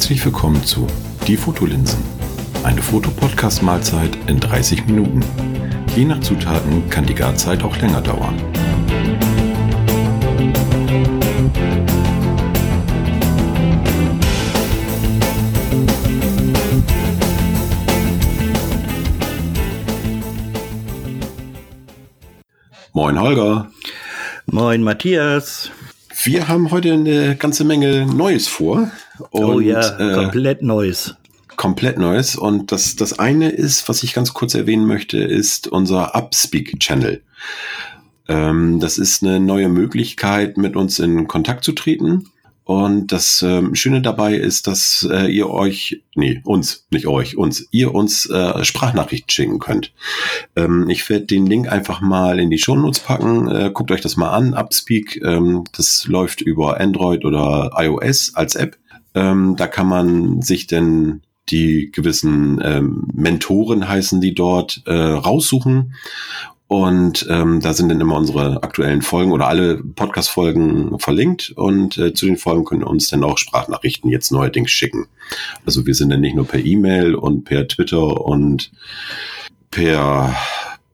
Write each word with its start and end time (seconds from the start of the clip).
Herzlich 0.00 0.24
willkommen 0.24 0.64
zu 0.64 0.86
Die 1.26 1.36
Fotolinsen. 1.36 2.02
Eine 2.64 2.80
Fotopodcast-Mahlzeit 2.80 4.16
in 4.28 4.40
30 4.40 4.86
Minuten. 4.86 5.22
Je 5.94 6.06
nach 6.06 6.18
Zutaten 6.20 6.88
kann 6.88 7.04
die 7.04 7.14
Garzeit 7.14 7.62
auch 7.62 7.76
länger 7.76 8.00
dauern. 8.00 8.34
Moin 22.94 23.20
Holger. 23.20 23.70
Moin 24.46 24.82
Matthias. 24.82 25.70
Wir 26.22 26.48
haben 26.48 26.70
heute 26.70 26.92
eine 26.92 27.36
ganze 27.36 27.64
Menge 27.64 28.04
Neues 28.04 28.46
vor. 28.46 28.90
Und, 29.30 29.44
oh 29.44 29.60
ja, 29.60 29.98
äh, 29.98 30.14
komplett 30.14 30.62
Neues. 30.62 31.14
Komplett 31.56 31.98
Neues. 31.98 32.36
Und 32.36 32.72
das, 32.72 32.96
das 32.96 33.18
eine 33.18 33.48
ist, 33.48 33.88
was 33.88 34.02
ich 34.02 34.12
ganz 34.12 34.34
kurz 34.34 34.54
erwähnen 34.54 34.86
möchte, 34.86 35.18
ist 35.18 35.68
unser 35.68 36.14
Upspeak-Channel. 36.14 37.22
Ähm, 38.28 38.80
das 38.80 38.98
ist 38.98 39.22
eine 39.22 39.40
neue 39.40 39.68
Möglichkeit, 39.68 40.58
mit 40.58 40.76
uns 40.76 40.98
in 40.98 41.26
Kontakt 41.26 41.64
zu 41.64 41.72
treten. 41.72 42.26
Und 42.70 43.10
das 43.10 43.42
ähm, 43.42 43.74
Schöne 43.74 44.00
dabei 44.00 44.36
ist, 44.36 44.68
dass 44.68 45.04
äh, 45.10 45.26
ihr 45.26 45.50
euch, 45.50 46.04
nee, 46.14 46.40
uns, 46.44 46.86
nicht 46.92 47.08
euch, 47.08 47.36
uns, 47.36 47.66
ihr 47.72 47.92
uns 47.92 48.30
äh, 48.30 48.62
Sprachnachrichten 48.62 49.28
schicken 49.28 49.58
könnt. 49.58 49.92
Ähm, 50.54 50.88
ich 50.88 51.10
werde 51.10 51.26
den 51.26 51.46
Link 51.46 51.68
einfach 51.68 52.00
mal 52.00 52.38
in 52.38 52.48
die 52.48 52.58
Shownotes 52.58 53.00
packen. 53.00 53.48
Äh, 53.48 53.72
guckt 53.74 53.90
euch 53.90 54.02
das 54.02 54.16
mal 54.16 54.30
an. 54.30 54.54
Upspeak, 54.54 55.20
ähm, 55.24 55.64
das 55.76 56.06
läuft 56.06 56.42
über 56.42 56.78
Android 56.78 57.24
oder 57.24 57.72
iOS 57.76 58.36
als 58.36 58.54
App. 58.54 58.78
Ähm, 59.16 59.56
da 59.56 59.66
kann 59.66 59.88
man 59.88 60.40
sich 60.40 60.68
denn 60.68 61.22
die 61.48 61.90
gewissen 61.90 62.60
ähm, 62.62 63.08
Mentoren 63.12 63.88
heißen 63.88 64.20
die 64.20 64.32
dort 64.32 64.84
äh, 64.86 64.92
raussuchen 64.92 65.94
und 66.70 67.26
ähm, 67.28 67.58
da 67.58 67.74
sind 67.74 67.88
dann 67.88 68.00
immer 68.00 68.14
unsere 68.14 68.62
aktuellen 68.62 69.02
Folgen 69.02 69.32
oder 69.32 69.48
alle 69.48 69.78
Podcast-Folgen 69.82 71.00
verlinkt. 71.00 71.52
Und 71.56 71.98
äh, 71.98 72.14
zu 72.14 72.26
den 72.26 72.36
Folgen 72.36 72.64
können 72.64 72.84
uns 72.84 73.08
dann 73.08 73.24
auch 73.24 73.38
Sprachnachrichten 73.38 74.08
jetzt 74.08 74.30
neuerdings 74.30 74.70
schicken. 74.70 75.08
Also 75.66 75.84
wir 75.84 75.96
sind 75.96 76.10
dann 76.10 76.20
nicht 76.20 76.36
nur 76.36 76.46
per 76.46 76.60
E-Mail 76.60 77.16
und 77.16 77.42
per 77.42 77.66
Twitter 77.66 78.24
und 78.24 78.70
per 79.72 80.36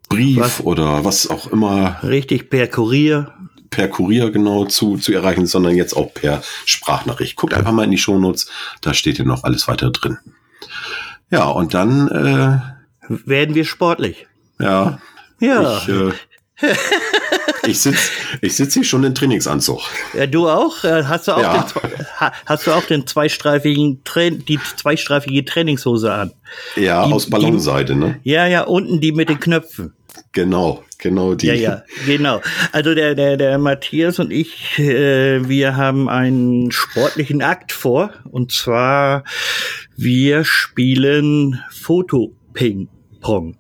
Brief 0.09 0.39
was? 0.39 0.65
oder 0.65 1.05
was 1.05 1.29
auch 1.29 1.49
immer. 1.49 2.03
Richtig, 2.03 2.49
per 2.49 2.69
Kurier. 2.69 3.35
Per 3.69 3.89
Kurier 3.89 4.31
genau 4.31 4.65
zu, 4.65 4.97
zu 4.97 5.13
erreichen, 5.13 5.45
sondern 5.45 5.77
jetzt 5.77 5.95
auch 5.95 6.15
per 6.15 6.43
Sprachnachricht. 6.65 7.37
Guckt 7.37 7.53
einfach 7.53 7.73
mal 7.73 7.85
in 7.85 7.91
die 7.91 7.99
Shownotes, 7.99 8.49
da 8.81 8.95
steht 8.95 9.19
ja 9.19 9.27
noch 9.27 9.45
alles 9.45 9.69
weiter 9.69 9.91
drin. 9.91 10.17
Ja, 11.31 11.45
und 11.45 11.75
dann 11.75 12.09
äh, 12.09 12.61
werden 13.27 13.55
wir 13.55 13.67
sportlich. 13.67 14.27
Ja, 14.59 15.01
ja. 15.41 15.79
Ich, 15.79 15.89
äh, 15.89 16.13
ich 17.67 17.81
sitze 17.81 18.11
ich 18.41 18.57
sitz 18.57 18.75
hier 18.75 18.85
schon 18.85 19.05
in 19.05 19.15
Trainingsanzug. 19.15 19.81
Ja, 20.15 20.27
du 20.27 20.49
auch? 20.49 20.85
Äh, 20.85 21.05
hast 21.05 21.29
du 21.29 21.33
auch, 21.33 21.43
ja. 21.43 21.67
den, 21.83 22.31
hast 22.47 22.67
du 22.67 22.73
auch 22.73 22.85
den 22.85 23.07
zweistreifigen 23.07 24.03
die 24.49 24.59
zweistreifige 24.77 25.45
Trainingshose 25.45 26.13
an? 26.13 26.33
Ja, 26.77 27.07
die, 27.07 27.13
aus 27.13 27.29
Ballonseide, 27.29 27.95
ne? 27.95 28.21
Ja, 28.23 28.47
ja, 28.47 28.63
unten 28.63 29.01
die 29.01 29.13
mit 29.13 29.29
den 29.29 29.39
Knöpfen. 29.39 29.93
Genau, 30.33 30.83
genau 30.99 31.35
die. 31.35 31.47
Ja, 31.47 31.55
ja, 31.55 31.83
genau. 32.07 32.41
Also 32.73 32.95
der, 32.95 33.15
der, 33.15 33.37
der 33.37 33.59
Matthias 33.59 34.19
und 34.19 34.31
ich, 34.31 34.79
äh, 34.79 35.47
wir 35.49 35.77
haben 35.77 36.09
einen 36.09 36.71
sportlichen 36.73 37.43
Akt 37.43 37.73
vor. 37.73 38.11
Und 38.31 38.53
zwar, 38.53 39.25
wir 39.97 40.45
spielen 40.45 41.61
Foto-Ping-Pong. 41.71 43.57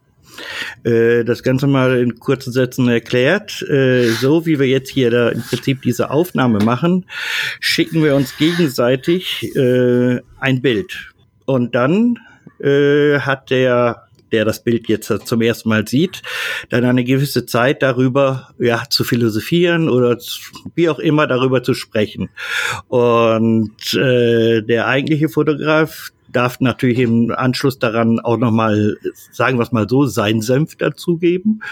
Äh, 0.84 1.24
das 1.24 1.42
Ganze 1.42 1.66
mal 1.66 1.98
in 1.98 2.18
kurzen 2.18 2.52
Sätzen 2.52 2.88
erklärt. 2.88 3.62
Äh, 3.62 4.10
so 4.10 4.46
wie 4.46 4.58
wir 4.58 4.66
jetzt 4.66 4.90
hier 4.90 5.10
da 5.10 5.28
im 5.30 5.42
Prinzip 5.42 5.82
diese 5.82 6.10
Aufnahme 6.10 6.58
machen, 6.60 7.06
schicken 7.60 8.02
wir 8.02 8.14
uns 8.14 8.36
gegenseitig 8.36 9.54
äh, 9.56 10.20
ein 10.40 10.62
Bild. 10.62 11.12
Und 11.44 11.74
dann 11.74 12.18
hat 12.58 13.50
der 13.50 14.08
der 14.32 14.46
das 14.46 14.64
Bild 14.64 14.88
jetzt 14.88 15.12
zum 15.26 15.42
ersten 15.42 15.68
Mal 15.68 15.86
sieht, 15.86 16.22
dann 16.70 16.86
eine 16.86 17.04
gewisse 17.04 17.44
Zeit 17.44 17.82
darüber 17.82 18.48
ja 18.58 18.84
zu 18.88 19.04
philosophieren 19.04 19.90
oder 19.90 20.16
wie 20.74 20.88
auch 20.88 20.98
immer 20.98 21.26
darüber 21.26 21.62
zu 21.62 21.74
sprechen. 21.74 22.30
Und 22.88 23.92
der 23.92 24.86
eigentliche 24.86 25.28
Fotograf, 25.28 26.12
darf 26.36 26.60
natürlich 26.60 26.98
im 26.98 27.32
Anschluss 27.34 27.78
daran 27.78 28.20
auch 28.20 28.36
nochmal, 28.36 28.98
sagen 29.32 29.58
wir 29.58 29.62
es 29.62 29.72
mal 29.72 29.88
so, 29.88 30.04
sein 30.04 30.42
Senf 30.42 30.76
dazugeben. 30.76 31.62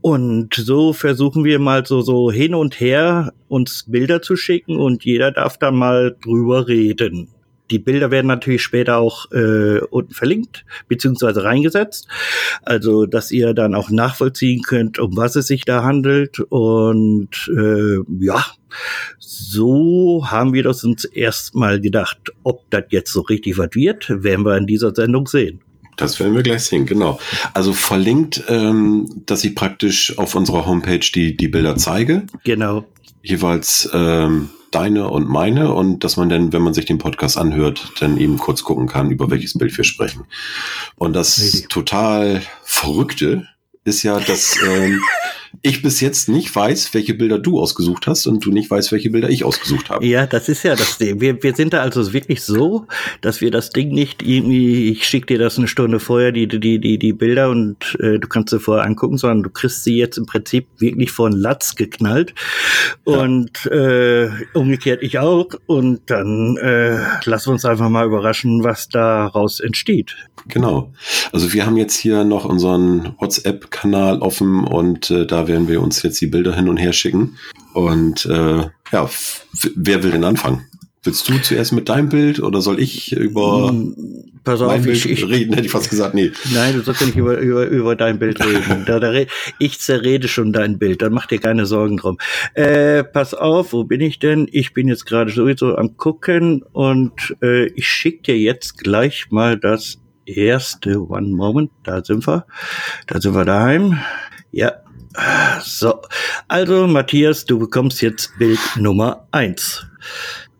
Und 0.00 0.54
so 0.54 0.92
versuchen 0.92 1.44
wir 1.44 1.58
mal 1.58 1.84
so, 1.84 2.00
so 2.00 2.30
hin 2.30 2.54
und 2.54 2.78
her 2.78 3.32
uns 3.48 3.84
Bilder 3.88 4.22
zu 4.22 4.36
schicken 4.36 4.76
und 4.76 5.04
jeder 5.04 5.32
darf 5.32 5.58
dann 5.58 5.74
mal 5.74 6.16
drüber 6.22 6.68
reden. 6.68 7.33
Die 7.70 7.78
Bilder 7.78 8.10
werden 8.10 8.26
natürlich 8.26 8.62
später 8.62 8.98
auch 8.98 9.30
äh, 9.32 9.78
unten 9.78 10.12
verlinkt 10.12 10.64
beziehungsweise 10.88 11.44
reingesetzt, 11.44 12.08
also 12.62 13.06
dass 13.06 13.30
ihr 13.30 13.54
dann 13.54 13.74
auch 13.74 13.90
nachvollziehen 13.90 14.62
könnt, 14.62 14.98
um 14.98 15.16
was 15.16 15.36
es 15.36 15.46
sich 15.46 15.64
da 15.64 15.82
handelt. 15.82 16.40
Und 16.40 17.50
äh, 17.56 18.00
ja, 18.20 18.44
so 19.18 20.26
haben 20.26 20.52
wir 20.52 20.62
das 20.62 20.84
uns 20.84 21.04
erstmal 21.04 21.80
gedacht. 21.80 22.18
Ob 22.42 22.70
das 22.70 22.84
jetzt 22.90 23.12
so 23.12 23.22
richtig 23.22 23.56
was 23.56 23.70
wird, 23.74 24.10
werden 24.10 24.44
wir 24.44 24.56
in 24.56 24.66
dieser 24.66 24.94
Sendung 24.94 25.26
sehen. 25.26 25.60
Das 25.96 26.18
werden 26.18 26.34
wir 26.34 26.42
gleich 26.42 26.64
sehen, 26.64 26.86
genau. 26.86 27.20
Also 27.52 27.72
verlinkt, 27.72 28.42
ähm, 28.48 29.08
dass 29.26 29.44
ich 29.44 29.54
praktisch 29.54 30.18
auf 30.18 30.34
unserer 30.34 30.66
Homepage 30.66 30.98
die, 31.14 31.36
die 31.36 31.48
Bilder 31.48 31.76
zeige. 31.76 32.26
Genau. 32.42 32.84
Jeweils 33.22 33.88
ähm, 33.92 34.50
deine 34.74 35.08
und 35.08 35.28
meine 35.28 35.72
und 35.72 36.04
dass 36.04 36.16
man 36.16 36.28
dann, 36.28 36.52
wenn 36.52 36.62
man 36.62 36.74
sich 36.74 36.86
den 36.86 36.98
Podcast 36.98 37.38
anhört, 37.38 37.92
dann 38.00 38.16
eben 38.16 38.38
kurz 38.38 38.64
gucken 38.64 38.86
kann, 38.86 39.10
über 39.10 39.30
welches 39.30 39.56
Bild 39.56 39.76
wir 39.76 39.84
sprechen. 39.84 40.24
Und 40.96 41.14
das 41.14 41.40
Richtig. 41.40 41.68
total 41.68 42.42
Verrückte 42.62 43.48
ist 43.84 44.02
ja, 44.02 44.18
dass 44.18 44.56
ähm, 44.66 45.00
ich 45.62 45.82
bis 45.82 46.00
jetzt 46.00 46.28
nicht 46.28 46.54
weiß, 46.54 46.94
welche 46.94 47.14
Bilder 47.14 47.38
du 47.38 47.60
ausgesucht 47.60 48.06
hast 48.06 48.26
und 48.26 48.44
du 48.44 48.50
nicht 48.50 48.70
weißt, 48.70 48.92
welche 48.92 49.10
Bilder 49.10 49.28
ich 49.28 49.44
ausgesucht 49.44 49.90
habe. 49.90 50.04
Ja, 50.06 50.26
das 50.26 50.48
ist 50.48 50.62
ja 50.62 50.76
das 50.76 50.98
Ding. 50.98 51.20
Wir, 51.20 51.42
wir 51.42 51.54
sind 51.54 51.72
da 51.72 51.80
also 51.80 52.12
wirklich 52.12 52.42
so, 52.42 52.86
dass 53.20 53.40
wir 53.40 53.50
das 53.50 53.70
Ding 53.70 53.88
nicht 53.90 54.22
irgendwie, 54.22 54.90
ich 54.90 55.06
schicke 55.06 55.26
dir 55.26 55.38
das 55.38 55.58
eine 55.58 55.68
Stunde 55.68 56.00
vorher, 56.00 56.32
die, 56.32 56.46
die, 56.48 56.78
die, 56.78 56.98
die 56.98 57.12
Bilder 57.12 57.50
und 57.50 57.96
äh, 58.00 58.18
du 58.18 58.28
kannst 58.28 58.50
sie 58.50 58.60
vorher 58.60 58.84
angucken, 58.84 59.18
sondern 59.18 59.42
du 59.42 59.50
kriegst 59.50 59.84
sie 59.84 59.96
jetzt 59.96 60.18
im 60.18 60.26
Prinzip 60.26 60.66
wirklich 60.78 61.10
von 61.10 61.32
Latz 61.32 61.74
geknallt. 61.74 62.34
Und 63.04 63.66
äh, 63.66 64.30
umgekehrt 64.52 65.02
ich 65.02 65.18
auch. 65.18 65.48
Und 65.66 66.00
dann 66.06 66.56
äh, 66.56 66.98
lassen 67.24 67.48
wir 67.48 67.52
uns 67.52 67.64
einfach 67.64 67.88
mal 67.88 68.06
überraschen, 68.06 68.64
was 68.64 68.88
daraus 68.88 69.60
entsteht. 69.60 70.16
Genau. 70.48 70.92
Also 71.32 71.52
wir 71.52 71.64
haben 71.64 71.76
jetzt 71.76 71.96
hier 71.96 72.24
noch 72.24 72.44
unseren 72.44 73.14
WhatsApp-Kanal 73.18 74.20
offen 74.20 74.64
und 74.64 75.10
äh, 75.10 75.26
da 75.26 75.43
werden 75.48 75.68
wir 75.68 75.80
uns 75.80 76.02
jetzt 76.02 76.20
die 76.20 76.26
Bilder 76.26 76.54
hin 76.54 76.68
und 76.68 76.76
her 76.76 76.92
schicken. 76.92 77.36
Und 77.72 78.26
äh, 78.26 78.66
ja, 78.92 79.10
wer 79.74 80.02
will 80.02 80.10
denn 80.10 80.24
anfangen? 80.24 80.66
Willst 81.04 81.28
du 81.28 81.36
zuerst 81.42 81.72
mit 81.72 81.90
deinem 81.90 82.08
Bild 82.08 82.40
oder 82.40 82.62
soll 82.62 82.80
ich 82.80 83.12
über 83.12 83.68
hm, 83.68 83.94
Pass 84.42 84.62
auf, 84.62 84.68
mein 84.68 84.82
Bild 84.82 85.04
ich, 85.04 85.28
reden? 85.28 85.52
Hätte 85.52 85.66
ich 85.66 85.72
fast 85.72 85.90
gesagt, 85.90 86.14
nee. 86.14 86.32
Nein, 86.54 86.74
du 86.74 86.80
sollst 86.80 87.02
ja 87.02 87.06
nicht 87.06 87.16
über, 87.16 87.36
über, 87.38 87.66
über 87.66 87.94
dein 87.94 88.18
Bild 88.18 88.44
reden. 88.44 88.84
Da, 88.86 89.00
da, 89.00 89.12
ich 89.58 89.80
zerrede 89.80 90.28
schon 90.28 90.52
dein 90.52 90.78
Bild, 90.78 91.02
dann 91.02 91.12
mach 91.12 91.26
dir 91.26 91.38
keine 91.38 91.66
Sorgen 91.66 91.98
drum. 91.98 92.18
Äh, 92.54 93.04
pass 93.04 93.34
auf, 93.34 93.72
wo 93.72 93.84
bin 93.84 94.00
ich 94.00 94.18
denn? 94.18 94.48
Ich 94.50 94.72
bin 94.72 94.88
jetzt 94.88 95.04
gerade 95.04 95.30
sowieso 95.30 95.76
am 95.76 95.96
gucken 95.96 96.62
und 96.72 97.36
äh, 97.42 97.66
ich 97.66 97.86
schicke 97.86 98.22
dir 98.22 98.38
jetzt 98.38 98.78
gleich 98.78 99.26
mal 99.30 99.58
das 99.58 99.98
erste 100.26 101.00
One 101.08 101.28
Moment. 101.28 101.70
Da 101.82 102.04
sind 102.04 102.26
wir. 102.26 102.46
Da 103.06 103.20
sind 103.20 103.34
wir 103.34 103.44
daheim. 103.44 103.98
Ja, 104.52 104.72
so, 105.62 106.02
also 106.48 106.86
Matthias, 106.86 107.44
du 107.44 107.58
bekommst 107.58 108.02
jetzt 108.02 108.36
Bild 108.38 108.58
Nummer 108.76 109.26
eins 109.30 109.86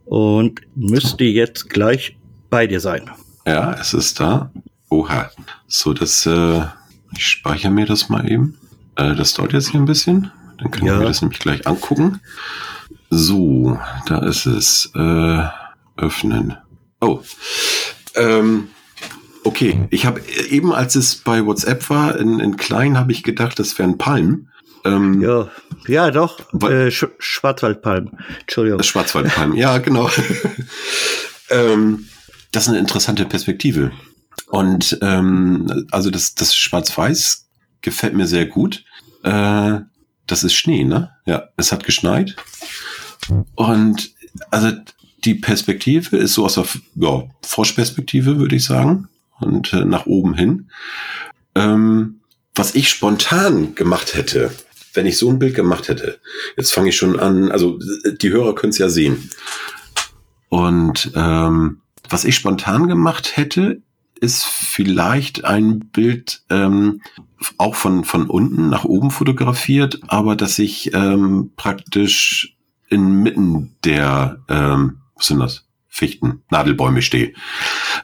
und 0.05 0.61
müsste 0.75 1.25
jetzt 1.25 1.71
gleich 1.71 2.17
bei 2.51 2.67
dir 2.67 2.81
sein. 2.81 3.11
Ja, 3.47 3.73
es 3.75 3.95
ist 3.95 4.21
da. 4.21 4.51
Oha. 4.91 5.31
So, 5.67 5.93
das, 5.93 6.27
äh, 6.27 6.63
ich 7.17 7.27
speichere 7.27 7.71
mir 7.71 7.87
das 7.87 8.09
mal 8.09 8.31
eben. 8.31 8.59
Äh, 8.97 9.15
das 9.15 9.35
dauert 9.35 9.53
jetzt 9.53 9.71
hier 9.71 9.81
ein 9.81 9.87
bisschen. 9.87 10.31
Dann 10.59 10.71
können 10.71 10.87
ja. 10.87 10.99
wir 10.99 11.07
das 11.07 11.21
nämlich 11.21 11.41
gleich 11.41 11.67
angucken. 11.67 12.21
So, 13.11 13.79
da 14.07 14.19
ist 14.19 14.47
es. 14.47 14.91
Äh, 14.95 15.49
öffnen. 15.97 16.57
Oh. 17.01 17.21
Ähm, 18.15 18.69
Okay, 19.45 19.87
ich 19.91 20.07
habe 20.07 20.21
eben, 20.49 20.73
als 20.73 20.95
es 20.95 21.17
bei 21.17 21.45
WhatsApp 21.45 21.89
war, 21.91 22.19
in, 22.19 22.41
in 22.41 22.57
klein, 22.57 22.99
habe 22.99 23.13
ich 23.13 23.23
gedacht, 23.23 23.59
das 23.59 23.79
wären 23.79 23.99
Palmen. 23.99 24.51
Ähm, 24.85 25.21
ja, 25.21 25.49
ja, 25.87 26.11
doch. 26.11 26.41
Äh, 26.63 26.91
Sch 26.91 27.07
Schwarzwaldpalmen. 27.19 28.19
Entschuldigung. 28.41 28.83
Schwarzwaldpalmen, 28.83 29.57
ja, 29.57 29.79
genau. 29.79 30.11
ähm, 31.51 32.07
das 32.53 32.65
ist 32.65 32.69
eine 32.71 32.79
interessante 32.79 33.27
Perspektive. 33.27 33.93
Und 34.49 34.99
ähm, 35.03 35.87
also 35.91 36.11
das, 36.11 36.35
das 36.35 36.57
Schwarz-Weiß 36.57 37.47
gefällt 37.83 38.15
mir 38.15 38.27
sehr 38.27 38.47
gut. 38.47 38.85
Äh, 39.23 39.81
das 40.27 40.45
ist 40.45 40.55
Schnee, 40.55 40.85
ne? 40.85 41.11
Ja, 41.27 41.49
es 41.57 41.73
hat 41.73 41.85
geschneit. 41.85 42.37
Und 43.55 44.11
also 44.51 44.73
die 45.25 45.35
Perspektive 45.35 46.17
ist 46.17 46.35
so 46.35 46.45
aus 46.45 46.55
der 46.55 46.67
ja, 46.95 47.25
Froschperspektive, 47.43 48.39
würde 48.39 48.57
ich 48.57 48.65
sagen. 48.65 49.09
Und 49.45 49.73
äh, 49.73 49.85
nach 49.85 50.07
oben 50.07 50.35
hin. 50.35 50.71
Ähm, 51.55 52.21
was 52.55 52.75
ich 52.75 52.89
spontan 52.89 53.75
gemacht 53.75 54.15
hätte, 54.15 54.51
wenn 54.95 55.07
ich 55.07 55.19
so 55.19 55.29
ein 55.29 55.39
Bild 55.39 55.55
gemacht 55.55 55.89
hätte, 55.89 56.21
jetzt 56.57 56.73
fange 56.73 56.91
ich 56.91 56.97
schon 56.97 57.19
an, 57.19 57.51
also 57.51 57.79
die 58.21 58.31
Hörer 58.31 58.55
können 58.55 58.71
es 58.71 58.79
ja 58.79 58.89
sehen. 58.89 59.31
Und 60.49 61.11
ähm, 61.17 61.81
was 62.09 62.25
ich 62.25 62.37
spontan 62.37 62.87
gemacht 62.87 63.37
hätte, 63.37 63.83
ist 64.21 64.45
vielleicht 64.45 65.45
ein 65.45 65.81
Bild 65.81 66.43
ähm, 66.49 67.03
auch 67.59 67.75
von, 67.75 68.05
von 68.05 68.31
unten 68.31 68.71
nach 68.71 68.85
oben 68.85 69.11
fotografiert, 69.11 70.01
aber 70.07 70.37
dass 70.37 70.59
ich 70.59 70.95
ähm, 70.95 71.51
praktisch 71.57 72.57
inmitten 72.89 73.75
der, 73.85 74.39
ähm, 74.49 74.99
was 75.17 75.27
sind 75.27 75.41
das? 75.41 75.65
Fichten, 75.95 76.43
Nadelbäume 76.51 77.03
stehe. 77.03 77.35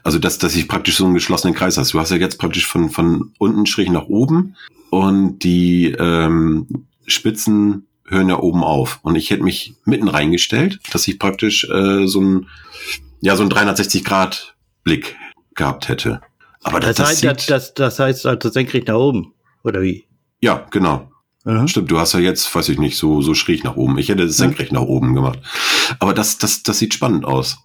Also 0.01 0.17
dass, 0.17 0.37
dass 0.37 0.55
ich 0.55 0.69
praktisch 0.69 0.95
so 0.95 1.03
einen 1.03 1.13
geschlossenen 1.13 1.53
Kreis 1.53 1.77
hast. 1.77 1.93
Du 1.93 1.99
hast 1.99 2.09
ja 2.09 2.15
jetzt 2.15 2.39
praktisch 2.39 2.65
von, 2.65 2.89
von 2.89 3.33
unten 3.37 3.65
schräg 3.65 3.91
nach 3.91 4.05
oben 4.05 4.55
und 4.91 5.39
die 5.39 5.91
ähm, 5.99 6.87
Spitzen 7.05 7.87
hören 8.07 8.29
ja 8.29 8.39
oben 8.39 8.63
auf. 8.63 8.99
Und 9.01 9.17
ich 9.17 9.29
hätte 9.29 9.43
mich 9.43 9.75
mitten 9.83 10.07
reingestellt, 10.07 10.79
dass 10.93 11.05
ich 11.09 11.19
praktisch 11.19 11.65
äh, 11.65 12.07
so 12.07 12.21
ein 12.21 12.47
ja 13.19 13.35
so 13.35 13.43
ein 13.43 13.49
360 13.49 14.05
Grad 14.05 14.55
Blick 14.85 15.17
gehabt 15.55 15.89
hätte. 15.89 16.21
Aber 16.63 16.79
das, 16.79 16.95
das, 16.95 17.09
heißt, 17.09 17.23
das, 17.25 17.45
das, 17.45 17.73
das 17.73 17.99
heißt 17.99 18.25
also 18.25 18.49
senkrecht 18.49 18.87
nach 18.87 18.95
oben, 18.95 19.33
oder 19.65 19.81
wie? 19.81 20.05
Ja, 20.39 20.65
genau. 20.71 21.11
Aha. 21.43 21.67
Stimmt, 21.67 21.91
du 21.91 21.99
hast 21.99 22.13
ja 22.13 22.21
jetzt, 22.21 22.55
weiß 22.55 22.69
ich 22.69 22.79
nicht, 22.79 22.97
so, 22.97 23.21
so 23.21 23.33
schräg 23.33 23.65
nach 23.65 23.75
oben. 23.75 23.97
Ich 23.97 24.07
hätte 24.07 24.23
es 24.23 24.37
senkrecht 24.37 24.71
nach 24.71 24.81
oben 24.81 25.13
gemacht. 25.13 25.39
Aber 25.99 26.13
das, 26.13 26.37
das, 26.37 26.63
das 26.63 26.79
sieht 26.79 26.93
spannend 26.93 27.25
aus. 27.25 27.57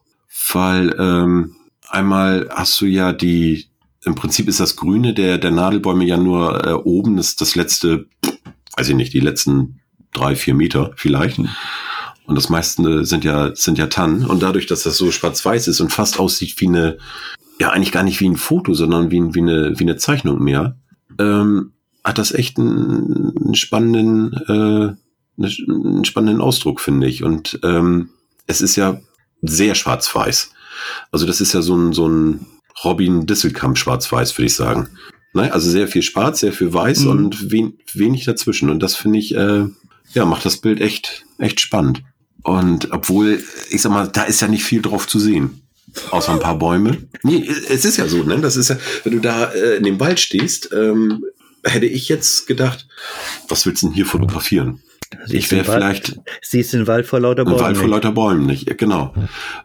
Weil 0.53 0.95
ähm, 0.99 1.57
einmal 1.89 2.49
hast 2.51 2.81
du 2.81 2.87
ja 2.87 3.13
die, 3.13 3.67
im 4.05 4.15
Prinzip 4.15 4.49
ist 4.49 4.61
das 4.61 4.77
Grüne 4.77 5.15
der, 5.15 5.39
der 5.39 5.51
Nadelbäume 5.51 6.05
ja 6.05 6.17
nur 6.17 6.67
äh, 6.67 6.73
oben, 6.73 7.17
das, 7.17 7.37
das 7.37 7.57
letzte, 7.57 8.07
weiß 8.77 8.89
ich 8.89 8.95
nicht, 8.95 9.13
die 9.13 9.21
letzten 9.21 9.81
drei, 10.13 10.37
vier 10.37 10.55
Meter 10.55 10.93
vielleicht. 10.97 11.39
Mhm. 11.39 11.49
Und 12.27 12.35
das 12.35 12.49
meiste 12.49 13.05
sind 13.05 13.25
ja, 13.25 13.55
sind 13.55 13.79
ja 13.79 13.87
Tannen. 13.87 14.27
Und 14.27 14.43
dadurch, 14.43 14.67
dass 14.67 14.83
das 14.83 14.97
so 14.97 15.13
schwarz-weiß 15.13 15.69
ist 15.69 15.81
und 15.81 15.93
fast 15.93 16.19
aussieht 16.19 16.61
wie 16.61 16.67
eine, 16.67 16.99
ja, 17.61 17.71
eigentlich 17.71 17.93
gar 17.93 18.03
nicht 18.03 18.21
wie 18.21 18.29
ein 18.29 18.37
Foto, 18.37 18.75
sondern 18.75 19.11
wie, 19.11 19.35
wie, 19.35 19.41
eine, 19.41 19.79
wie 19.79 19.85
eine 19.85 19.97
Zeichnung 19.97 20.43
mehr, 20.43 20.77
ähm, 21.19 21.73
hat 22.03 22.19
das 22.19 22.33
echt 22.33 22.59
einen, 22.59 23.33
einen 23.37 23.55
spannenden, 23.55 24.33
äh, 24.49 25.43
einen 25.43 26.05
spannenden 26.05 26.41
Ausdruck, 26.41 26.81
finde 26.81 27.07
ich. 27.07 27.23
Und 27.23 27.61
ähm, 27.63 28.11
es 28.47 28.61
ist 28.61 28.77
ja 28.77 29.01
sehr 29.47 29.75
schwarz-weiß. 29.75 30.51
Also 31.11 31.27
das 31.27 31.41
ist 31.41 31.55
ja 31.55 31.63
so 31.63 31.77
ein, 31.77 31.93
so 31.93 32.09
ein 32.09 32.47
Robin 32.85 33.27
Disselkamp 33.27 33.79
schwarz-weiß, 33.79 34.37
würde 34.37 34.47
ich 34.47 34.55
sagen. 34.55 34.89
Ne? 35.33 35.53
Also 35.53 35.71
sehr 35.71 35.89
viel 35.89 36.03
schwarz, 36.03 36.41
sehr 36.41 36.53
viel 36.53 36.73
weiß 36.73 37.01
mhm. 37.01 37.11
und 37.11 37.51
wen, 37.51 37.79
wenig 37.93 38.25
dazwischen. 38.25 38.71
Und 38.71 38.83
das 38.83 38.97
finde 38.97 39.19
ich, 39.19 39.35
äh, 39.35 39.67
ja, 40.13 40.25
macht 40.25 40.45
das 40.45 40.59
Bild 40.59 40.81
echt, 40.81 41.25
echt 41.39 41.61
spannend. 41.61 42.03
Und 42.43 42.93
obwohl, 42.93 43.43
ich 43.71 43.83
sag 43.83 43.93
mal, 43.93 44.09
da 44.09 44.23
ist 44.23 44.41
ja 44.41 44.49
nicht 44.49 44.65
viel 44.65 44.83
drauf 44.83 45.09
zu 45.09 45.19
sehen. 45.19 45.63
Außer 46.11 46.33
ein 46.33 46.41
paar 46.41 46.59
Bäume. 46.59 46.99
Nee, 47.23 47.47
es 47.47 47.85
ist 47.85 47.97
ja 47.97 48.07
so, 48.07 48.23
ne? 48.23 48.39
Das 48.41 48.57
ist 48.57 48.69
ja, 48.69 48.79
wenn 49.05 49.13
du 49.13 49.21
da 49.21 49.47
äh, 49.47 49.77
in 49.77 49.85
dem 49.85 49.99
Wald 49.99 50.21
stehst, 50.21 50.71
ähm, 50.73 51.25
hätte 51.65 51.87
ich 51.87 52.09
jetzt 52.09 52.47
gedacht, 52.47 52.87
was 53.49 53.67
willst 53.67 53.83
du 53.83 53.89
denn 53.89 53.95
hier 53.95 54.07
fotografieren? 54.07 54.83
Ich 55.29 55.51
wäre 55.51 55.65
vielleicht. 55.65 56.21
Siehst 56.43 56.73
den 56.73 56.87
Wald 56.87 57.07
vor 57.07 57.21
lauter 57.21 57.45
Bäumen. 57.45 57.61
Wald 57.61 57.77
vor 57.77 57.89
lauter 57.89 58.13
Bäumen 58.13 58.47
nicht, 58.47 58.79
genau. 58.79 59.15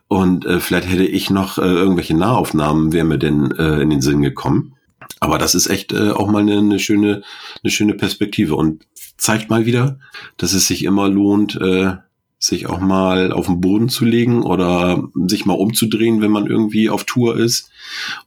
Und 0.08 0.46
äh, 0.46 0.60
vielleicht 0.60 0.90
hätte 0.90 1.06
ich 1.06 1.30
noch 1.30 1.58
äh, 1.58 1.62
irgendwelche 1.62 2.16
Nahaufnahmen, 2.16 2.94
wäre 2.94 3.06
mir 3.06 3.18
denn 3.18 3.52
äh, 3.52 3.82
in 3.82 3.90
den 3.90 4.02
Sinn 4.02 4.22
gekommen. 4.22 4.76
Aber 5.20 5.38
das 5.38 5.56
ist 5.56 5.68
echt 5.68 5.94
äh, 5.94 6.12
auch 6.12 6.28
mal 6.28 6.42
eine, 6.42 6.58
eine 6.58 6.80
schöne, 6.80 7.24
eine 7.64 7.72
schöne 7.72 7.94
Perspektive 7.94 8.56
und 8.56 8.86
zeigt 9.18 9.50
mal 9.50 9.66
wieder, 9.66 10.00
dass 10.38 10.54
es 10.54 10.68
sich 10.68 10.84
immer 10.84 11.08
lohnt, 11.08 11.56
äh, 11.56 11.94
sich 12.40 12.66
auch 12.68 12.80
mal 12.80 13.32
auf 13.32 13.46
den 13.46 13.62
Boden 13.62 13.88
zu 13.88 14.04
legen 14.04 14.42
oder 14.42 15.08
sich 15.28 15.46
mal 15.46 15.54
umzudrehen, 15.54 16.22
wenn 16.22 16.32
man 16.32 16.48
irgendwie 16.48 16.90
auf 16.90 17.04
Tour 17.04 17.38
ist 17.38 17.70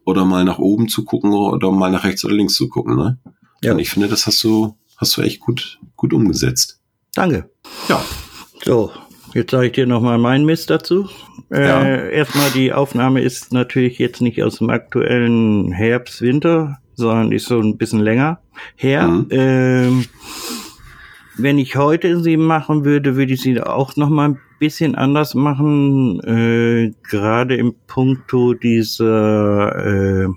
oder 0.04 0.24
mal 0.24 0.44
nach 0.44 0.58
oben 0.58 0.88
zu 0.88 1.04
gucken 1.04 1.32
oder 1.32 1.72
mal 1.72 1.90
nach 1.90 2.04
rechts 2.04 2.24
oder 2.24 2.34
links 2.34 2.54
zu 2.54 2.68
gucken. 2.68 2.94
Ne? 2.94 3.18
Ja. 3.62 3.72
Und 3.72 3.80
ich 3.80 3.90
finde, 3.90 4.06
das 4.06 4.28
hast 4.28 4.42
du, 4.44 4.76
hast 4.96 5.16
du 5.16 5.22
echt 5.22 5.40
gut, 5.40 5.80
gut 5.96 6.12
umgesetzt. 6.12 6.80
Danke. 7.14 7.48
Ja. 7.88 8.02
So, 8.64 8.90
jetzt 9.34 9.50
sage 9.50 9.66
ich 9.66 9.72
dir 9.72 9.86
nochmal 9.86 10.18
meinen 10.18 10.44
Mist 10.44 10.70
dazu. 10.70 11.08
Äh, 11.50 11.66
ja. 11.66 11.84
Erstmal, 11.84 12.50
die 12.50 12.72
Aufnahme 12.72 13.20
ist 13.20 13.52
natürlich 13.52 13.98
jetzt 13.98 14.20
nicht 14.20 14.42
aus 14.42 14.58
dem 14.58 14.70
aktuellen 14.70 15.72
Herbst, 15.72 16.22
Winter, 16.22 16.78
sondern 16.94 17.32
ist 17.32 17.46
so 17.46 17.60
ein 17.60 17.76
bisschen 17.76 18.00
länger 18.00 18.40
her. 18.76 19.06
Mhm. 19.06 19.26
Ähm, 19.30 20.04
wenn 21.36 21.58
ich 21.58 21.76
heute 21.76 22.22
sie 22.22 22.36
machen 22.36 22.84
würde, 22.84 23.16
würde 23.16 23.32
ich 23.34 23.42
sie 23.42 23.60
auch 23.60 23.96
noch 23.96 24.08
mal 24.08 24.30
ein 24.30 24.38
bisschen 24.58 24.94
anders 24.94 25.34
machen. 25.34 26.20
Äh, 26.20 26.92
Gerade 27.08 27.56
im 27.56 27.74
Punkto 27.86 28.54
dieser, 28.54 30.24
äh, 30.24 30.28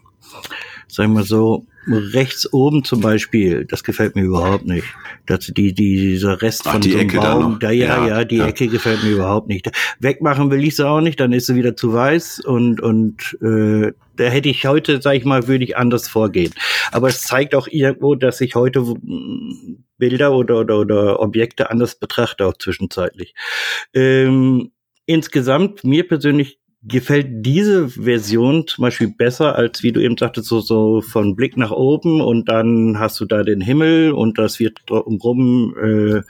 sagen 0.98 1.14
wir 1.14 1.24
so, 1.24 1.66
rechts 1.88 2.52
oben 2.52 2.84
zum 2.84 3.02
Beispiel, 3.02 3.66
das 3.66 3.84
gefällt 3.84 4.16
mir 4.16 4.24
überhaupt 4.24 4.66
nicht. 4.66 4.88
Das, 5.28 5.46
die, 5.46 5.74
die, 5.74 5.96
dieser 5.96 6.42
Rest 6.42 6.64
Ach, 6.66 6.74
von 6.74 6.82
die 6.82 6.92
so 6.92 6.98
einem 6.98 7.10
Ecke 7.10 7.18
Baum, 7.20 7.60
da, 7.60 7.70
ja, 7.70 7.98
ja, 8.00 8.08
ja, 8.08 8.26
die 8.26 8.38
ja. 8.38 8.48
Ecke 8.48 8.68
gefällt 8.68 9.04
mir 9.04 9.12
überhaupt 9.12 9.48
nicht. 9.48 9.70
Wegmachen 10.00 10.50
will 10.50 10.64
ich 10.64 10.76
sie 10.76 10.88
auch 10.88 11.00
nicht, 11.00 11.20
dann 11.20 11.34
ist 11.34 11.46
sie 11.46 11.56
wieder 11.56 11.76
zu 11.76 11.94
weiß 11.94 12.40
und, 12.40 12.82
und 12.82 13.38
äh, 13.42 13.94
da 14.16 14.24
hätte 14.24 14.50
ich 14.50 14.66
heute, 14.66 15.00
sag 15.00 15.14
ich 15.14 15.24
mal, 15.24 15.48
würde 15.48 15.64
ich 15.64 15.78
anders 15.78 16.08
vorgehen. 16.08 16.52
Aber 16.92 17.10
es 17.10 17.22
zeigt 17.22 17.54
auch 17.54 17.68
irgendwo, 17.68 18.16
dass 18.16 18.42
ich 18.42 18.56
heute 18.56 18.84
Bilder 20.00 20.34
oder, 20.34 20.60
oder, 20.60 20.80
oder 20.80 21.20
Objekte 21.20 21.70
anders 21.70 22.00
betrachte, 22.00 22.48
auch 22.48 22.58
zwischenzeitlich. 22.58 23.36
Ähm, 23.94 24.72
insgesamt, 25.06 25.84
mir 25.84 26.08
persönlich 26.08 26.60
gefällt 26.84 27.46
diese 27.46 27.90
Version 27.90 28.68
zum 28.68 28.84
Beispiel 28.84 29.08
besser, 29.08 29.56
als 29.56 29.82
wie 29.82 29.92
du 29.92 30.00
eben 30.00 30.16
sagtest, 30.18 30.48
so, 30.48 30.60
so 30.60 31.02
von 31.02 31.36
Blick 31.36 31.58
nach 31.58 31.72
oben 31.72 32.22
und 32.22 32.50
dann 32.50 33.00
hast 33.00 33.20
du 33.20 33.26
da 33.26 33.44
den 33.44 33.62
Himmel 33.62 34.12
und 34.12 34.38
das 34.38 34.60
wird 34.60 34.82
drumherum 34.86 35.76
äh, 35.82 36.22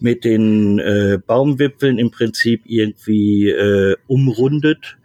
mit 0.00 0.24
den 0.24 0.78
äh, 0.78 1.18
Baumwipfeln 1.24 1.98
im 1.98 2.10
Prinzip 2.10 2.62
irgendwie 2.64 3.50
äh, 3.50 3.96
umrundet. 4.06 4.96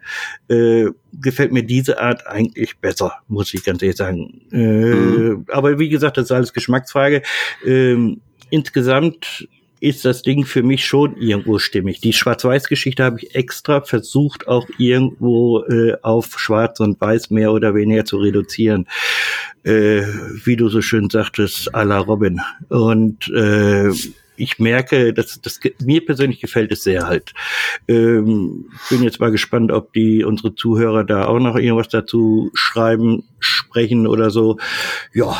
Äh, 0.48 0.86
gefällt 1.20 1.52
mir 1.52 1.64
diese 1.64 2.00
Art 2.00 2.26
eigentlich 2.26 2.78
besser, 2.78 3.12
muss 3.28 3.52
ich 3.52 3.64
ganz 3.64 3.82
ehrlich 3.82 3.98
sagen. 3.98 4.40
Äh, 4.50 4.56
mhm. 4.56 5.44
Aber 5.48 5.78
wie 5.78 5.90
gesagt, 5.90 6.16
das 6.16 6.24
ist 6.24 6.32
alles 6.32 6.54
Geschmacksfrage. 6.54 7.22
Äh, 7.64 8.16
insgesamt 8.50 9.48
ist 9.80 10.04
das 10.04 10.22
Ding 10.22 10.44
für 10.44 10.62
mich 10.62 10.86
schon 10.86 11.16
irgendwo 11.16 11.58
stimmig. 11.58 12.00
Die 12.00 12.12
Schwarz-Weiß-Geschichte 12.12 13.04
habe 13.04 13.20
ich 13.20 13.34
extra 13.34 13.80
versucht, 13.80 14.48
auch 14.48 14.66
irgendwo 14.78 15.64
äh, 15.64 15.96
auf 16.02 16.38
Schwarz 16.38 16.80
und 16.80 17.00
Weiß 17.00 17.30
mehr 17.30 17.52
oder 17.52 17.74
weniger 17.74 18.04
zu 18.04 18.18
reduzieren. 18.18 18.86
Äh, 19.64 20.02
wie 20.44 20.56
du 20.56 20.68
so 20.68 20.80
schön 20.80 21.10
sagtest, 21.10 21.74
à 21.74 21.84
la 21.84 21.98
Robin. 21.98 22.40
Und 22.68 23.28
äh, 23.28 23.90
ich 24.36 24.58
merke, 24.58 25.12
dass 25.12 25.40
das 25.40 25.60
mir 25.84 26.04
persönlich 26.04 26.40
gefällt 26.40 26.72
es 26.72 26.84
sehr 26.84 27.06
halt. 27.06 27.34
Ähm, 27.88 28.66
bin 28.88 29.02
jetzt 29.02 29.20
mal 29.20 29.32
gespannt, 29.32 29.72
ob 29.72 29.92
die 29.92 30.24
unsere 30.24 30.54
Zuhörer 30.54 31.04
da 31.04 31.26
auch 31.26 31.40
noch 31.40 31.56
irgendwas 31.56 31.88
dazu 31.88 32.50
schreiben, 32.54 33.24
sprechen 33.40 34.06
oder 34.06 34.30
so. 34.30 34.58
Ja, 35.12 35.36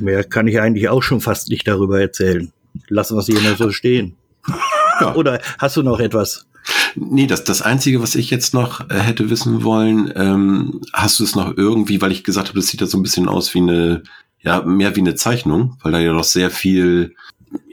mehr 0.00 0.24
kann 0.24 0.46
ich 0.46 0.60
eigentlich 0.60 0.88
auch 0.88 1.02
schon 1.02 1.20
fast 1.20 1.50
nicht 1.50 1.66
darüber 1.66 2.00
erzählen 2.00 2.52
lassen 2.88 3.16
wir 3.16 3.20
es 3.20 3.26
hier 3.26 3.56
so 3.56 3.70
stehen. 3.70 4.16
Ja. 4.98 5.14
Oder 5.14 5.42
hast 5.58 5.76
du 5.76 5.82
noch 5.82 6.00
etwas? 6.00 6.46
Nee, 6.94 7.26
das, 7.26 7.44
das 7.44 7.60
Einzige, 7.60 8.00
was 8.00 8.14
ich 8.14 8.30
jetzt 8.30 8.54
noch 8.54 8.88
äh, 8.88 8.98
hätte 8.98 9.28
wissen 9.28 9.62
wollen, 9.62 10.10
ähm, 10.16 10.80
hast 10.92 11.20
du 11.20 11.24
es 11.24 11.34
noch 11.34 11.54
irgendwie, 11.56 12.00
weil 12.00 12.12
ich 12.12 12.24
gesagt 12.24 12.48
habe, 12.48 12.58
das 12.58 12.68
sieht 12.68 12.80
ja 12.80 12.86
so 12.86 12.96
ein 12.96 13.02
bisschen 13.02 13.28
aus 13.28 13.52
wie 13.52 13.58
eine, 13.58 14.02
ja, 14.40 14.62
mehr 14.62 14.96
wie 14.96 15.00
eine 15.00 15.14
Zeichnung, 15.14 15.76
weil 15.82 15.92
da 15.92 15.98
ja 15.98 16.14
noch 16.14 16.24
sehr 16.24 16.50
viel 16.50 17.14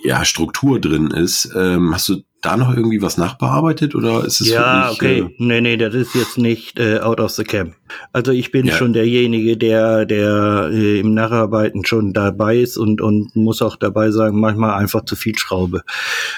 ja, 0.03 0.25
Struktur 0.25 0.79
drin 0.81 1.11
ist. 1.11 1.49
Ähm, 1.55 1.93
hast 1.93 2.09
du 2.09 2.23
da 2.43 2.57
noch 2.57 2.75
irgendwie 2.75 3.01
was 3.01 3.17
nachbearbeitet 3.17 3.95
oder 3.95 4.25
ist 4.25 4.41
es 4.41 4.49
Ja, 4.49 4.89
wirklich, 4.91 5.23
okay. 5.23 5.33
Äh, 5.33 5.43
nee, 5.43 5.61
nee, 5.61 5.77
das 5.77 5.95
ist 5.95 6.13
jetzt 6.13 6.37
nicht 6.37 6.77
äh, 6.77 6.99
out 6.99 7.19
of 7.19 7.31
the 7.31 7.43
camp. 7.43 7.75
Also 8.11 8.31
ich 8.31 8.51
bin 8.51 8.67
ja. 8.67 8.75
schon 8.75 8.93
derjenige, 8.93 9.57
der 9.57 10.05
der 10.05 10.69
äh, 10.71 10.99
im 10.99 11.13
Nacharbeiten 11.13 11.85
schon 11.85 12.13
dabei 12.13 12.57
ist 12.57 12.77
und 12.77 13.01
und 13.01 13.35
muss 13.35 13.61
auch 13.61 13.77
dabei 13.77 14.11
sagen, 14.11 14.39
manchmal 14.39 14.73
einfach 14.73 15.05
zu 15.05 15.15
viel 15.15 15.37
Schraube. 15.37 15.83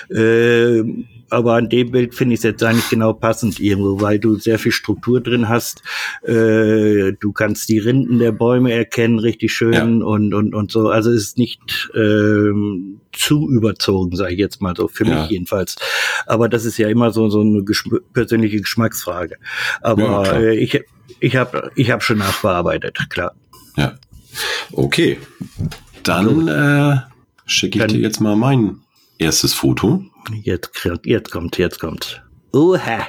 Äh, 0.10 0.84
aber 1.30 1.56
an 1.56 1.70
dem 1.70 1.92
Bild 1.92 2.14
finde 2.14 2.36
ich 2.36 2.40
es 2.40 2.44
jetzt 2.44 2.64
eigentlich 2.64 2.90
genau 2.90 3.14
passend 3.14 3.60
irgendwo, 3.60 4.00
weil 4.00 4.20
du 4.20 4.36
sehr 4.36 4.60
viel 4.60 4.72
Struktur 4.72 5.22
drin 5.22 5.50
hast. 5.50 5.82
Äh, 6.24 7.14
du 7.20 7.32
kannst 7.34 7.68
die 7.70 7.80
Rinden 7.80 8.20
der 8.20 8.32
Bäume 8.32 8.72
erkennen, 8.72 9.20
richtig 9.20 9.52
schön 9.52 9.74
ja. 9.74 9.84
und, 9.84 10.34
und, 10.34 10.54
und 10.54 10.72
so. 10.72 10.90
Also 10.90 11.12
es 11.12 11.24
ist 11.24 11.38
nicht 11.38 11.90
ähm, 11.96 13.02
zu 13.17 13.50
überzogen, 13.50 14.15
sage 14.15 14.34
ich 14.34 14.39
jetzt 14.39 14.62
mal 14.62 14.75
so, 14.75 14.88
für 14.88 15.05
ja. 15.05 15.22
mich 15.22 15.31
jedenfalls. 15.31 15.75
Aber 16.25 16.50
das 16.50 16.65
ist 16.65 16.77
ja 16.77 16.88
immer 16.88 17.12
so, 17.12 17.29
so 17.29 17.41
eine 17.41 17.63
geschm 17.63 17.98
persönliche 18.13 18.62
Geschmacksfrage. 18.62 19.38
Aber 19.81 20.25
ja, 20.25 20.34
äh, 20.34 20.55
ich, 20.55 20.81
ich 21.19 21.36
habe 21.36 21.72
ich 21.75 21.91
hab 21.91 22.03
schon 22.03 22.17
nachbearbeitet, 22.17 23.10
klar. 23.10 23.34
Ja. 23.77 23.95
Okay. 24.72 25.17
Dann 26.03 26.48
äh, 26.48 26.98
schicke 27.45 27.79
ich 27.79 27.86
dir 27.86 28.00
jetzt 28.00 28.19
mal 28.19 28.36
mein 28.36 28.81
erstes 29.17 29.53
Foto. 29.53 30.03
Jetzt, 30.43 30.72
jetzt 31.03 31.31
kommt, 31.31 31.57
jetzt 31.57 31.79
kommt. 31.79 32.24
Oha. 32.51 33.07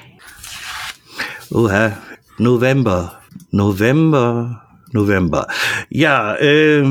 Oha. 1.50 1.98
November. 2.38 3.20
November. 3.50 4.62
November. 4.92 5.48
Ja, 5.88 6.36
äh, 6.36 6.84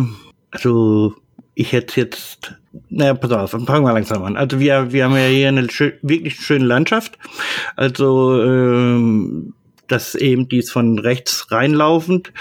also 0.51 1.15
ich 1.53 1.71
hätte 1.71 1.99
jetzt, 2.01 2.55
naja, 2.89 3.13
pass 3.13 3.31
auf, 3.31 3.51
fangen 3.51 3.85
wir 3.85 3.93
langsam 3.93 4.23
an. 4.23 4.37
Also 4.37 4.59
wir, 4.59 4.91
wir 4.91 5.05
haben 5.05 5.15
ja 5.15 5.25
hier 5.25 5.47
eine 5.47 5.69
schön, 5.69 5.93
wirklich 6.01 6.35
schöne 6.35 6.65
Landschaft. 6.65 7.17
Also 7.75 8.41
ähm, 8.41 9.53
das 9.87 10.15
eben 10.15 10.47
dies 10.47 10.71
von 10.71 10.99
rechts 10.99 11.51
reinlaufend. 11.51 12.33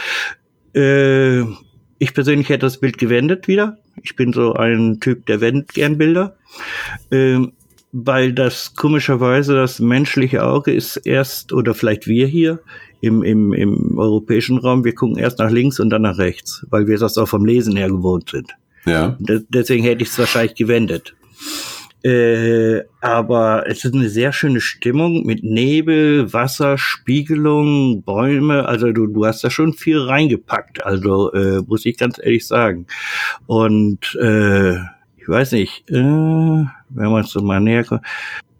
Äh, 0.75 1.43
ich 1.99 2.15
persönlich 2.15 2.49
hätte 2.49 2.67
das 2.67 2.81
Bild 2.81 2.99
gewendet 2.99 3.49
wieder. 3.49 3.79
Ich 4.03 4.17
bin 4.17 4.33
so 4.33 4.55
ein 4.55 4.99
Typ, 5.01 5.27
der 5.27 5.41
wendet 5.41 5.75
gern 5.75 5.99
Bilder. 5.99 6.37
Ähm, 7.11 7.53
weil 7.97 8.33
das 8.33 8.75
komischerweise 8.75 9.55
das 9.55 9.79
menschliche 9.79 10.45
Auge 10.45 10.73
ist 10.73 10.97
erst, 10.97 11.53
oder 11.53 11.75
vielleicht 11.75 12.09
wir 12.09 12.27
hier 12.27 12.59
im, 13.01 13.23
im, 13.23 13.53
im 13.53 13.97
europäischen 13.97 14.59
Raum, 14.59 14.85
wir 14.85 14.97
gucken 14.97 15.17
erst 15.17 15.39
nach 15.39 15.51
links 15.51 15.79
und 15.79 15.91
dann 15.91 16.03
nach 16.03 16.19
rechts, 16.19 16.67
weil 16.71 16.89
wir 16.89 16.99
das 16.99 17.17
auch 17.19 17.29
vom 17.29 17.45
Lesen 17.45 17.77
her 17.77 17.89
gewohnt 17.89 18.31
sind. 18.31 18.57
Ja. 18.87 19.17
deswegen 19.19 19.83
hätte 19.85 20.03
ich 20.03 20.11
es 20.11 20.19
wahrscheinlich 20.19 20.55
gewendet. 20.55 21.15
Äh, 22.05 22.83
aber 23.01 23.65
es 23.67 23.83
ist 23.87 23.95
eine 23.95 24.11
sehr 24.11 24.35
schöne 24.35 24.61
Stimmung 24.61 25.25
mit 25.25 25.43
Nebel, 25.43 26.31
Wasser, 26.35 26.77
Spiegelung, 26.77 28.03
Bäume. 28.03 28.69
Also 28.69 28.93
du, 28.93 29.07
du 29.07 29.25
hast 29.25 29.43
da 29.43 29.49
schon 29.49 29.73
viel 29.73 29.99
reingepackt. 29.99 30.85
Also 30.85 31.33
äh, 31.33 31.63
muss 31.63 31.87
ich 31.87 31.97
ganz 31.97 32.19
ehrlich 32.19 32.47
sagen. 32.47 32.87
Und 33.47 34.15
äh, 34.21 34.75
ich 35.17 35.27
weiß 35.27 35.53
nicht, 35.53 35.91
äh, 35.91 35.95
wenn 35.95 37.11
man 37.11 37.25
so 37.25 37.41
mal 37.41 37.61
näher 37.61 37.85
kommt. 37.85 38.03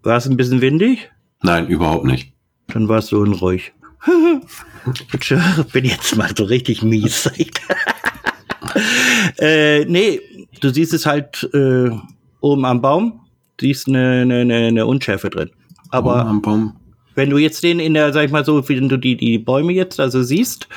War 0.01 0.17
es 0.17 0.25
ein 0.25 0.37
bisschen 0.37 0.61
windig? 0.61 1.11
Nein, 1.43 1.67
überhaupt 1.67 2.05
nicht. 2.05 2.33
Dann 2.67 2.89
war 2.89 2.97
es 2.97 3.07
so 3.07 3.19
unruhig. 3.19 3.73
ich 5.13 5.71
bin 5.71 5.85
jetzt 5.85 6.15
mal 6.15 6.31
so 6.35 6.45
richtig 6.45 6.81
mies. 6.81 7.29
äh, 9.39 9.85
nee, 9.85 10.21
du 10.61 10.69
siehst 10.69 10.93
es 10.93 11.05
halt 11.05 11.49
äh, 11.53 11.89
oben 12.41 12.65
am 12.65 12.81
Baum, 12.81 13.21
siehst 13.59 13.87
eine, 13.87 14.21
eine, 14.21 14.55
eine 14.55 14.85
Unschärfe 14.85 15.29
drin. 15.29 15.51
Aber 15.91 16.21
oben 16.21 16.29
am 16.29 16.41
Baum. 16.41 16.75
wenn 17.15 17.29
du 17.29 17.37
jetzt 17.37 17.63
den 17.63 17.79
in 17.79 17.93
der, 17.93 18.13
sag 18.13 18.25
ich 18.25 18.31
mal 18.31 18.45
so, 18.45 18.67
wenn 18.67 18.89
du 18.89 18.97
die, 18.97 19.15
die 19.15 19.37
Bäume 19.39 19.73
jetzt 19.73 19.99
also 19.99 20.23
siehst, 20.23 20.67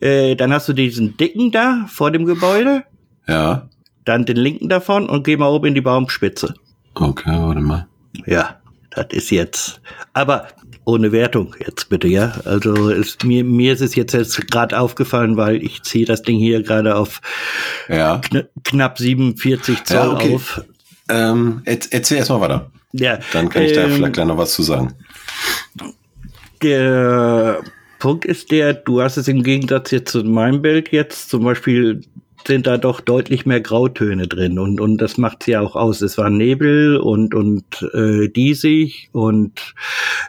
äh, 0.00 0.34
dann 0.36 0.52
hast 0.52 0.68
du 0.68 0.72
diesen 0.72 1.16
dicken 1.16 1.50
da 1.50 1.86
vor 1.88 2.10
dem 2.10 2.26
Gebäude. 2.26 2.84
Ja 3.28 3.68
dann 4.04 4.24
den 4.24 4.36
linken 4.36 4.68
davon 4.68 5.08
und 5.08 5.24
geh 5.24 5.36
mal 5.36 5.48
oben 5.48 5.66
in 5.66 5.74
die 5.74 5.80
Baumspitze. 5.80 6.54
Okay, 6.94 7.38
warte 7.38 7.60
mal. 7.60 7.86
Ja, 8.26 8.56
das 8.94 9.06
ist 9.10 9.30
jetzt. 9.30 9.80
Aber 10.12 10.48
ohne 10.84 11.12
Wertung 11.12 11.54
jetzt 11.64 11.88
bitte, 11.88 12.08
ja. 12.08 12.32
Also 12.44 12.88
ist, 12.88 13.24
mir, 13.24 13.44
mir 13.44 13.72
ist 13.72 13.80
es 13.80 13.94
jetzt, 13.94 14.12
jetzt 14.12 14.50
gerade 14.50 14.78
aufgefallen, 14.78 15.36
weil 15.36 15.62
ich 15.62 15.82
ziehe 15.82 16.06
das 16.06 16.22
Ding 16.22 16.38
hier 16.38 16.62
gerade 16.62 16.96
auf 16.96 17.20
ja. 17.88 18.18
kn 18.18 18.44
knapp 18.64 18.98
47 18.98 19.84
Zoll 19.84 19.96
ja, 19.96 20.12
okay. 20.12 20.34
auf. 20.34 20.64
Ähm, 21.08 21.62
erzähl 21.64 22.18
erstmal 22.18 22.40
weiter. 22.40 22.70
Ja. 22.92 23.18
Dann 23.32 23.48
kann 23.48 23.62
ich 23.62 23.76
ähm, 23.76 23.76
da 23.76 23.88
vielleicht 23.88 24.12
gleich 24.14 24.26
noch 24.26 24.38
was 24.38 24.52
zu 24.54 24.62
sagen. 24.62 24.94
Der 26.62 27.60
Punkt 27.98 28.24
ist 28.24 28.50
der, 28.50 28.74
du 28.74 29.00
hast 29.00 29.16
es 29.16 29.28
im 29.28 29.42
Gegensatz 29.42 29.90
jetzt 29.90 30.12
zu 30.12 30.24
meinem 30.24 30.62
Bild 30.62 30.90
jetzt 30.90 31.30
zum 31.30 31.44
Beispiel 31.44 32.02
sind 32.46 32.66
da 32.66 32.78
doch 32.78 33.00
deutlich 33.00 33.46
mehr 33.46 33.60
Grautöne 33.60 34.28
drin 34.28 34.58
und 34.58 34.80
und 34.80 34.98
das 34.98 35.18
macht 35.18 35.46
ja 35.46 35.60
auch 35.60 35.76
aus. 35.76 36.00
Es 36.02 36.18
war 36.18 36.30
Nebel 36.30 36.96
und 36.96 37.34
und 37.34 37.64
äh, 37.94 38.28
diesig 38.28 39.08
und 39.12 39.74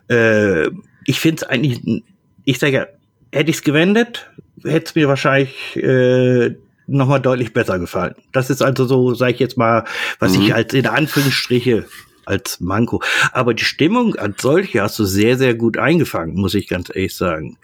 äh, 0.09 0.67
ich 1.05 1.19
finde 1.19 1.37
es 1.37 1.43
eigentlich, 1.43 2.03
ich 2.45 2.59
sage 2.59 2.73
ja, 2.73 2.85
hätte 3.31 3.49
ich 3.49 3.57
es 3.57 3.63
gewendet, 3.63 4.29
hätte 4.63 4.85
es 4.85 4.95
mir 4.95 5.07
wahrscheinlich 5.07 5.75
äh, 5.75 6.55
nochmal 6.87 7.21
deutlich 7.21 7.53
besser 7.53 7.79
gefallen. 7.79 8.15
Das 8.31 8.49
ist 8.49 8.61
also 8.61 8.85
so, 8.85 9.13
sage 9.13 9.33
ich 9.33 9.39
jetzt 9.39 9.57
mal, 9.57 9.85
was 10.19 10.37
mhm. 10.37 10.43
ich 10.43 10.55
als 10.55 10.73
in 10.73 10.87
Anführungsstriche 10.87 11.85
als 12.25 12.59
Manko. 12.59 13.01
Aber 13.31 13.53
die 13.53 13.63
Stimmung 13.63 14.15
als 14.15 14.41
solche 14.41 14.81
hast 14.81 14.99
du 14.99 15.05
sehr, 15.05 15.37
sehr 15.37 15.55
gut 15.55 15.77
eingefangen, 15.77 16.35
muss 16.35 16.53
ich 16.53 16.67
ganz 16.67 16.89
ehrlich 16.93 17.15
sagen. 17.15 17.57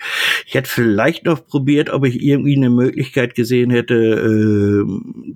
Ich 0.46 0.54
hätte 0.54 0.70
vielleicht 0.70 1.26
noch 1.26 1.46
probiert, 1.46 1.90
ob 1.90 2.06
ich 2.06 2.22
irgendwie 2.22 2.56
eine 2.56 2.70
Möglichkeit 2.70 3.36
gesehen 3.36 3.72
hätte, 3.72 3.96
äh, 3.96 4.86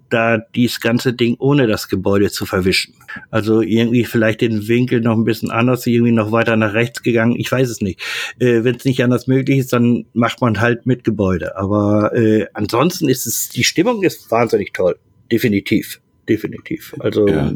da 0.09 0.37
dieses 0.37 0.79
ganze 0.79 1.13
Ding 1.13 1.35
ohne 1.39 1.67
das 1.67 1.89
Gebäude 1.89 2.29
zu 2.31 2.45
verwischen. 2.45 2.95
Also 3.31 3.61
irgendwie 3.61 4.05
vielleicht 4.05 4.41
den 4.41 4.67
Winkel 4.67 5.01
noch 5.01 5.17
ein 5.17 5.25
bisschen 5.25 5.51
anders, 5.51 5.85
irgendwie 5.87 6.11
noch 6.11 6.31
weiter 6.31 6.55
nach 6.55 6.73
rechts 6.73 7.03
gegangen. 7.03 7.35
Ich 7.37 7.51
weiß 7.51 7.69
es 7.69 7.81
nicht. 7.81 8.01
Äh, 8.39 8.63
Wenn 8.63 8.75
es 8.75 8.85
nicht 8.85 9.03
anders 9.03 9.27
möglich 9.27 9.59
ist, 9.59 9.73
dann 9.73 10.05
macht 10.13 10.41
man 10.41 10.59
halt 10.59 10.85
mit 10.85 11.03
Gebäude. 11.03 11.57
Aber 11.57 12.13
äh, 12.15 12.47
ansonsten 12.53 13.09
ist 13.09 13.25
es, 13.25 13.49
die 13.49 13.63
Stimmung 13.63 14.03
ist 14.03 14.29
wahnsinnig 14.31 14.73
toll. 14.73 14.97
Definitiv 15.31 16.02
definitiv. 16.27 16.95
Also 16.99 17.27
ja 17.27 17.53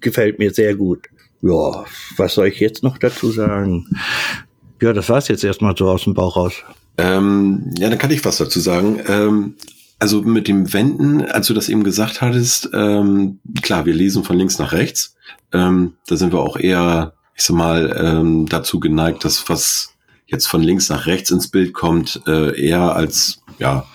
gefällt 0.00 0.38
mir 0.38 0.52
sehr 0.52 0.74
gut. 0.74 1.08
Ja, 1.42 1.84
was 2.16 2.34
soll 2.34 2.48
ich 2.48 2.60
jetzt 2.60 2.82
noch 2.82 2.98
dazu 2.98 3.30
sagen? 3.30 3.86
Ja, 4.82 4.92
das 4.92 5.08
war's 5.08 5.28
jetzt 5.28 5.44
erstmal 5.44 5.76
so 5.76 5.88
aus 5.88 6.04
dem 6.04 6.14
Bauch 6.14 6.36
raus. 6.36 6.54
Ähm, 6.98 7.72
ja, 7.78 7.88
dann 7.88 7.98
kann 7.98 8.10
ich 8.10 8.24
was 8.24 8.38
dazu 8.38 8.60
sagen. 8.60 9.00
Ähm, 9.06 9.54
also 9.98 10.22
mit 10.22 10.48
dem 10.48 10.72
Wenden, 10.72 11.22
als 11.22 11.46
du 11.46 11.54
das 11.54 11.68
eben 11.68 11.84
gesagt 11.84 12.20
hattest, 12.20 12.70
ähm, 12.72 13.38
klar, 13.62 13.86
wir 13.86 13.94
lesen 13.94 14.24
von 14.24 14.36
links 14.36 14.58
nach 14.58 14.72
rechts. 14.72 15.16
Ähm, 15.52 15.94
da 16.06 16.16
sind 16.16 16.32
wir 16.32 16.40
auch 16.40 16.58
eher, 16.58 17.14
ich 17.34 17.44
sag 17.44 17.56
mal, 17.56 17.94
ähm, 17.98 18.46
dazu 18.48 18.80
geneigt, 18.80 19.24
dass 19.24 19.48
was 19.48 19.94
jetzt 20.26 20.46
von 20.46 20.62
links 20.62 20.88
nach 20.88 21.06
rechts 21.06 21.30
ins 21.30 21.48
Bild 21.48 21.74
kommt, 21.74 22.22
äh, 22.26 22.58
eher 22.58 22.94
als 22.94 23.42
ja 23.58 23.86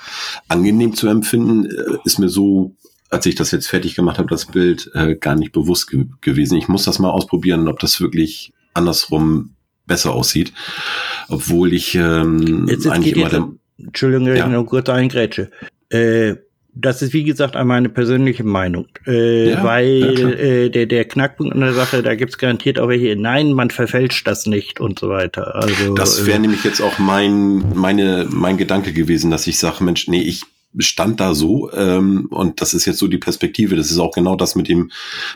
angenehm 0.48 0.96
zu 0.96 1.08
empfinden, 1.08 1.66
äh, 1.66 1.98
ist 2.04 2.20
mir 2.20 2.30
so 2.30 2.76
als 3.10 3.26
ich 3.26 3.36
das 3.36 3.52
jetzt 3.52 3.68
fertig 3.68 3.96
gemacht 3.96 4.18
habe, 4.18 4.30
das 4.30 4.48
Bild 4.48 4.92
äh, 4.94 5.16
gar 5.16 5.36
nicht 5.36 5.52
bewusst 5.52 5.90
ge 5.90 6.06
gewesen. 6.22 6.58
Ich 6.58 6.68
muss 6.68 6.86
das 6.86 7.00
mal 7.00 7.12
ausprobieren, 7.12 7.68
ob 7.68 7.80
das 7.80 8.02
wirklich 8.02 8.54
andersrum 8.74 9.56
besser 9.86 10.14
aussieht. 10.14 10.54
Obwohl 11.28 11.74
ich 11.74 11.96
ähm, 11.96 12.68
jetzt, 12.68 12.86
jetzt 12.86 12.94
eigentlich 12.94 13.16
immer 13.16 13.30
der, 13.30 13.48
Entschuldigung, 13.78 14.28
ja. 14.28 14.48
noch 14.48 14.66
kurz 14.66 14.90
eingrätsche. 14.90 15.52
Äh, 15.90 16.36
das 16.78 17.02
ist 17.02 17.14
wie 17.14 17.24
gesagt 17.24 17.56
meine 17.56 17.88
persönliche 17.88 18.44
Meinung, 18.44 18.88
äh, 19.08 19.52
ja, 19.52 19.64
weil 19.64 20.20
ja, 20.20 20.30
äh, 20.30 20.70
der, 20.70 20.86
der 20.86 21.06
Knackpunkt 21.06 21.54
an 21.54 21.62
der 21.62 21.74
Sache, 21.74 22.04
da 22.04 22.16
gibt's 22.16 22.38
garantiert 22.38 22.80
auch 22.80 22.90
welche, 22.90 23.16
nein, 23.16 23.54
man 23.54 23.70
verfälscht 23.70 24.28
das 24.28 24.46
nicht 24.46 24.82
und 24.82 25.00
so 25.00 25.08
weiter. 25.08 25.56
Also 25.56 25.94
das 25.94 26.26
wäre 26.26 26.38
äh, 26.38 26.42
nämlich 26.42 26.66
jetzt 26.66 26.82
auch 26.82 27.00
mein 27.00 27.64
meine 27.74 28.28
mein 28.30 28.58
Gedanke 28.58 28.92
gewesen, 28.92 29.32
dass 29.32 29.48
ich 29.48 29.58
sage, 29.58 29.86
Mensch, 29.86 30.10
nee, 30.10 30.22
ich 30.22 30.42
stand 30.80 31.20
da 31.20 31.34
so 31.34 31.72
ähm, 31.74 32.28
und 32.30 32.62
das 32.62 32.74
ist 32.74 32.86
jetzt 32.86 33.00
so 33.00 33.08
die 33.08 33.18
Perspektive. 33.18 33.76
Das 33.76 33.92
ist 33.92 34.00
auch 34.00 34.12
genau 34.12 34.36
das 34.36 34.56
mit 34.56 34.68
dem 34.68 34.92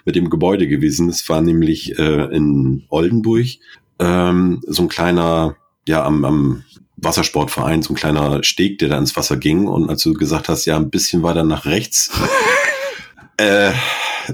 mit 0.06 0.16
dem 0.16 0.30
Gebäude 0.30 0.68
gewesen. 0.68 1.08
Das 1.08 1.28
war 1.30 1.42
nämlich 1.42 1.98
äh, 1.98 2.36
in 2.36 2.84
Oldenburg 2.90 3.48
ähm, 4.00 4.62
so 4.66 4.84
ein 4.84 4.90
kleiner, 4.90 5.56
ja 5.88 6.04
am, 6.04 6.26
am 6.26 6.64
Wassersportverein, 6.98 7.82
so 7.82 7.94
ein 7.94 7.98
kleiner 7.98 8.44
Steg, 8.44 8.80
der 8.80 8.90
da 8.90 8.98
ins 8.98 9.16
Wasser 9.16 9.38
ging. 9.38 9.68
Und 9.68 9.90
als 9.90 10.04
du 10.04 10.14
gesagt 10.14 10.50
hast, 10.50 10.66
ja 10.66 10.78
ein 10.78 10.90
bisschen 10.90 11.24
weiter 11.24 11.44
nach 11.44 11.66
rechts, 11.66 12.12
äh, 13.38 13.72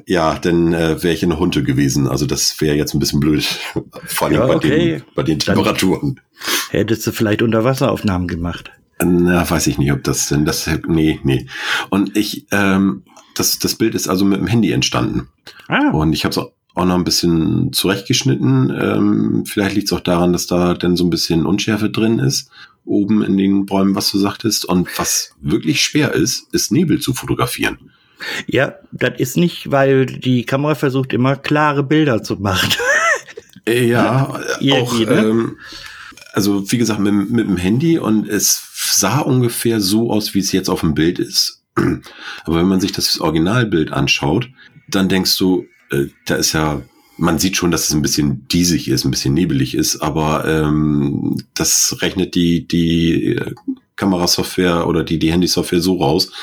ja, 0.06 0.38
dann 0.40 0.74
äh, 0.74 1.02
wäre 1.04 1.14
ich 1.14 1.24
in 1.24 1.38
Hunde 1.38 1.64
gewesen. 1.64 2.08
Also 2.08 2.26
das 2.26 2.60
wäre 2.62 2.76
jetzt 2.76 2.94
ein 2.94 3.00
bisschen 3.00 3.20
blöd, 3.20 3.44
vor 4.06 4.28
allem 4.28 4.38
ja, 4.38 4.46
okay. 4.46 4.54
bei, 4.56 4.76
den, 4.76 5.04
bei 5.16 5.24
den 5.24 5.40
Temperaturen. 5.40 6.16
Dann 6.16 6.80
hättest 6.80 7.08
du 7.08 7.12
vielleicht 7.12 7.42
Unterwasseraufnahmen 7.42 8.28
gemacht. 8.28 8.72
Na, 9.04 9.50
weiß 9.50 9.68
ich 9.68 9.78
nicht, 9.78 9.92
ob 9.92 10.04
das 10.04 10.30
denn 10.30 10.46
das. 10.46 10.70
Nee, 10.88 11.20
nee. 11.24 11.48
Und 11.90 12.16
ich, 12.16 12.46
ähm, 12.52 13.04
das, 13.36 13.60
das 13.60 13.76
Bild 13.76 13.96
ist 13.96 14.08
also 14.08 14.26
mit 14.26 14.40
dem 14.40 14.48
Handy 14.48 14.72
entstanden. 14.72 15.28
Ah. 15.68 15.90
Und 15.92 16.14
ich 16.14 16.24
habe 16.24 16.32
es 16.32 16.38
auch 16.38 16.86
noch 16.86 16.96
ein 16.96 17.04
bisschen 17.04 17.74
zurechtgeschnitten. 17.74 18.70
Ähm, 18.70 19.44
vielleicht 19.46 19.76
liegt 19.76 19.88
es 19.88 19.94
auch 19.94 20.02
daran, 20.02 20.34
dass 20.34 20.48
da 20.48 20.74
dann 20.74 20.96
so 20.96 21.06
ein 21.06 21.10
bisschen 21.10 21.46
Unschärfe 21.46 21.90
drin 21.90 22.20
ist, 22.20 22.50
oben 22.86 23.24
in 23.24 23.38
den 23.38 23.66
Bäumen, 23.66 23.96
was 23.96 24.12
du 24.12 24.18
sagtest. 24.18 24.66
Und 24.66 24.88
was 24.98 25.34
wirklich 25.42 25.82
schwer 25.82 26.14
ist, 26.14 26.54
ist 26.54 26.72
Nebel 26.72 27.00
zu 27.00 27.14
fotografieren. 27.14 27.92
Ja, 28.48 28.76
das 28.92 29.20
ist 29.20 29.38
nicht, 29.38 29.72
weil 29.72 30.06
die 30.06 30.46
Kamera 30.46 30.76
versucht 30.76 31.12
immer 31.12 31.36
klare 31.36 31.84
Bilder 31.84 32.24
zu 32.24 32.36
machen. 32.36 32.70
Ja, 33.68 34.28
auch, 34.30 35.00
ne? 35.00 35.06
ähm, 35.10 35.58
also 36.36 36.70
wie 36.70 36.78
gesagt, 36.78 37.00
mit, 37.00 37.32
mit 37.32 37.48
dem 37.48 37.56
Handy 37.56 37.98
und 37.98 38.28
es 38.28 38.62
sah 38.92 39.20
ungefähr 39.20 39.80
so 39.80 40.12
aus, 40.12 40.34
wie 40.34 40.40
es 40.40 40.52
jetzt 40.52 40.70
auf 40.70 40.82
dem 40.82 40.94
Bild 40.94 41.18
ist. 41.18 41.64
Aber 41.76 42.58
wenn 42.58 42.68
man 42.68 42.82
sich 42.82 42.92
das 42.92 43.22
Originalbild 43.22 43.94
anschaut, 43.94 44.50
dann 44.90 45.08
denkst 45.08 45.38
du, 45.38 45.66
äh, 45.92 46.08
da 46.26 46.36
ist 46.36 46.52
ja, 46.52 46.82
man 47.18 47.40
sieht 47.40 47.56
schon, 47.56 47.72
dass 47.72 47.88
es 47.88 47.94
ein 47.94 48.02
bisschen 48.02 48.46
diesig 48.50 48.90
ist, 48.90 49.06
ein 49.06 49.12
bisschen 49.12 49.34
nebelig 49.34 49.76
ist, 49.76 50.02
aber 50.02 50.44
ähm, 50.46 51.42
das 51.54 51.96
rechnet 52.02 52.36
die, 52.36 52.68
die 52.68 53.40
Kamerasoftware 53.96 54.86
oder 54.88 55.04
die, 55.06 55.18
die 55.18 55.32
Handysoftware 55.32 55.80
so 55.80 56.02
raus, 56.02 56.34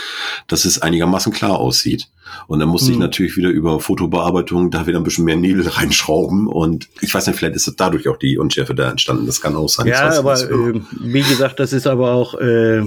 dass 0.46 0.64
es 0.64 0.80
einigermaßen 0.80 1.34
klar 1.34 1.58
aussieht. 1.58 2.08
Und 2.46 2.60
dann 2.60 2.68
muss 2.68 2.86
hm. 2.86 2.92
ich 2.92 2.98
natürlich 2.98 3.36
wieder 3.36 3.50
über 3.50 3.80
Fotobearbeitung 3.80 4.70
da 4.70 4.86
wieder 4.86 4.98
ein 4.98 5.04
bisschen 5.04 5.24
mehr 5.24 5.36
Nebel 5.36 5.66
reinschrauben. 5.68 6.46
Und 6.46 6.88
ich 7.00 7.12
weiß 7.12 7.26
nicht, 7.26 7.36
vielleicht 7.36 7.56
ist 7.56 7.72
dadurch 7.76 8.08
auch 8.08 8.16
die 8.16 8.38
Unschärfe 8.38 8.74
da 8.74 8.90
entstanden. 8.90 9.26
Das 9.26 9.40
kann 9.40 9.56
auch 9.56 9.68
sein. 9.68 9.86
Ja, 9.86 10.16
aber 10.18 10.34
äh, 10.40 10.80
wie 11.00 11.22
gesagt, 11.22 11.60
das 11.60 11.72
ist 11.72 11.86
aber 11.86 12.12
auch, 12.12 12.34
äh, 12.34 12.82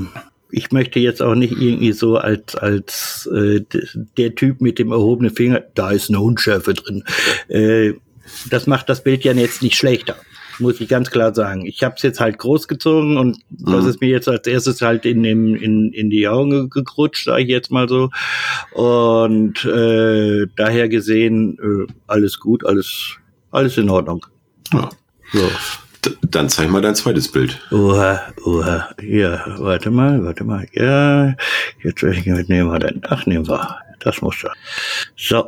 ich 0.51 0.71
möchte 0.71 0.99
jetzt 0.99 1.21
auch 1.21 1.35
nicht 1.35 1.53
irgendwie 1.53 1.91
so 1.91 2.17
als, 2.17 2.55
als 2.55 3.29
äh, 3.33 3.61
der 4.17 4.35
Typ 4.35 4.61
mit 4.61 4.79
dem 4.79 4.91
erhobenen 4.91 5.33
Finger, 5.33 5.63
da 5.73 5.91
ist 5.91 6.09
eine 6.09 6.19
Unschärfe 6.19 6.73
drin. 6.73 7.03
Äh, 7.47 7.93
das 8.49 8.67
macht 8.67 8.89
das 8.89 9.03
Bild 9.03 9.23
ja 9.23 9.33
jetzt 9.33 9.61
nicht 9.61 9.75
schlechter 9.75 10.15
muss 10.59 10.79
ich 10.81 10.89
ganz 10.89 11.11
klar 11.11 11.33
sagen. 11.33 11.65
Ich 11.65 11.83
habe 11.83 11.95
es 11.95 12.01
jetzt 12.01 12.19
halt 12.19 12.37
großgezogen 12.37 13.17
und 13.17 13.37
mhm. 13.49 13.71
das 13.71 13.85
ist 13.85 14.01
mir 14.01 14.09
jetzt 14.09 14.27
als 14.27 14.47
erstes 14.47 14.81
halt 14.81 15.05
in, 15.05 15.23
in, 15.23 15.55
in, 15.55 15.91
in 15.93 16.09
die 16.09 16.27
Augen 16.27 16.69
gekrutscht, 16.69 17.25
sage 17.25 17.43
ich 17.43 17.49
jetzt 17.49 17.71
mal 17.71 17.87
so. 17.89 18.09
Und 18.73 19.65
äh, 19.65 20.47
daher 20.55 20.89
gesehen, 20.89 21.57
äh, 21.59 21.91
alles 22.07 22.39
gut, 22.39 22.65
alles, 22.65 23.15
alles 23.51 23.77
in 23.77 23.89
Ordnung. 23.89 24.25
Ja. 24.73 24.89
So. 25.31 25.49
Dann 26.21 26.49
zeig 26.49 26.69
mal 26.69 26.81
dein 26.81 26.93
zweites 26.95 27.31
Bild. 27.31 27.59
Oha, 27.71 28.21
oha. 28.45 28.89
Ja, 29.01 29.43
warte 29.57 29.89
mal, 29.89 30.23
warte 30.23 30.43
mal. 30.43 30.67
Ja, 30.73 31.35
jetzt 31.83 32.03
nehmen 32.03 32.71
wir 32.71 32.79
dann. 32.79 33.01
Ach, 33.09 33.25
nehmen 33.25 33.47
wir. 33.47 33.79
Das 33.99 34.21
muss 34.21 34.39
ja. 34.43 34.51
So. 35.15 35.45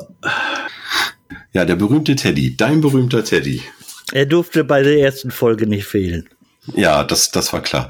Ja, 1.53 1.65
der 1.65 1.75
berühmte 1.75 2.15
Teddy. 2.15 2.57
Dein 2.57 2.81
berühmter 2.81 3.23
Teddy. 3.23 3.61
Er 4.11 4.25
durfte 4.25 4.63
bei 4.63 4.83
der 4.83 4.99
ersten 4.99 5.31
Folge 5.31 5.67
nicht 5.67 5.85
fehlen. 5.85 6.27
Ja, 6.75 7.03
das, 7.03 7.31
das 7.31 7.53
war 7.53 7.61
klar. 7.61 7.89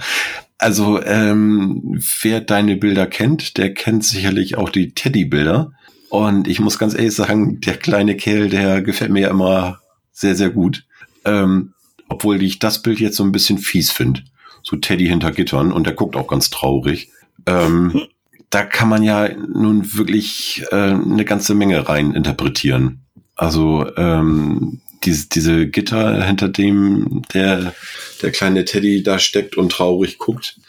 Also, 0.57 1.01
ähm, 1.03 2.01
wer 2.21 2.41
deine 2.41 2.75
Bilder 2.77 3.05
kennt, 3.05 3.57
der 3.57 3.73
kennt 3.73 4.03
sicherlich 4.03 4.57
auch 4.57 4.69
die 4.69 4.93
Teddy-Bilder. 4.93 5.71
Und 6.09 6.47
ich 6.47 6.59
muss 6.59 6.79
ganz 6.79 6.93
ehrlich 6.93 7.13
sagen, 7.13 7.59
der 7.61 7.77
kleine 7.77 8.15
Kerl, 8.15 8.49
der 8.49 8.81
gefällt 8.81 9.11
mir 9.11 9.21
ja 9.21 9.29
immer 9.29 9.79
sehr, 10.11 10.35
sehr 10.35 10.49
gut. 10.49 10.85
Ähm, 11.25 11.73
obwohl 12.09 12.41
ich 12.41 12.59
das 12.59 12.81
Bild 12.81 12.99
jetzt 12.99 13.17
so 13.17 13.23
ein 13.23 13.31
bisschen 13.31 13.57
fies 13.57 13.91
finde. 13.91 14.21
So 14.63 14.77
Teddy 14.77 15.07
hinter 15.07 15.31
Gittern 15.31 15.71
und 15.71 15.85
der 15.85 15.93
guckt 15.93 16.15
auch 16.15 16.27
ganz 16.27 16.49
traurig. 16.49 17.11
Ähm, 17.45 18.07
da 18.49 18.63
kann 18.63 18.89
man 18.89 19.03
ja 19.03 19.29
nun 19.35 19.95
wirklich 19.95 20.63
äh, 20.71 20.75
eine 20.75 21.25
ganze 21.25 21.53
Menge 21.53 21.87
rein 21.87 22.13
interpretieren. 22.13 23.01
Also 23.35 23.85
ähm, 23.97 24.81
diese, 25.07 25.29
diese 25.29 25.67
Gitter, 25.67 26.23
hinter 26.25 26.49
dem 26.49 27.21
der, 27.33 27.73
der 28.21 28.31
kleine 28.31 28.65
Teddy 28.65 29.03
da 29.03 29.19
steckt 29.19 29.55
und 29.55 29.71
traurig 29.71 30.17
guckt, 30.17 30.59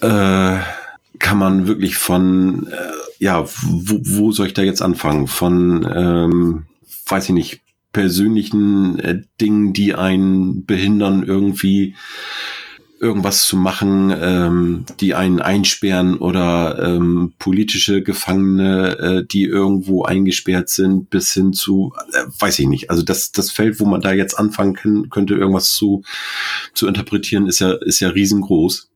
äh, 0.00 0.58
kann 1.18 1.38
man 1.38 1.66
wirklich 1.66 1.96
von, 1.96 2.66
äh, 2.68 2.92
ja, 3.18 3.44
wo, 3.44 4.00
wo 4.02 4.32
soll 4.32 4.48
ich 4.48 4.54
da 4.54 4.62
jetzt 4.62 4.80
anfangen? 4.80 5.26
Von, 5.26 5.86
ähm, 5.94 6.66
weiß 7.06 7.26
ich 7.26 7.34
nicht, 7.34 7.60
persönlichen 7.92 8.98
äh, 8.98 9.22
Dingen, 9.40 9.74
die 9.74 9.94
einen 9.94 10.64
behindern, 10.64 11.22
irgendwie 11.22 11.94
irgendwas 13.00 13.42
zu 13.44 13.56
machen, 13.56 14.14
ähm, 14.16 14.84
die 15.00 15.14
einen 15.14 15.40
einsperren 15.40 16.16
oder 16.16 16.82
ähm, 16.82 17.34
politische 17.38 18.02
Gefangene, 18.02 18.98
äh, 18.98 19.26
die 19.26 19.44
irgendwo 19.44 20.04
eingesperrt 20.04 20.68
sind, 20.68 21.10
bis 21.10 21.32
hin 21.32 21.52
zu, 21.52 21.92
äh, 22.12 22.24
weiß 22.38 22.58
ich 22.60 22.68
nicht. 22.68 22.90
Also 22.90 23.02
das, 23.02 23.32
das 23.32 23.50
Feld, 23.50 23.80
wo 23.80 23.84
man 23.84 24.00
da 24.00 24.12
jetzt 24.12 24.38
anfangen 24.38 24.74
kann, 24.74 25.10
könnte, 25.10 25.34
irgendwas 25.34 25.72
zu, 25.72 26.02
zu 26.72 26.86
interpretieren, 26.86 27.46
ist 27.46 27.58
ja, 27.58 27.72
ist 27.72 28.00
ja 28.00 28.08
riesengroß. 28.08 28.90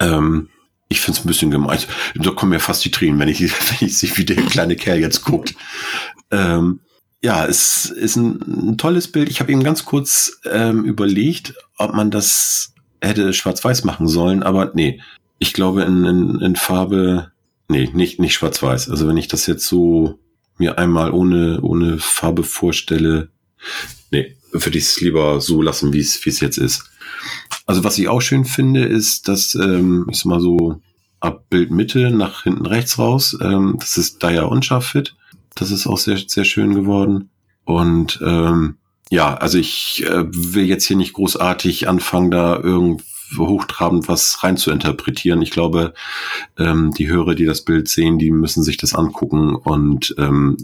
Ähm, 0.00 0.48
ich 0.88 1.00
finde 1.00 1.18
es 1.18 1.24
ein 1.24 1.28
bisschen 1.28 1.50
gemein. 1.50 1.78
Da 2.16 2.30
kommen 2.30 2.50
mir 2.50 2.60
fast 2.60 2.84
die 2.84 2.90
Tränen, 2.90 3.18
wenn 3.18 3.28
ich, 3.28 3.40
wenn 3.40 3.88
ich 3.88 3.98
sehe, 3.98 4.16
wie 4.16 4.24
der 4.24 4.36
kleine 4.36 4.76
Kerl 4.76 4.98
jetzt 4.98 5.24
guckt. 5.24 5.54
Ähm, 6.30 6.80
ja, 7.20 7.46
es 7.46 7.86
ist 7.86 8.16
ein, 8.16 8.40
ein 8.70 8.78
tolles 8.78 9.10
Bild. 9.10 9.28
Ich 9.28 9.40
habe 9.40 9.50
eben 9.50 9.64
ganz 9.64 9.84
kurz 9.84 10.40
ähm, 10.44 10.84
überlegt, 10.84 11.54
ob 11.76 11.94
man 11.94 12.10
das 12.10 12.74
hätte 13.00 13.32
schwarz-weiß 13.32 13.84
machen 13.84 14.08
sollen, 14.08 14.42
aber 14.42 14.72
nee, 14.74 15.00
ich 15.38 15.52
glaube 15.52 15.82
in, 15.82 16.04
in, 16.04 16.40
in 16.40 16.56
Farbe, 16.56 17.30
nee, 17.68 17.88
nicht, 17.92 18.18
nicht 18.18 18.34
schwarz-weiß. 18.34 18.90
Also 18.90 19.06
wenn 19.06 19.16
ich 19.16 19.28
das 19.28 19.46
jetzt 19.46 19.66
so 19.66 20.18
mir 20.58 20.78
einmal 20.78 21.12
ohne, 21.12 21.60
ohne 21.62 21.98
Farbe 21.98 22.42
vorstelle, 22.42 23.28
nee, 24.10 24.36
würde 24.52 24.78
ich 24.78 24.84
es 24.84 25.00
lieber 25.00 25.40
so 25.40 25.62
lassen, 25.62 25.92
wie 25.92 26.00
es 26.00 26.24
wie 26.24 26.30
es 26.30 26.40
jetzt 26.40 26.58
ist. 26.58 26.84
Also 27.66 27.84
was 27.84 27.98
ich 27.98 28.08
auch 28.08 28.20
schön 28.20 28.44
finde, 28.44 28.84
ist, 28.84 29.28
dass 29.28 29.54
ähm, 29.54 30.06
ich 30.10 30.18
sag 30.18 30.26
mal 30.26 30.40
so 30.40 30.80
ab 31.20 31.44
Bildmitte 31.50 32.10
nach 32.10 32.44
hinten 32.44 32.66
rechts 32.66 32.98
raus, 32.98 33.36
ähm, 33.40 33.76
das 33.78 33.98
ist 33.98 34.22
da 34.22 34.30
ja 34.30 34.44
unscharf 34.44 34.86
fit. 34.86 35.16
Das 35.54 35.70
ist 35.70 35.86
auch 35.86 35.98
sehr, 35.98 36.18
sehr 36.18 36.44
schön 36.44 36.74
geworden. 36.74 37.30
Und 37.64 38.20
ähm, 38.24 38.76
ja, 39.10 39.34
also 39.34 39.58
ich 39.58 40.04
äh, 40.06 40.24
will 40.28 40.64
jetzt 40.64 40.84
hier 40.84 40.96
nicht 40.96 41.14
großartig 41.14 41.88
anfangen, 41.88 42.30
da 42.30 42.56
irgendwo 42.56 43.48
hochtrabend 43.48 44.08
was 44.08 44.42
rein 44.42 44.56
zu 44.56 44.70
interpretieren. 44.70 45.42
Ich 45.42 45.50
glaube, 45.50 45.94
ähm, 46.58 46.92
die 46.96 47.08
Hörer, 47.08 47.34
die 47.34 47.44
das 47.44 47.64
Bild 47.64 47.88
sehen, 47.88 48.18
die 48.18 48.30
müssen 48.30 48.62
sich 48.62 48.76
das 48.76 48.94
angucken 48.94 49.54
und 49.54 50.14
ähm, 50.18 50.56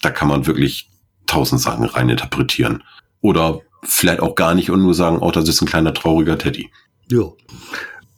da 0.00 0.10
kann 0.10 0.28
man 0.28 0.46
wirklich 0.46 0.88
tausend 1.26 1.60
Sachen 1.60 1.84
rein 1.84 2.08
interpretieren. 2.08 2.82
Oder 3.20 3.60
vielleicht 3.84 4.20
auch 4.20 4.34
gar 4.34 4.54
nicht 4.54 4.70
und 4.70 4.82
nur 4.82 4.94
sagen, 4.94 5.18
oh, 5.20 5.30
das 5.30 5.48
ist 5.48 5.62
ein 5.62 5.68
kleiner 5.68 5.94
trauriger 5.94 6.38
Teddy. 6.38 6.70
Jo. 7.08 7.36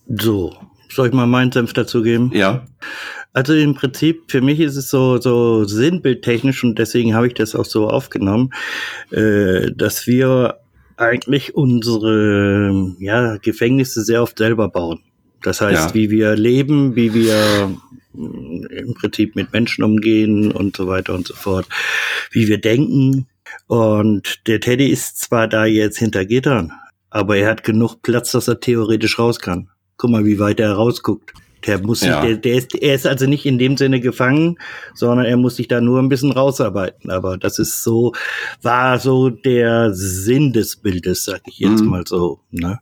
So, 0.06 0.56
soll 0.88 1.08
ich 1.08 1.14
mal 1.14 1.26
meinen 1.26 1.52
Senf 1.52 1.72
dazu 1.72 2.02
geben? 2.02 2.30
Ja. 2.34 2.66
Also 3.34 3.52
im 3.52 3.74
Prinzip, 3.74 4.30
für 4.30 4.40
mich 4.40 4.60
ist 4.60 4.76
es 4.76 4.88
so, 4.90 5.20
so 5.20 5.64
sinnbildtechnisch 5.64 6.62
und 6.62 6.78
deswegen 6.78 7.14
habe 7.14 7.26
ich 7.26 7.34
das 7.34 7.56
auch 7.56 7.64
so 7.64 7.88
aufgenommen, 7.88 8.54
äh, 9.10 9.72
dass 9.74 10.06
wir 10.06 10.60
eigentlich 10.96 11.56
unsere 11.56 12.94
ja, 13.00 13.36
Gefängnisse 13.38 14.04
sehr 14.04 14.22
oft 14.22 14.38
selber 14.38 14.68
bauen. 14.68 15.00
Das 15.42 15.60
heißt, 15.60 15.88
ja. 15.88 15.94
wie 15.94 16.10
wir 16.10 16.36
leben, 16.36 16.94
wie 16.94 17.12
wir 17.12 17.76
mm, 18.12 18.66
im 18.66 18.94
Prinzip 18.94 19.34
mit 19.34 19.52
Menschen 19.52 19.82
umgehen 19.82 20.52
und 20.52 20.76
so 20.76 20.86
weiter 20.86 21.12
und 21.12 21.26
so 21.26 21.34
fort, 21.34 21.66
wie 22.30 22.46
wir 22.46 22.58
denken. 22.58 23.26
Und 23.66 24.46
der 24.46 24.60
Teddy 24.60 24.86
ist 24.86 25.20
zwar 25.20 25.48
da 25.48 25.64
jetzt 25.64 25.98
hinter 25.98 26.24
Gittern, 26.24 26.70
aber 27.10 27.36
er 27.36 27.50
hat 27.50 27.64
genug 27.64 28.00
Platz, 28.00 28.30
dass 28.30 28.46
er 28.46 28.60
theoretisch 28.60 29.18
raus 29.18 29.40
kann. 29.40 29.70
Guck 29.96 30.10
mal, 30.10 30.24
wie 30.24 30.38
weit 30.38 30.60
er 30.60 30.74
rausguckt. 30.74 31.34
Der 31.66 31.80
muss 31.80 32.00
sich, 32.00 32.10
der, 32.10 32.36
der 32.36 32.54
ist, 32.54 32.74
er 32.74 32.94
ist 32.94 33.06
also 33.06 33.26
nicht 33.26 33.46
in 33.46 33.58
dem 33.58 33.76
Sinne 33.76 34.00
gefangen, 34.00 34.58
sondern 34.94 35.26
er 35.26 35.36
muss 35.36 35.56
sich 35.56 35.68
da 35.68 35.80
nur 35.80 36.00
ein 36.00 36.08
bisschen 36.08 36.32
rausarbeiten. 36.32 37.10
Aber 37.10 37.38
das 37.38 37.58
ist 37.58 37.82
so, 37.82 38.12
war 38.62 38.98
so 38.98 39.30
der 39.30 39.94
Sinn 39.94 40.52
des 40.52 40.76
Bildes, 40.76 41.24
sag 41.24 41.42
ich 41.46 41.58
jetzt 41.58 41.82
mhm. 41.82 41.90
mal 41.90 42.04
so. 42.06 42.40
Ne? 42.50 42.80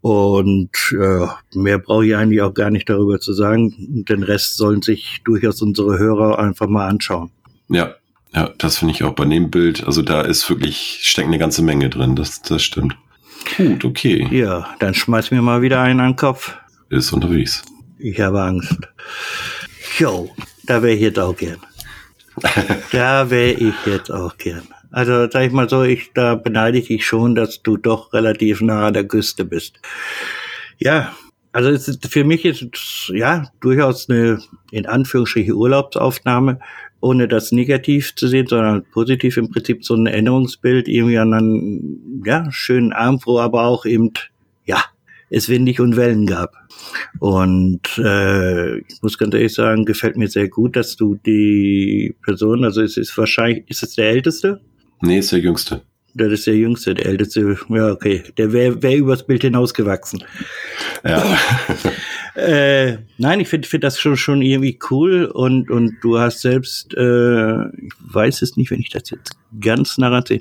Und 0.00 0.70
äh, 0.92 1.26
mehr 1.54 1.78
brauche 1.78 2.06
ich 2.06 2.16
eigentlich 2.16 2.42
auch 2.42 2.54
gar 2.54 2.70
nicht 2.70 2.88
darüber 2.88 3.20
zu 3.20 3.32
sagen. 3.32 4.04
Den 4.08 4.22
Rest 4.22 4.56
sollen 4.56 4.82
sich 4.82 5.20
durchaus 5.24 5.62
unsere 5.62 5.98
Hörer 5.98 6.38
einfach 6.38 6.68
mal 6.68 6.88
anschauen. 6.88 7.30
Ja, 7.68 7.94
ja, 8.34 8.50
das 8.58 8.78
finde 8.78 8.94
ich 8.94 9.02
auch 9.02 9.14
bei 9.14 9.24
dem 9.24 9.50
Bild. 9.50 9.86
Also 9.86 10.02
da 10.02 10.20
ist 10.20 10.48
wirklich, 10.50 11.00
steckt 11.02 11.28
eine 11.28 11.38
ganze 11.38 11.62
Menge 11.62 11.88
drin. 11.88 12.16
Das, 12.16 12.42
das 12.42 12.62
stimmt. 12.62 12.96
Gut, 13.56 13.84
okay. 13.84 14.28
Ja, 14.30 14.68
dann 14.78 14.94
schmeiß 14.94 15.30
mir 15.30 15.42
mal 15.42 15.62
wieder 15.62 15.80
einen 15.80 16.00
an 16.00 16.10
den 16.10 16.16
Kopf. 16.16 16.54
Ist 16.90 17.12
unterwegs. 17.12 17.62
Ich 17.98 18.20
habe 18.20 18.42
Angst. 18.42 18.78
Jo, 19.98 20.30
da 20.64 20.82
wäre 20.82 20.94
ich 20.94 21.00
jetzt 21.00 21.18
auch 21.18 21.36
gern. 21.36 21.58
da 22.92 23.30
wäre 23.30 23.52
ich 23.52 23.74
jetzt 23.86 24.10
auch 24.10 24.36
gern. 24.36 24.62
Also 24.90 25.28
sag 25.30 25.46
ich 25.46 25.52
mal 25.52 25.68
so, 25.68 25.82
ich 25.82 26.12
da 26.12 26.34
beneide 26.34 26.78
ich 26.78 26.88
dich 26.88 27.06
schon, 27.06 27.34
dass 27.34 27.62
du 27.62 27.76
doch 27.76 28.12
relativ 28.12 28.60
nah 28.60 28.88
an 28.88 28.94
der 28.94 29.06
Küste 29.06 29.44
bist. 29.44 29.80
Ja, 30.78 31.14
also 31.52 31.70
ist, 31.70 32.06
für 32.06 32.24
mich 32.24 32.44
ist 32.44 32.62
es 32.62 33.10
ja 33.14 33.50
durchaus 33.60 34.10
eine 34.10 34.40
in 34.70 34.86
Anführungsstrichen 34.86 35.54
Urlaubsaufnahme, 35.54 36.60
ohne 37.00 37.28
das 37.28 37.52
negativ 37.52 38.14
zu 38.14 38.28
sehen, 38.28 38.46
sondern 38.46 38.84
positiv 38.84 39.38
im 39.38 39.50
Prinzip 39.50 39.84
so 39.84 39.94
ein 39.94 40.06
Erinnerungsbild 40.06 40.88
irgendwie 40.88 41.18
an 41.18 41.32
einen 41.32 42.22
ja 42.26 42.50
schönen 42.50 42.92
Abend, 42.92 43.26
wo 43.26 43.38
aber 43.38 43.64
auch 43.64 43.86
eben 43.86 44.12
ja 44.66 44.84
es 45.30 45.48
windig 45.48 45.80
und 45.80 45.96
Wellen 45.96 46.26
gab. 46.26 46.54
Und 47.18 47.98
äh, 47.98 48.78
ich 48.78 49.02
muss 49.02 49.18
ganz 49.18 49.34
ehrlich 49.34 49.54
sagen, 49.54 49.84
gefällt 49.84 50.16
mir 50.16 50.28
sehr 50.28 50.48
gut, 50.48 50.76
dass 50.76 50.96
du 50.96 51.16
die 51.16 52.14
Person, 52.22 52.64
also 52.64 52.82
es 52.82 52.96
ist 52.96 53.16
wahrscheinlich, 53.18 53.64
ist 53.68 53.82
es 53.82 53.94
der 53.94 54.10
Älteste? 54.10 54.60
Nee, 55.00 55.18
ist 55.18 55.32
der 55.32 55.40
Jüngste. 55.40 55.82
Das 56.14 56.32
ist 56.32 56.46
der 56.46 56.56
Jüngste, 56.56 56.94
der 56.94 57.06
Älteste. 57.06 57.58
Ja, 57.68 57.92
okay. 57.92 58.22
Der 58.38 58.52
wäre 58.52 58.82
wär 58.82 58.96
übers 58.96 59.26
Bild 59.26 59.42
hinausgewachsen. 59.42 60.24
Ja. 61.04 61.22
äh, 62.46 62.98
nein, 63.18 63.40
ich 63.40 63.48
finde 63.48 63.68
find 63.68 63.84
das 63.84 63.98
schon, 63.98 64.16
schon 64.16 64.42
irgendwie 64.42 64.78
cool 64.90 65.26
und, 65.26 65.70
und 65.70 65.96
du 66.02 66.18
hast 66.18 66.40
selbst, 66.40 66.94
äh, 66.94 67.66
ich 67.68 67.92
weiß 68.00 68.42
es 68.42 68.56
nicht, 68.56 68.70
wenn 68.70 68.80
ich 68.80 68.90
das 68.90 69.10
jetzt 69.10 69.36
ganz 69.60 69.98
nah 69.98 70.22
sehe, 70.26 70.40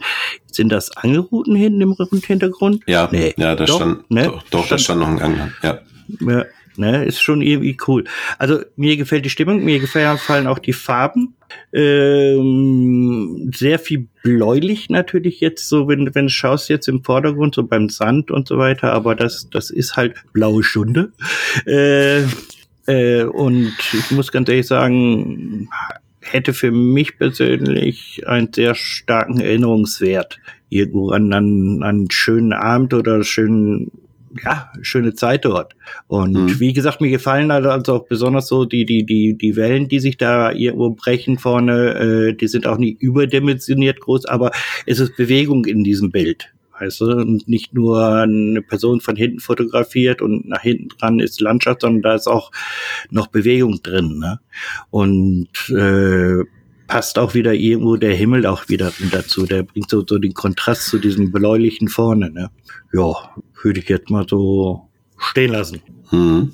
sind 0.51 0.69
das 0.69 0.95
Angelrouten 0.95 1.55
hinten 1.55 1.81
im 1.81 1.95
Hintergrund? 2.21 2.83
Ja, 2.87 3.09
nee. 3.11 3.33
ja, 3.37 3.55
da 3.55 3.65
doch, 3.65 3.77
stand, 3.77 4.11
ne? 4.11 4.25
doch, 4.25 4.43
doch 4.49 4.67
da 4.67 4.77
stand 4.77 5.01
noch 5.01 5.07
ein 5.07 5.21
Angel, 5.21 5.53
ja. 5.63 5.79
Ja, 6.21 6.45
ne, 6.77 7.05
ist 7.05 7.21
schon 7.21 7.41
irgendwie 7.41 7.77
cool. 7.87 8.03
Also 8.37 8.59
mir 8.75 8.97
gefällt 8.97 9.25
die 9.25 9.29
Stimmung, 9.29 9.63
mir 9.63 9.79
gefallen 9.79 10.47
auch 10.47 10.59
die 10.59 10.73
Farben. 10.73 11.35
Ähm, 11.71 13.51
sehr 13.53 13.79
viel 13.79 14.07
bläulich 14.23 14.89
natürlich 14.89 15.39
jetzt 15.39 15.69
so, 15.69 15.87
wenn, 15.87 16.13
wenn 16.15 16.25
du 16.25 16.31
schaust 16.31 16.69
jetzt 16.69 16.87
im 16.87 17.03
Vordergrund, 17.03 17.55
so 17.55 17.63
beim 17.63 17.89
Sand 17.89 18.31
und 18.31 18.47
so 18.47 18.57
weiter, 18.57 18.93
aber 18.93 19.15
das, 19.15 19.49
das 19.51 19.69
ist 19.69 19.95
halt 19.95 20.15
blaue 20.33 20.63
Stunde. 20.63 21.11
Äh, 21.65 22.23
äh, 22.87 23.23
und 23.23 23.73
ich 23.93 24.11
muss 24.11 24.31
ganz 24.31 24.49
ehrlich 24.49 24.67
sagen, 24.67 25.69
hätte 26.21 26.53
für 26.53 26.71
mich 26.71 27.17
persönlich 27.17 28.27
einen 28.27 28.51
sehr 28.53 28.75
starken 28.75 29.39
Erinnerungswert. 29.39 30.39
Irgendwo 30.69 31.11
an, 31.11 31.31
an, 31.31 31.83
an 31.83 31.83
einen 31.83 32.11
schönen 32.11 32.51
Abend 32.51 32.93
oder 32.93 33.23
schönen 33.23 33.91
ja, 34.43 34.71
schöne 34.81 35.13
Zeit 35.13 35.45
dort. 35.45 35.75
Und 36.07 36.33
mhm. 36.33 36.59
wie 36.59 36.73
gesagt, 36.73 37.01
mir 37.01 37.09
gefallen 37.09 37.51
also, 37.51 37.69
also 37.69 37.95
auch 37.95 38.07
besonders 38.07 38.47
so 38.47 38.65
die, 38.65 38.85
die, 38.85 39.05
die, 39.05 39.37
die 39.37 39.55
Wellen, 39.55 39.87
die 39.87 39.99
sich 39.99 40.17
da 40.17 40.51
irgendwo 40.51 40.91
brechen 40.91 41.37
vorne, 41.37 41.93
äh, 41.95 42.33
die 42.33 42.47
sind 42.47 42.67
auch 42.67 42.77
nicht 42.77 43.01
überdimensioniert 43.01 43.99
groß, 43.99 44.25
aber 44.25 44.51
es 44.85 44.99
ist 44.99 45.15
Bewegung 45.15 45.65
in 45.65 45.83
diesem 45.83 46.11
Bild. 46.11 46.51
Weißt 46.77 47.01
du, 47.01 47.05
und 47.05 47.47
nicht 47.47 47.73
nur 47.73 48.05
eine 48.05 48.61
Person 48.61 48.99
von 48.99 49.15
hinten 49.15 49.39
fotografiert 49.39 50.21
und 50.21 50.45
nach 50.49 50.61
hinten 50.61 50.89
dran 50.89 51.19
ist 51.19 51.39
Landschaft, 51.39 51.81
sondern 51.81 52.01
da 52.01 52.15
ist 52.15 52.27
auch 52.27 52.51
noch 53.09 53.27
Bewegung 53.27 53.81
drin. 53.81 54.19
Ne? 54.19 54.41
Und 54.89 55.47
äh, 55.69 56.43
passt 56.87 57.17
auch 57.17 57.33
wieder 57.33 57.53
irgendwo 57.53 57.95
der 57.95 58.13
Himmel 58.13 58.45
auch 58.45 58.69
wieder 58.69 58.91
dazu. 59.11 59.45
Der 59.45 59.63
bringt 59.63 59.89
so, 59.89 60.03
so 60.07 60.17
den 60.17 60.33
Kontrast 60.33 60.87
zu 60.87 60.99
diesem 60.99 61.31
bläulichen 61.31 61.87
vorne. 61.87 62.31
Ne? 62.31 62.49
Ja, 62.93 63.13
würde 63.61 63.79
ich 63.79 63.89
jetzt 63.89 64.09
mal 64.09 64.25
so 64.29 64.89
stehen 65.17 65.51
lassen. 65.51 65.81
Hm. 66.09 66.51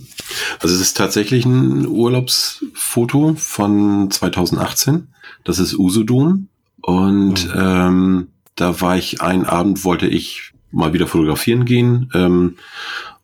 Also 0.59 0.75
es 0.75 0.81
ist 0.81 0.97
tatsächlich 0.97 1.45
ein 1.45 1.85
Urlaubsfoto 1.87 3.35
von 3.35 4.09
2018. 4.09 5.07
Das 5.43 5.59
ist 5.59 5.77
Usudum. 5.77 6.47
Und 6.81 7.45
mhm. 7.47 7.53
ähm, 7.55 8.27
da 8.55 8.81
war 8.81 8.97
ich 8.97 9.21
einen 9.21 9.45
Abend, 9.45 9.83
wollte 9.83 10.07
ich 10.07 10.53
mal 10.71 10.93
wieder 10.93 11.07
fotografieren 11.07 11.65
gehen. 11.65 12.09
Ähm, 12.13 12.55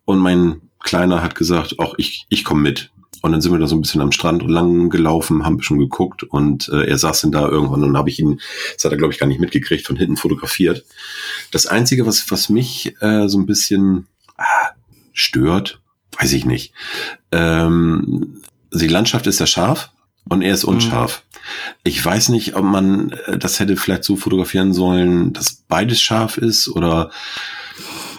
und 0.05 0.19
mein 0.19 0.61
Kleiner 0.79 1.21
hat 1.21 1.35
gesagt, 1.35 1.79
auch 1.79 1.95
ich, 1.97 2.25
ich 2.29 2.43
komme 2.43 2.61
mit. 2.61 2.91
Und 3.21 3.31
dann 3.31 3.41
sind 3.41 3.51
wir 3.51 3.59
da 3.59 3.67
so 3.67 3.75
ein 3.75 3.81
bisschen 3.81 4.01
am 4.01 4.11
Strand 4.11 4.43
lang 4.43 4.89
gelaufen, 4.89 5.45
haben 5.45 5.61
schon 5.61 5.79
geguckt 5.79 6.23
und 6.23 6.69
äh, 6.69 6.87
er 6.87 6.97
saß 6.97 7.21
dann 7.21 7.31
da 7.31 7.47
irgendwann 7.47 7.83
und 7.83 7.97
habe 7.97 8.09
ich 8.09 8.19
ihn, 8.19 8.39
das 8.75 8.85
hat 8.85 8.91
er 8.91 8.97
glaube 8.97 9.13
ich 9.13 9.19
gar 9.19 9.27
nicht 9.27 9.39
mitgekriegt, 9.39 9.85
von 9.85 9.95
hinten 9.95 10.17
fotografiert. 10.17 10.85
Das 11.51 11.67
Einzige, 11.67 12.05
was, 12.05 12.29
was 12.31 12.49
mich 12.49 12.93
äh, 13.01 13.27
so 13.27 13.39
ein 13.39 13.45
bisschen 13.45 14.07
ah, 14.37 14.71
stört, 15.13 15.81
weiß 16.19 16.33
ich 16.33 16.45
nicht. 16.45 16.73
Ähm, 17.31 18.41
die 18.71 18.87
Landschaft 18.87 19.27
ist 19.27 19.39
ja 19.39 19.47
scharf 19.47 19.91
und 20.29 20.41
er 20.41 20.53
ist 20.53 20.65
mhm. 20.65 20.75
unscharf. 20.75 21.23
Mhm. 21.23 21.39
Ich 21.83 22.05
weiß 22.05 22.29
nicht, 22.29 22.55
ob 22.55 22.63
man 22.63 23.11
äh, 23.25 23.37
das 23.37 23.59
hätte 23.59 23.77
vielleicht 23.77 24.03
so 24.03 24.15
fotografieren 24.15 24.73
sollen, 24.73 25.33
dass 25.33 25.63
beides 25.67 26.01
scharf 26.01 26.37
ist 26.37 26.67
oder. 26.67 27.11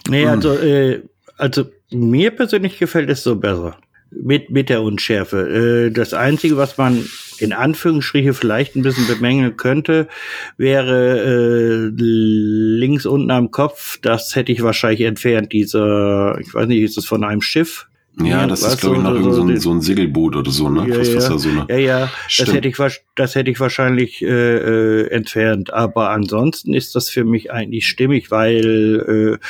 Nee, 0.09 0.27
also, 0.27 0.55
äh, 0.55 1.03
also 1.37 1.67
mir 1.91 2.31
persönlich 2.31 2.79
gefällt 2.79 3.11
es 3.11 3.23
so 3.23 3.37
besser 3.37 3.77
mit, 4.11 4.51
mit 4.51 4.69
der 4.69 4.83
Unschärfe. 4.83 5.89
Äh, 5.89 5.91
das 5.91 6.15
Einzige, 6.15 6.57
was 6.57 6.79
man 6.79 7.05
in 7.39 7.53
Anführungsstriche 7.53 8.35
vielleicht 8.35 8.77
ein 8.77 8.83
bisschen 8.83 9.07
bemängeln 9.07 9.57
könnte, 9.57 10.09
wäre 10.57 11.21
äh, 11.21 11.91
links 11.95 13.07
unten 13.07 13.31
am 13.31 13.51
Kopf, 13.51 13.99
das 14.03 14.35
hätte 14.35 14.53
ich 14.53 14.63
wahrscheinlich 14.63 15.03
entfernt, 15.03 15.53
dieser, 15.53 16.39
ich 16.41 16.53
weiß 16.53 16.67
nicht, 16.67 16.83
ist 16.83 16.97
das 16.97 17.05
von 17.05 17.25
einem 17.25 17.43
Schiff? 17.43 17.87
Ja, 18.21 18.47
das 18.49 18.63
ist, 18.63 18.81
glaube 18.81 18.97
ich, 18.97 19.03
noch 19.03 19.23
so, 19.23 19.33
so, 19.33 19.43
ein, 19.43 19.61
so 19.61 19.71
ein 19.71 19.81
Segelboot 19.81 20.35
oder 20.35 20.51
so, 20.51 20.69
ne? 20.69 20.89
Ja, 20.89 21.01
ja. 21.01 21.21
So 21.21 21.49
eine, 21.49 21.67
ja, 21.69 21.77
ja, 21.77 22.13
das 22.37 22.53
hätte 22.53 22.67
ich, 22.67 22.77
das 23.15 23.35
hätte 23.37 23.51
ich 23.51 23.61
wahrscheinlich 23.61 24.23
äh, 24.23 24.27
äh, 24.27 25.07
entfernt. 25.11 25.73
Aber 25.73 26.11
ansonsten 26.11 26.75
ist 26.75 26.97
das 26.97 27.11
für 27.11 27.25
mich 27.25 27.53
eigentlich 27.53 27.87
stimmig, 27.87 28.33
weil 28.33 29.39
äh, 29.41 29.47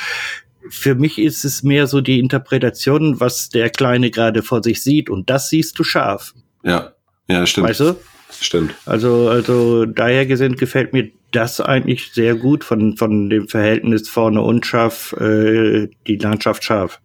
für 0.69 0.95
mich 0.95 1.17
ist 1.17 1.45
es 1.45 1.63
mehr 1.63 1.87
so 1.87 2.01
die 2.01 2.19
Interpretation, 2.19 3.19
was 3.19 3.49
der 3.49 3.69
Kleine 3.69 4.11
gerade 4.11 4.43
vor 4.43 4.63
sich 4.63 4.81
sieht 4.83 5.09
und 5.09 5.29
das 5.29 5.49
siehst 5.49 5.77
du 5.79 5.83
scharf. 5.83 6.33
Ja, 6.63 6.93
ja, 7.27 7.45
stimmt. 7.45 7.67
Weißt 7.67 7.79
du? 7.81 7.95
Stimmt. 8.39 8.75
Also, 8.85 9.29
also 9.29 9.85
daher 9.85 10.25
gesehen 10.25 10.55
gefällt 10.55 10.93
mir 10.93 11.09
das 11.31 11.59
eigentlich 11.61 12.11
sehr 12.13 12.35
gut 12.35 12.63
von, 12.63 12.97
von 12.97 13.29
dem 13.29 13.47
Verhältnis 13.47 14.07
vorne 14.07 14.41
unscharf, 14.41 15.13
äh, 15.13 15.87
die 16.07 16.17
Landschaft 16.17 16.63
scharf. 16.63 16.99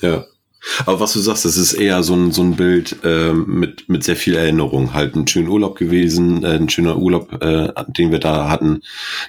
Ja. 0.00 0.24
Aber 0.84 1.00
was 1.00 1.12
du 1.12 1.20
sagst, 1.20 1.44
das 1.44 1.56
ist 1.56 1.74
eher 1.74 2.02
so 2.02 2.14
ein, 2.14 2.32
so 2.32 2.42
ein 2.42 2.56
Bild 2.56 2.96
äh, 3.04 3.32
mit, 3.32 3.88
mit 3.88 4.02
sehr 4.04 4.16
viel 4.16 4.34
Erinnerung. 4.34 4.94
Halt 4.94 5.14
ein 5.14 5.28
schöner 5.28 5.50
Urlaub 5.50 5.76
gewesen, 5.76 6.42
äh, 6.44 6.56
ein 6.56 6.68
schöner 6.68 6.98
Urlaub, 6.98 7.40
äh, 7.42 7.72
den 7.88 8.10
wir 8.10 8.18
da 8.18 8.48
hatten, 8.48 8.82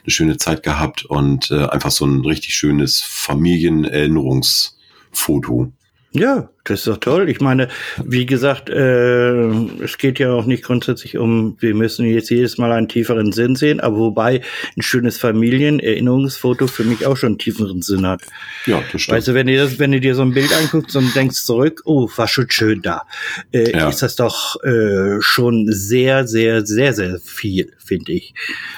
eine 0.03 0.11
schöne 0.11 0.37
Zeit 0.37 0.63
gehabt 0.63 1.05
und 1.05 1.51
äh, 1.51 1.65
einfach 1.65 1.91
so 1.91 2.05
ein 2.05 2.25
richtig 2.25 2.55
schönes 2.55 3.01
Familienerinnerungsfoto. 3.01 5.71
Ja, 6.11 6.49
das 6.67 6.79
ist 6.79 6.87
doch 6.87 6.97
toll. 6.97 7.29
Ich 7.29 7.41
meine, 7.41 7.69
wie 8.03 8.25
gesagt, 8.25 8.69
äh, 8.69 9.47
es 9.83 9.97
geht 9.97 10.19
ja 10.19 10.31
auch 10.31 10.45
nicht 10.45 10.63
grundsätzlich 10.63 11.17
um, 11.17 11.57
wir 11.59 11.73
müssen 11.73 12.05
jetzt 12.05 12.29
jedes 12.29 12.57
Mal 12.57 12.71
einen 12.71 12.87
tieferen 12.87 13.31
Sinn 13.31 13.55
sehen, 13.55 13.79
aber 13.79 13.97
wobei 13.97 14.41
ein 14.75 14.81
schönes 14.81 15.17
Familienerinnerungsfoto 15.17 16.67
für 16.67 16.83
mich 16.83 17.05
auch 17.05 17.17
schon 17.17 17.29
einen 17.29 17.37
tieferen 17.37 17.81
Sinn 17.81 18.05
hat. 18.05 18.21
Ja, 18.65 18.83
das 18.91 19.01
stimmt. 19.01 19.17
Weißt 19.17 19.27
du, 19.29 19.33
wenn 19.33 19.47
du, 19.47 19.55
das, 19.55 19.79
wenn 19.79 19.91
du 19.91 19.99
dir 19.99 20.15
so 20.15 20.21
ein 20.21 20.33
Bild 20.33 20.53
anguckst 20.53 20.95
und 20.95 21.15
denkst 21.15 21.43
zurück, 21.43 21.81
oh, 21.85 22.09
war 22.15 22.27
schon 22.27 22.49
schön 22.49 22.81
da, 22.81 23.03
äh, 23.51 23.71
ja. 23.71 23.89
ist 23.89 24.01
das 24.01 24.15
doch 24.15 24.61
äh, 24.63 25.21
schon 25.21 25.67
sehr, 25.69 26.27
sehr, 26.27 26.65
sehr, 26.65 26.93
sehr 26.93 27.19
viel, 27.23 27.73
finde 27.77 28.11
ich. 28.13 28.33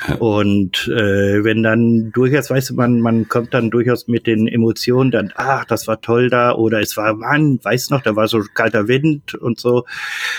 Ja. 0.08 0.15
Und 0.15 0.88
äh, 0.88 1.43
wenn 1.43 1.63
dann 1.63 2.12
durchaus, 2.12 2.49
weißt 2.49 2.71
du, 2.71 2.73
man, 2.75 3.02
man 3.02 3.28
kommt 3.28 3.54
dann 3.54 3.71
durchaus 3.71 4.08
mit 4.08 4.28
den 4.28 4.47
Emotionen 4.47 5.12
dann, 5.12 5.32
ach, 5.36 5.65
das 5.65 5.88
war 5.88 6.02
toll 6.02 6.30
da 6.30 6.54
oder 6.54 6.80
es 6.82 6.95
war, 6.97 7.13
Mann, 7.15 7.60
weiß 7.63 7.78
weiß 7.79 7.89
noch, 7.89 8.01
da 8.01 8.15
war 8.15 8.27
so 8.27 8.43
kalter 8.53 8.87
Wind 8.87 9.33
und 9.35 9.59
so. 9.59 9.85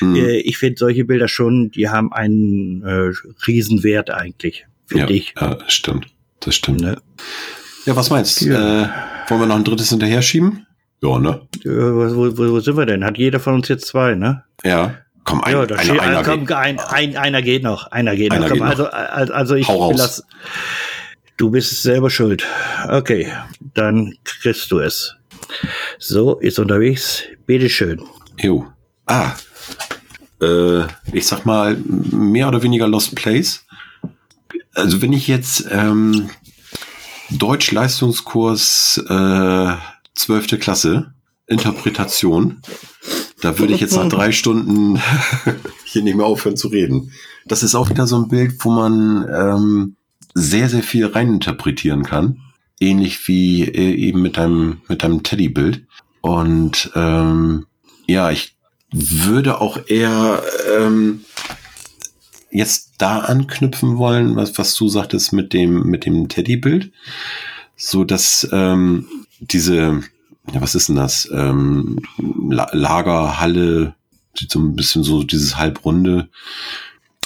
Mhm. 0.01 0.17
Äh, 0.17 0.37
ich 0.39 0.59
finde 0.59 0.79
solche 0.79 1.05
Bilder 1.05 1.29
schon, 1.29 1.71
die 1.71 1.89
haben 1.89 2.13
einen 2.13 2.83
äh, 2.83 3.13
Riesenwert 3.47 4.11
eigentlich, 4.11 4.67
finde 4.87 5.13
ja, 5.13 5.19
ich. 5.19 5.35
Ja, 5.41 5.55
das 5.55 5.73
stimmt. 5.73 6.07
Das 6.41 6.55
stimmt. 6.55 6.81
Ne? 6.81 7.01
Ja, 7.87 7.97
was 7.97 8.11
meinst 8.11 8.41
du? 8.41 8.47
Ja. 8.47 8.85
Äh, 8.85 8.89
wollen 9.29 9.41
wir 9.41 9.47
noch 9.47 9.57
ein 9.57 9.65
drittes 9.65 9.91
hinterher 9.91 10.23
schieben? 10.23 10.67
Ja, 11.03 11.19
ne? 11.19 11.41
Wo, 11.65 12.37
wo, 12.37 12.53
wo 12.53 12.61
sind 12.61 12.77
wir 12.77 12.87
denn? 12.87 13.05
Hat 13.05 13.17
jeder 13.17 13.41
von 13.41 13.55
uns 13.55 13.69
jetzt 13.69 13.87
zwei, 13.87 14.15
ne? 14.15 14.45
Ja. 14.65 14.97
Komm, 15.25 15.43
ein, 15.43 15.53
ja, 15.53 15.63
einer, 15.63 15.79
einer, 15.79 16.03
einer, 16.03 16.23
komm, 16.23 16.47
geht. 16.47 16.57
Ein, 16.57 16.79
ein, 16.79 17.17
einer 17.17 17.43
geht 17.43 17.63
noch. 17.63 17.91
Einer 17.91 18.17
geht 18.17 18.33
einer 18.33 18.49
noch. 18.49 18.49
Komm, 18.49 18.59
geht 18.59 18.79
also, 18.79 18.87
also 19.33 19.55
ich 19.55 19.69
lass. 19.69 20.25
Du 21.37 21.51
bist 21.51 21.83
selber 21.83 22.11
schuld. 22.11 22.47
Okay, 22.89 23.33
dann 23.75 24.15
kriegst 24.25 24.71
du 24.71 24.79
es. 24.79 25.17
So, 25.99 26.39
ist 26.39 26.59
unterwegs. 26.59 27.25
Bitteschön. 27.47 28.01
Jo. 28.39 28.67
Ah. 29.07 29.33
Äh, 30.41 30.85
ich 31.13 31.27
sag 31.27 31.45
mal, 31.45 31.77
mehr 31.77 32.49
oder 32.49 32.63
weniger 32.63 32.89
Lost 32.89 33.15
Place. 33.15 33.65
Also 34.75 35.03
wenn 35.03 35.13
ich 35.13 35.29
jetzt 35.29 35.67
ähm, 35.71 36.31
Deutsch-Leistungskurs 37.31 39.03
äh, 39.09 39.73
12. 40.15 40.61
Klasse, 40.61 41.13
Interpretation, 41.47 42.63
da 43.41 43.59
würde 43.59 43.75
ich 43.75 43.81
jetzt 43.81 43.97
nach 43.97 44.09
drei 44.09 44.33
Stunden 44.33 45.01
hier 45.85 46.03
nicht 46.03 46.17
mehr 46.17 46.27
aufhören 46.27 46.57
zu 46.57 46.69
reden. 46.69 47.13
Das 47.47 47.63
ist 47.63 47.75
auch 47.75 47.91
wieder 47.91 48.07
so 48.07 48.17
ein 48.17 48.29
Bild, 48.29 48.55
wo 48.65 48.71
man 48.71 49.29
ähm, 49.29 49.97
sehr, 50.35 50.69
sehr 50.69 50.83
viel 50.83 51.07
reininterpretieren 51.07 52.05
kann 52.05 52.41
ähnlich 52.81 53.29
wie 53.29 53.65
äh, 53.65 53.95
eben 53.95 54.23
mit 54.23 54.37
deinem, 54.37 54.81
mit 54.89 55.03
deinem 55.03 55.23
Teddybild. 55.23 55.87
Und 56.23 56.91
ähm, 56.95 57.67
ja, 58.07 58.31
ich 58.31 58.57
würde 58.93 59.61
auch 59.61 59.79
eher 59.87 60.43
ähm, 60.77 61.25
jetzt 62.51 62.95
da 62.99 63.21
anknüpfen 63.21 63.99
wollen, 63.99 64.35
was, 64.37 64.59
was 64.59 64.75
du 64.75 64.89
sagtest 64.89 65.33
mit 65.33 65.53
dem, 65.53 65.85
mit 65.85 66.07
dem 66.07 66.29
Teddybild. 66.29 66.93
So 67.77 68.05
dass 68.05 68.49
ähm, 68.53 69.07
diese, 69.39 70.03
ja, 70.53 70.61
was 70.61 70.75
ist 70.75 70.89
denn 70.89 70.97
das? 70.97 71.29
Ähm, 71.33 72.01
La 72.49 72.69
Lagerhalle, 72.73 73.95
sieht 74.37 74.51
so 74.51 74.59
ein 74.59 74.77
bisschen 74.77 75.03
so 75.03 75.23
dieses 75.23 75.57
halbrunde. 75.57 76.29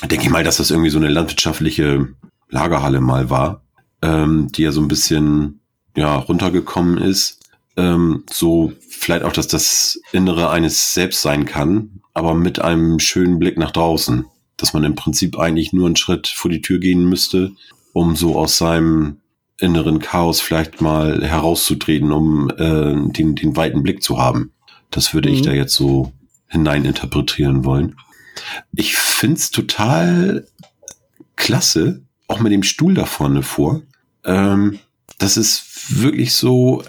Denke 0.03 0.25
ich 0.25 0.31
mal, 0.31 0.45
dass 0.45 0.59
das 0.59 0.71
irgendwie 0.71 0.90
so 0.90 0.99
eine 0.99 1.09
landwirtschaftliche 1.09 2.09
Lagerhalle 2.51 3.01
mal 3.01 3.31
war, 3.31 3.63
ähm, 4.05 4.53
die 4.53 4.62
ja 4.62 4.73
so 4.73 4.81
ein 4.81 4.88
bisschen 4.88 5.61
ja 5.97 6.14
runtergekommen 6.17 6.99
ist. 6.99 7.40
Ähm, 7.77 8.25
so 8.31 8.73
vielleicht 8.88 9.25
auch, 9.25 9.33
dass 9.33 9.49
das 9.49 9.99
Innere 10.12 10.51
eines 10.51 10.93
selbst 10.95 11.23
sein 11.23 11.47
kann, 11.47 12.01
aber 12.12 12.35
mit 12.35 12.61
einem 12.61 13.01
schönen 13.01 13.38
Blick 13.38 13.57
nach 13.57 13.71
draußen. 13.71 14.27
Dass 14.57 14.73
man 14.73 14.85
im 14.85 14.95
Prinzip 14.95 15.38
eigentlich 15.38 15.73
nur 15.73 15.87
einen 15.87 15.97
Schritt 15.97 16.29
vor 16.29 16.51
die 16.51 16.62
Tür 16.62 16.79
gehen 16.79 17.09
müsste, 17.09 17.53
um 17.93 18.14
so 18.14 18.38
aus 18.38 18.59
seinem 18.59 19.17
inneren 19.59 19.99
Chaos 19.99 20.40
vielleicht 20.40 20.81
mal 20.81 21.23
herauszutreten, 21.27 22.12
um 22.12 22.51
äh, 22.51 22.95
den, 23.12 23.35
den 23.35 23.57
weiten 23.57 23.83
Blick 23.83 24.03
zu 24.03 24.19
haben. 24.19 24.53
Das 24.90 25.14
würde 25.14 25.29
mhm. 25.29 25.35
ich 25.35 25.43
da 25.43 25.53
jetzt 25.53 25.75
so 25.75 26.12
hineininterpretieren 26.49 27.64
wollen. 27.64 27.97
Ich 28.73 28.95
find's 28.95 29.51
total 29.51 30.47
klasse, 31.37 32.03
auch 32.29 32.40
mit 32.40 32.53
dem 32.53 32.62
Stuhl 32.62 32.95
da 32.95 33.07
vorne 33.07 33.43
vor. 33.43 33.83
Ähm, 34.25 34.79
das 35.19 35.37
ist 35.37 36.01
wirklich 36.01 36.35
so, 36.35 36.83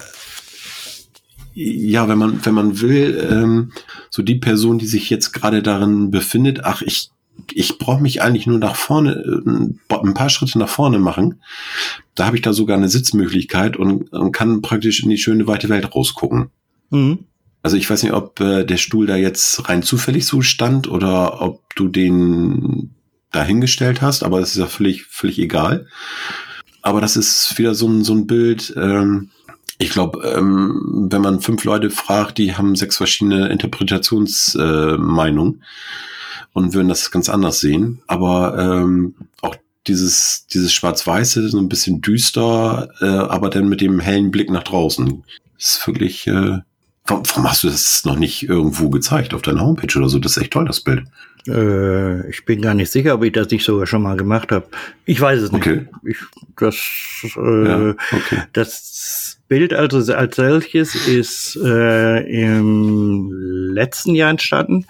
ja, 1.54 2.08
wenn 2.08 2.18
man, 2.18 2.44
wenn 2.44 2.54
man 2.54 2.80
will, 2.80 3.28
ähm, 3.30 3.72
so 4.10 4.22
die 4.22 4.36
Person, 4.36 4.78
die 4.78 4.86
sich 4.86 5.08
jetzt 5.10 5.32
gerade 5.32 5.62
darin 5.62 6.10
befindet, 6.10 6.64
ach, 6.64 6.82
ich, 6.82 7.10
ich 7.52 7.78
brauche 7.78 8.02
mich 8.02 8.22
eigentlich 8.22 8.46
nur 8.46 8.58
nach 8.58 8.76
vorne, 8.76 9.12
äh, 9.12 9.94
ein 9.94 10.14
paar 10.14 10.28
Schritte 10.28 10.58
nach 10.58 10.68
vorne 10.68 10.98
machen. 10.98 11.40
Da 12.14 12.26
habe 12.26 12.36
ich 12.36 12.42
da 12.42 12.52
sogar 12.52 12.76
eine 12.76 12.88
Sitzmöglichkeit 12.88 13.76
und, 13.76 14.12
und 14.12 14.32
kann 14.32 14.62
praktisch 14.62 15.02
in 15.02 15.10
die 15.10 15.18
schöne 15.18 15.46
weite 15.46 15.68
Welt 15.68 15.94
rausgucken. 15.94 16.50
Mhm. 16.90 17.20
Also 17.62 17.76
ich 17.76 17.88
weiß 17.88 18.02
nicht, 18.02 18.12
ob 18.12 18.38
äh, 18.40 18.64
der 18.64 18.76
Stuhl 18.76 19.06
da 19.06 19.16
jetzt 19.16 19.68
rein 19.68 19.82
zufällig 19.82 20.26
so 20.26 20.40
stand 20.42 20.88
oder 20.88 21.40
ob 21.42 21.74
du 21.74 21.88
den 21.88 22.94
dahingestellt 23.32 24.02
hast, 24.02 24.22
aber 24.22 24.40
das 24.40 24.50
ist 24.50 24.58
ja 24.58 24.66
völlig, 24.66 25.04
völlig 25.06 25.38
egal. 25.38 25.88
Aber 26.86 27.00
das 27.00 27.16
ist 27.16 27.58
wieder 27.58 27.74
so 27.74 27.88
ein, 27.88 28.04
so 28.04 28.14
ein 28.14 28.28
Bild. 28.28 28.72
Ähm, 28.76 29.30
ich 29.76 29.90
glaube, 29.90 30.24
ähm, 30.24 31.08
wenn 31.10 31.20
man 31.20 31.40
fünf 31.40 31.64
Leute 31.64 31.90
fragt, 31.90 32.38
die 32.38 32.54
haben 32.54 32.76
sechs 32.76 32.98
verschiedene 32.98 33.48
Interpretationsmeinungen 33.48 35.54
äh, 35.54 35.58
und 36.52 36.74
würden 36.74 36.88
das 36.88 37.10
ganz 37.10 37.28
anders 37.28 37.58
sehen. 37.58 38.02
Aber 38.06 38.56
ähm, 38.56 39.16
auch 39.42 39.56
dieses, 39.88 40.46
dieses 40.46 40.72
Schwarz-Weiße, 40.72 41.48
so 41.48 41.58
ein 41.58 41.68
bisschen 41.68 42.02
düster, 42.02 42.88
äh, 43.00 43.06
aber 43.06 43.50
dann 43.50 43.68
mit 43.68 43.80
dem 43.80 43.98
hellen 43.98 44.30
Blick 44.30 44.48
nach 44.48 44.62
draußen. 44.62 45.24
Ist 45.58 45.84
wirklich 45.88 46.28
äh, 46.28 46.60
Warum, 47.06 47.22
warum 47.26 47.48
hast 47.48 47.62
du 47.62 47.68
das 47.68 48.04
noch 48.04 48.16
nicht 48.16 48.48
irgendwo 48.48 48.90
gezeigt 48.90 49.34
auf 49.34 49.42
deiner 49.42 49.60
Homepage 49.60 49.98
oder 49.98 50.08
so? 50.08 50.18
Das 50.18 50.36
ist 50.36 50.42
echt 50.42 50.52
toll, 50.52 50.64
das 50.64 50.80
Bild. 50.80 51.04
Äh, 51.48 52.28
ich 52.28 52.44
bin 52.44 52.60
gar 52.60 52.74
nicht 52.74 52.90
sicher, 52.90 53.14
ob 53.14 53.24
ich 53.24 53.32
das 53.32 53.50
nicht 53.50 53.64
sogar 53.64 53.86
schon 53.86 54.02
mal 54.02 54.16
gemacht 54.16 54.50
habe. 54.50 54.66
Ich 55.04 55.20
weiß 55.20 55.40
es 55.42 55.52
nicht. 55.52 55.66
Okay. 55.66 55.86
Ich, 56.04 56.16
das, 56.56 56.76
äh, 57.36 57.68
ja, 57.68 57.90
okay. 57.90 58.42
das 58.52 59.38
Bild 59.48 59.72
also 59.72 60.12
als 60.12 60.36
solches 60.36 60.94
ist 61.06 61.56
äh, 61.62 62.44
im 62.44 63.30
letzten 63.72 64.14
Jahr 64.14 64.30
entstanden. 64.30 64.86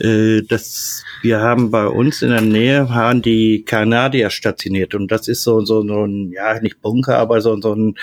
Äh, 0.00 0.42
das, 0.42 1.04
wir 1.22 1.40
haben 1.40 1.70
bei 1.70 1.86
uns 1.86 2.22
in 2.22 2.30
der 2.30 2.40
Nähe 2.40 2.88
waren 2.88 3.22
die 3.22 3.64
Kanadier 3.64 4.30
stationiert. 4.30 4.94
Und 4.94 5.10
das 5.10 5.28
ist 5.28 5.42
so, 5.42 5.64
so, 5.64 5.86
so 5.86 6.04
ein, 6.04 6.30
ja, 6.30 6.60
nicht 6.60 6.80
Bunker, 6.80 7.18
aber 7.18 7.40
so, 7.40 7.60
so 7.60 7.74
ein, 7.74 7.96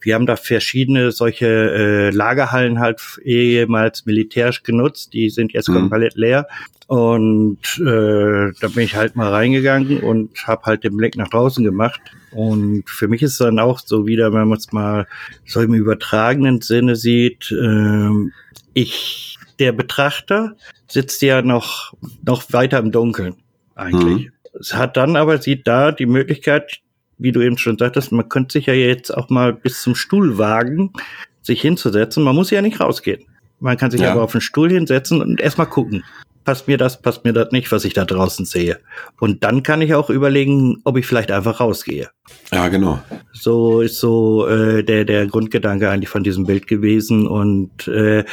wir 0.00 0.14
haben 0.14 0.26
da 0.26 0.36
verschiedene 0.36 1.12
solche 1.12 1.46
äh, 1.46 2.10
Lagerhallen 2.10 2.80
halt 2.80 3.00
ehemals 3.24 4.06
militärisch 4.06 4.62
genutzt, 4.62 5.12
die 5.12 5.30
sind 5.30 5.52
jetzt 5.52 5.68
mhm. 5.68 5.74
komplett 5.74 6.14
leer. 6.16 6.46
Und 6.86 7.58
äh, 7.78 8.52
da 8.60 8.68
bin 8.68 8.84
ich 8.84 8.96
halt 8.96 9.16
mal 9.16 9.30
reingegangen 9.30 10.00
und 10.00 10.46
habe 10.46 10.64
halt 10.64 10.84
den 10.84 10.96
Blick 10.96 11.16
nach 11.16 11.28
draußen 11.28 11.64
gemacht. 11.64 12.00
Und 12.32 12.84
für 12.86 13.08
mich 13.08 13.22
ist 13.22 13.32
es 13.32 13.38
dann 13.38 13.58
auch 13.58 13.78
so 13.78 14.06
wieder, 14.06 14.32
wenn 14.32 14.48
man 14.48 14.58
es 14.58 14.72
mal 14.72 15.06
so 15.46 15.60
im 15.60 15.74
übertragenen 15.74 16.60
Sinne 16.60 16.96
sieht, 16.96 17.50
äh, 17.50 18.30
ich 18.74 19.31
der 19.62 19.72
Betrachter 19.72 20.56
sitzt 20.88 21.22
ja 21.22 21.40
noch, 21.40 21.94
noch 22.26 22.52
weiter 22.52 22.78
im 22.78 22.90
Dunkeln 22.90 23.36
eigentlich. 23.76 24.26
Mhm. 24.26 24.32
Es 24.58 24.74
hat 24.74 24.96
dann 24.96 25.16
aber, 25.16 25.38
sieht 25.38 25.66
da 25.66 25.92
die 25.92 26.06
Möglichkeit, 26.06 26.80
wie 27.18 27.32
du 27.32 27.40
eben 27.40 27.58
schon 27.58 27.78
sagtest, 27.78 28.10
man 28.12 28.28
könnte 28.28 28.54
sich 28.54 28.66
ja 28.66 28.74
jetzt 28.74 29.10
auch 29.10 29.30
mal 29.30 29.52
bis 29.52 29.82
zum 29.82 29.94
Stuhl 29.94 30.36
wagen, 30.36 30.92
sich 31.40 31.60
hinzusetzen. 31.60 32.24
Man 32.24 32.34
muss 32.34 32.50
ja 32.50 32.60
nicht 32.60 32.80
rausgehen. 32.80 33.24
Man 33.60 33.76
kann 33.76 33.92
sich 33.92 34.00
ja. 34.00 34.10
aber 34.10 34.22
auf 34.22 34.32
den 34.32 34.40
Stuhl 34.40 34.70
hinsetzen 34.70 35.22
und 35.22 35.40
erstmal 35.40 35.68
gucken 35.68 36.02
passt 36.44 36.68
mir 36.68 36.76
das, 36.76 37.00
passt 37.00 37.24
mir 37.24 37.32
das 37.32 37.52
nicht, 37.52 37.70
was 37.72 37.84
ich 37.84 37.94
da 37.94 38.04
draußen 38.04 38.44
sehe. 38.44 38.78
Und 39.20 39.44
dann 39.44 39.62
kann 39.62 39.82
ich 39.82 39.94
auch 39.94 40.10
überlegen, 40.10 40.80
ob 40.84 40.96
ich 40.96 41.06
vielleicht 41.06 41.30
einfach 41.30 41.60
rausgehe. 41.60 42.08
Ja, 42.52 42.68
genau. 42.68 43.00
So 43.32 43.80
ist 43.80 43.98
so 43.98 44.46
äh, 44.46 44.82
der, 44.82 45.04
der 45.04 45.26
Grundgedanke 45.26 45.90
eigentlich 45.90 46.08
von 46.08 46.22
diesem 46.22 46.46
Bild 46.46 46.66
gewesen. 46.66 47.26
Und 47.26 47.88
äh, 47.88 48.24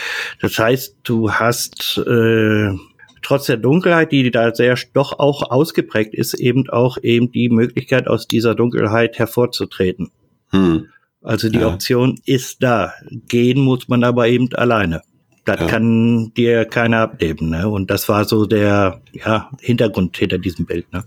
das 0.42 0.58
heißt, 0.58 0.98
du 1.04 1.32
hast 1.32 1.98
äh, 1.98 2.74
trotz 3.22 3.46
der 3.48 3.58
Dunkelheit, 3.58 4.12
die 4.12 4.32
da 4.32 4.54
sehr 4.54 4.78
doch 4.94 5.20
auch 5.20 5.50
ausgeprägt 5.52 6.14
ist, 6.14 6.34
eben 6.34 6.70
auch 6.70 6.98
eben 7.02 7.32
die 7.32 7.50
Möglichkeit, 7.50 8.08
aus 8.08 8.28
dieser 8.28 8.56
Dunkelheit 8.56 9.20
hervorzutreten. 9.20 10.12
Hm. 10.52 10.88
Also 11.22 11.50
die 11.50 11.60
ja. 11.60 11.68
Option 11.68 12.20
ist 12.26 12.64
da. 12.64 12.94
Gehen 13.28 13.60
muss 13.60 13.88
man 13.88 14.04
aber 14.04 14.28
eben 14.28 14.54
alleine. 14.54 15.02
Das 15.50 15.62
ja. 15.62 15.66
kann 15.66 16.32
dir 16.38 16.66
keiner 16.66 17.00
abnehmen. 17.00 17.50
Ne? 17.50 17.68
Und 17.68 17.90
das 17.90 18.08
war 18.08 18.26
so 18.26 18.46
der 18.46 19.02
ja, 19.14 19.50
Hintergrund 19.60 20.16
hinter 20.16 20.38
diesem 20.38 20.68
Bild. 20.68 20.94
Ne? 20.94 21.04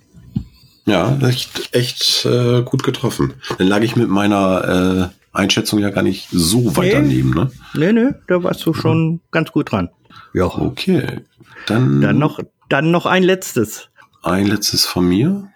Ja, 0.84 1.16
echt, 1.22 1.68
echt 1.70 2.26
äh, 2.26 2.62
gut 2.62 2.82
getroffen. 2.82 3.34
Dann 3.58 3.68
lag 3.68 3.82
ich 3.82 3.94
mit 3.94 4.08
meiner 4.08 5.12
äh, 5.32 5.36
Einschätzung 5.38 5.78
ja 5.78 5.90
gar 5.90 6.02
nicht 6.02 6.26
so 6.32 6.76
weit 6.76 6.86
nee. 6.86 6.92
daneben. 6.92 7.30
Ne? 7.30 7.52
Nee, 7.74 7.92
nee, 7.92 8.08
da 8.26 8.42
warst 8.42 8.66
du 8.66 8.74
schon 8.74 9.04
mhm. 9.04 9.20
ganz 9.30 9.52
gut 9.52 9.70
dran. 9.70 9.90
Ja. 10.34 10.46
Okay. 10.46 11.20
Dann, 11.66 12.00
dann, 12.00 12.18
noch, 12.18 12.40
dann 12.68 12.90
noch 12.90 13.06
ein 13.06 13.22
letztes. 13.22 13.90
Ein 14.24 14.46
letztes 14.46 14.84
von 14.84 15.06
mir. 15.06 15.48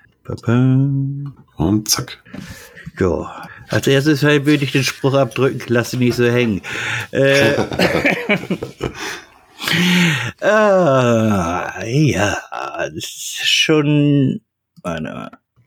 Und 1.56 1.88
zack. 1.88 2.22
Ja. 3.00 3.48
Als 3.68 3.86
erstes 3.86 4.22
würde 4.22 4.64
ich 4.64 4.72
den 4.72 4.84
Spruch 4.84 5.14
abdrücken, 5.14 5.60
lass 5.68 5.92
ihn 5.94 6.00
nicht 6.00 6.14
so 6.14 6.24
hängen. 6.24 6.62
Äh, 7.10 7.54
ah, 10.40 11.84
ja, 11.84 12.36
das 12.94 12.94
ist 12.94 13.48
schon, 13.48 14.40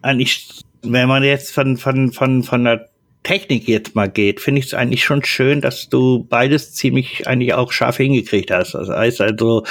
eigentlich, 0.01 0.63
wenn 0.81 1.07
man 1.07 1.23
jetzt 1.23 1.53
von, 1.53 1.77
von, 1.77 2.11
von, 2.11 2.43
von 2.43 2.63
der 2.63 2.89
Technik 3.23 3.67
jetzt 3.67 3.95
mal 3.95 4.09
geht, 4.09 4.39
finde 4.39 4.59
ich 4.59 4.67
es 4.67 4.73
eigentlich 4.73 5.03
schon 5.03 5.25
schön, 5.25 5.59
dass 5.59 5.89
du 5.89 6.25
beides 6.29 6.73
ziemlich 6.73 7.27
eigentlich 7.27 7.53
auch 7.53 7.71
scharf 7.71 7.97
hingekriegt 7.97 8.49
hast. 8.49 8.73
Das 8.73 8.87
heißt 8.87 9.21
also, 9.21 9.65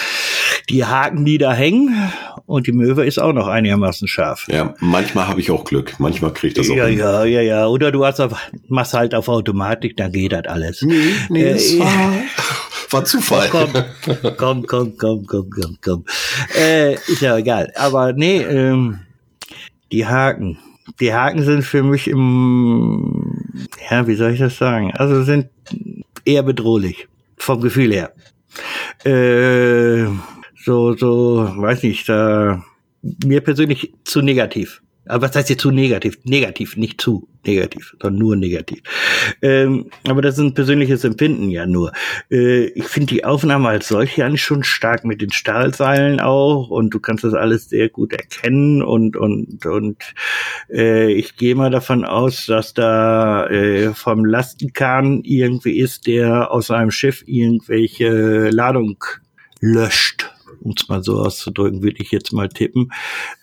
die 0.69 0.85
Haken, 0.85 1.25
die 1.25 1.39
da 1.39 1.55
hängen 1.55 2.13
und 2.49 2.67
die 2.67 2.73
Möwe 2.73 3.05
ist 3.05 3.19
auch 3.19 3.35
noch 3.35 3.47
einigermaßen 3.47 4.09
scharf. 4.09 4.47
Ja, 4.49 4.75
manchmal 4.81 5.29
habe 5.29 5.41
ich 5.41 5.51
auch 5.51 5.65
Glück. 5.65 5.95
Manchmal 5.99 6.33
kriege 6.33 6.49
ich 6.49 6.55
das 6.55 6.71
auch. 6.71 6.77
Ja, 6.77 6.87
hin. 6.87 6.99
ja, 6.99 7.25
ja, 7.25 7.43
ja. 7.43 7.67
Oder 7.67 7.93
du 7.93 8.07
hast 8.07 8.21
auf, 8.21 8.33
machst 8.69 8.95
halt 8.95 9.15
auf 9.15 9.29
Automatik, 9.29 9.99
dann 9.99 10.13
geht 10.13 10.33
das 10.33 10.47
alles. 10.47 10.81
Nee, 10.81 11.13
nee, 11.29 11.43
äh, 11.43 11.53
das 11.53 11.79
war, 11.79 12.13
war 12.91 13.05
Zufall. 13.05 13.49
Komm, 13.51 13.73
komm, 14.39 14.67
komm, 14.67 14.97
komm, 14.97 15.27
komm, 15.27 15.51
komm, 15.51 15.77
komm. 15.83 16.05
Äh, 16.59 16.95
ist 16.95 17.21
ja 17.21 17.37
egal. 17.37 17.71
Aber 17.77 18.15
nee, 18.15 18.39
ähm, 18.39 19.01
die 19.93 20.07
Haken 20.07 20.59
die 21.01 21.13
Haken 21.13 21.43
sind 21.43 21.65
für 21.65 21.83
mich 21.83 22.09
im, 22.09 23.47
ja, 23.91 24.07
wie 24.07 24.15
soll 24.15 24.33
ich 24.33 24.41
das 24.41 24.57
sagen? 24.57 24.91
Also 24.95 25.23
sind 25.23 25.49
eher 26.25 26.43
bedrohlich 26.43 27.09
vom 27.37 27.61
Gefühl 27.61 27.93
her. 27.93 28.13
Äh, 29.05 30.07
so, 30.69 30.95
so, 30.95 31.51
weiß 31.57 31.83
nicht, 31.85 32.07
da 32.11 32.63
mir 33.25 33.41
persönlich 33.41 33.95
zu 34.05 34.21
negativ. 34.21 34.83
Aber 35.07 35.27
was 35.27 35.35
heißt 35.35 35.49
jetzt 35.49 35.63
zu 35.63 35.71
negativ? 35.71 36.19
Negativ, 36.25 36.77
nicht 36.77 37.01
zu 37.01 37.27
negativ, 37.47 37.97
sondern 38.03 38.19
nur 38.19 38.37
negativ. 38.37 38.83
Ähm, 39.41 39.87
aber 40.07 40.21
das 40.21 40.35
ist 40.35 40.45
ein 40.45 40.53
persönliches 40.53 41.05
Empfinden 41.05 41.49
ja 41.49 41.65
nur. 41.65 41.93
Äh, 42.31 42.67
ich 42.67 42.85
finde 42.85 43.15
die 43.15 43.25
Aufnahme 43.25 43.71
als 43.71 43.89
solche 43.89 44.27
eigentlich 44.27 44.43
schon 44.43 44.63
stark 44.63 45.07
mit 45.07 45.23
den 45.23 45.33
Stahlseilen 45.33 46.21
auch 46.21 46.69
und 46.69 46.91
du 46.91 47.01
kannst 47.01 47.25
das 47.25 47.33
alles 47.33 47.71
sehr 47.71 47.89
gut 47.89 48.13
erkennen 48.13 48.83
und 48.83 49.17
und 49.17 49.65
und 49.65 50.13
äh, 50.71 51.11
ich 51.11 51.37
gehe 51.37 51.55
mal 51.55 51.71
davon 51.71 52.05
aus, 52.05 52.45
dass 52.45 52.75
da 52.75 53.47
äh, 53.47 53.95
vom 53.95 54.27
Lastenkahn 54.27 55.23
irgendwie 55.25 55.79
ist, 55.79 56.07
der 56.07 56.51
aus 56.51 56.71
einem 56.71 56.91
Schiff 56.91 57.23
irgendwelche 57.27 58.51
Ladung 58.51 59.03
löscht 59.61 60.31
um 60.61 60.75
es 60.77 60.89
mal 60.89 61.03
so 61.03 61.19
auszudrücken, 61.19 61.83
würde 61.83 62.03
ich 62.03 62.11
jetzt 62.11 62.33
mal 62.33 62.49
tippen. 62.49 62.93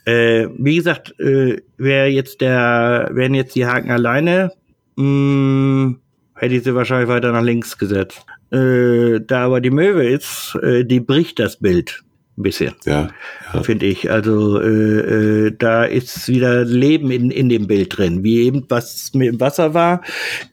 Äh, 0.06 0.48
wie 0.58 0.76
gesagt, 0.76 1.20
äh, 1.20 1.62
wer 1.78 2.12
jetzt 2.12 2.42
der, 2.42 3.10
wären 3.14 3.34
jetzt 3.34 3.56
die 3.56 3.66
Haken 3.66 3.92
alleine, 3.92 4.52
mh, 4.96 5.04
mm, 5.06 6.00
hätte 6.36 6.56
ich 6.56 6.64
sie 6.64 6.76
wahrscheinlich 6.76 7.10
weiter 7.10 7.32
nach 7.32 7.44
links 7.44 7.78
gesetzt. 7.78 8.26
Äh, 8.52 9.22
da 9.26 9.46
aber 9.46 9.62
die 9.62 9.72
Möwe 9.72 10.08
ist, 10.08 10.58
äh, 10.62 10.84
die 10.86 11.00
bricht 11.00 11.40
das 11.40 11.58
Bild 11.58 12.04
ein 12.38 12.44
bisschen. 12.44 12.74
Ja. 12.86 13.10
ja. 13.54 13.64
Finde 13.64 13.86
ich. 13.86 14.12
Also 14.12 14.60
äh, 14.60 15.48
äh, 15.48 15.56
da 15.58 15.86
ist 15.86 16.28
wieder 16.28 16.66
Leben 16.66 17.10
in, 17.10 17.32
in 17.32 17.48
dem 17.48 17.68
Bild 17.68 17.98
drin. 17.98 18.24
Wie 18.24 18.42
eben 18.42 18.66
was 18.68 19.14
mit 19.14 19.28
dem 19.28 19.40
Wasser 19.40 19.74
war, 19.74 20.02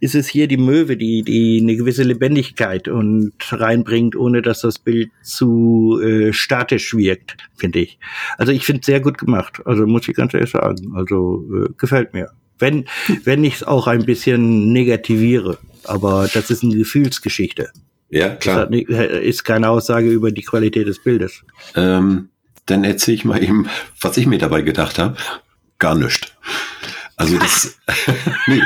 ist 0.01 0.14
es 0.14 0.29
hier 0.29 0.47
die 0.47 0.57
Möwe, 0.57 0.97
die, 0.97 1.23
die 1.23 1.61
eine 1.61 1.77
gewisse 1.77 2.05
Lebendigkeit 2.05 2.87
und 2.87 3.33
reinbringt, 3.51 4.14
ohne 4.14 4.42
dass 4.42 4.61
das 4.61 4.79
Bild 4.79 5.11
zu 5.23 6.01
äh, 6.03 6.33
statisch 6.33 6.95
wirkt, 6.95 7.37
finde 7.57 7.81
ich. 7.81 7.99
Also 8.38 8.53
ich 8.53 8.64
finde 8.64 8.81
es 8.81 8.87
sehr 8.87 9.01
gut 9.01 9.18
gemacht. 9.18 9.61
Also 9.64 9.87
muss 9.87 10.09
ich 10.09 10.14
ganz 10.14 10.35
ehrlich 10.35 10.51
sagen. 10.51 10.92
Also 10.95 11.45
äh, 11.53 11.68
gefällt 11.77 12.14
mir. 12.14 12.31
Wenn, 12.59 12.85
wenn 13.25 13.42
ich 13.42 13.55
es 13.57 13.64
auch 13.64 13.88
ein 13.88 14.05
bisschen 14.05 14.73
negativiere. 14.73 15.59
Aber 15.85 16.29
das 16.33 16.49
ist 16.51 16.62
eine 16.62 16.77
Gefühlsgeschichte. 16.77 17.71
Ja, 18.12 18.29
klar. 18.29 18.66
Das 18.66 18.79
ist 19.22 19.42
keine 19.42 19.70
Aussage 19.70 20.11
über 20.11 20.31
die 20.31 20.42
Qualität 20.42 20.87
des 20.87 21.03
Bildes. 21.03 21.44
Ähm, 21.75 22.29
dann 22.66 22.85
erzähle 22.85 23.14
ich 23.14 23.25
mal 23.25 23.42
eben, 23.42 23.68
was 24.01 24.18
ich 24.18 24.27
mir 24.27 24.38
dabei 24.38 24.61
gedacht 24.61 24.98
habe. 24.98 25.16
Gar 25.79 25.94
nichts. 25.94 26.29
Also 27.16 27.38
das, 27.38 27.79
nee. 28.46 28.61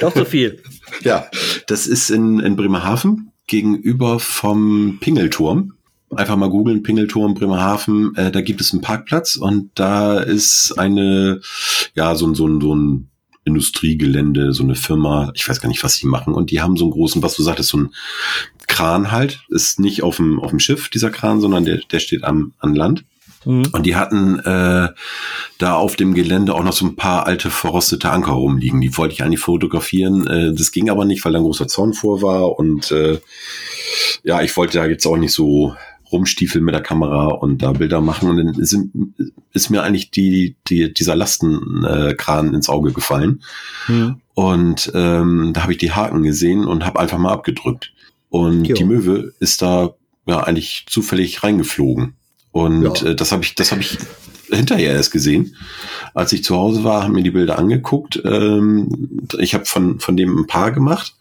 Doch 0.00 0.16
so 0.16 0.24
viel. 0.24 0.62
Ja, 1.02 1.26
das 1.66 1.86
ist 1.86 2.10
in, 2.10 2.40
in 2.40 2.56
Bremerhaven 2.56 3.32
gegenüber 3.46 4.18
vom 4.18 4.96
Pingelturm. 5.00 5.74
Einfach 6.08 6.36
mal 6.36 6.48
googeln, 6.48 6.82
Pingelturm, 6.82 7.34
Bremerhaven, 7.34 8.14
äh, 8.16 8.30
da 8.32 8.40
gibt 8.40 8.60
es 8.62 8.72
einen 8.72 8.82
Parkplatz 8.82 9.36
und 9.36 9.70
da 9.74 10.18
ist 10.18 10.78
eine, 10.78 11.40
ja, 11.94 12.14
so, 12.14 12.32
so, 12.34 12.60
so 12.60 12.74
ein 12.74 13.10
Industriegelände, 13.44 14.52
so 14.52 14.62
eine 14.62 14.76
Firma, 14.76 15.32
ich 15.34 15.48
weiß 15.48 15.60
gar 15.60 15.68
nicht, 15.68 15.82
was 15.82 15.94
sie 15.94 16.06
machen, 16.06 16.34
und 16.34 16.50
die 16.50 16.60
haben 16.60 16.76
so 16.76 16.84
einen 16.84 16.92
großen, 16.92 17.22
was 17.22 17.34
du 17.34 17.42
sagtest, 17.42 17.70
so 17.70 17.78
ein 17.78 17.90
Kran 18.72 19.12
halt, 19.12 19.42
ist 19.50 19.78
nicht 19.78 20.02
auf 20.02 20.16
dem, 20.16 20.40
auf 20.40 20.48
dem 20.48 20.58
Schiff, 20.58 20.88
dieser 20.88 21.10
Kran, 21.10 21.42
sondern 21.42 21.66
der, 21.66 21.80
der 21.90 22.00
steht 22.00 22.24
am, 22.24 22.54
an 22.58 22.74
Land. 22.74 23.04
Mhm. 23.44 23.64
Und 23.72 23.84
die 23.84 23.96
hatten 23.96 24.38
äh, 24.38 24.88
da 25.58 25.74
auf 25.74 25.96
dem 25.96 26.14
Gelände 26.14 26.54
auch 26.54 26.64
noch 26.64 26.72
so 26.72 26.86
ein 26.86 26.96
paar 26.96 27.26
alte 27.26 27.50
verrostete 27.50 28.10
Anker 28.10 28.32
rumliegen. 28.32 28.80
Die 28.80 28.96
wollte 28.96 29.12
ich 29.12 29.22
eigentlich 29.22 29.40
fotografieren. 29.40 30.26
Äh, 30.26 30.54
das 30.54 30.72
ging 30.72 30.88
aber 30.88 31.04
nicht, 31.04 31.22
weil 31.24 31.32
da 31.32 31.38
ein 31.38 31.44
großer 31.44 31.68
Zaun 31.68 31.92
vor 31.92 32.22
war. 32.22 32.58
Und 32.58 32.90
äh, 32.92 33.18
ja, 34.22 34.40
ich 34.40 34.56
wollte 34.56 34.78
da 34.78 34.86
jetzt 34.86 35.06
auch 35.06 35.18
nicht 35.18 35.32
so 35.32 35.76
rumstiefeln 36.10 36.64
mit 36.64 36.74
der 36.74 36.82
Kamera 36.82 37.26
und 37.28 37.62
da 37.62 37.72
Bilder 37.72 38.00
machen. 38.00 38.30
Und 38.30 38.38
dann 38.38 38.54
ist, 38.54 38.74
ist 39.52 39.68
mir 39.68 39.82
eigentlich 39.82 40.10
die, 40.10 40.56
die, 40.68 40.94
dieser 40.94 41.16
Lastenkran 41.16 42.54
ins 42.54 42.70
Auge 42.70 42.92
gefallen. 42.92 43.42
Mhm. 43.86 44.16
Und 44.32 44.90
ähm, 44.94 45.50
da 45.52 45.62
habe 45.62 45.72
ich 45.72 45.78
die 45.78 45.92
Haken 45.92 46.22
gesehen 46.22 46.66
und 46.66 46.86
habe 46.86 47.00
einfach 47.00 47.18
mal 47.18 47.32
abgedrückt. 47.32 47.92
Und 48.32 48.64
jo. 48.64 48.74
die 48.74 48.84
Möwe 48.84 49.34
ist 49.40 49.60
da 49.60 49.90
ja 50.24 50.40
eigentlich 50.40 50.86
zufällig 50.88 51.42
reingeflogen. 51.42 52.14
Und 52.50 53.02
ja. 53.02 53.10
äh, 53.10 53.14
das 53.14 53.30
habe 53.30 53.44
ich, 53.44 53.54
das 53.56 53.72
habe 53.72 53.82
ich 53.82 53.98
hinterher 54.50 54.94
erst 54.94 55.12
gesehen. 55.12 55.54
Als 56.14 56.32
ich 56.32 56.42
zu 56.42 56.56
Hause 56.56 56.82
war, 56.82 57.02
haben 57.02 57.12
mir 57.12 57.22
die 57.22 57.30
Bilder 57.30 57.58
angeguckt. 57.58 58.22
Ähm, 58.24 59.20
ich 59.38 59.52
habe 59.52 59.66
von, 59.66 60.00
von 60.00 60.16
dem 60.16 60.38
ein 60.38 60.46
paar 60.46 60.72
gemacht. 60.72 61.14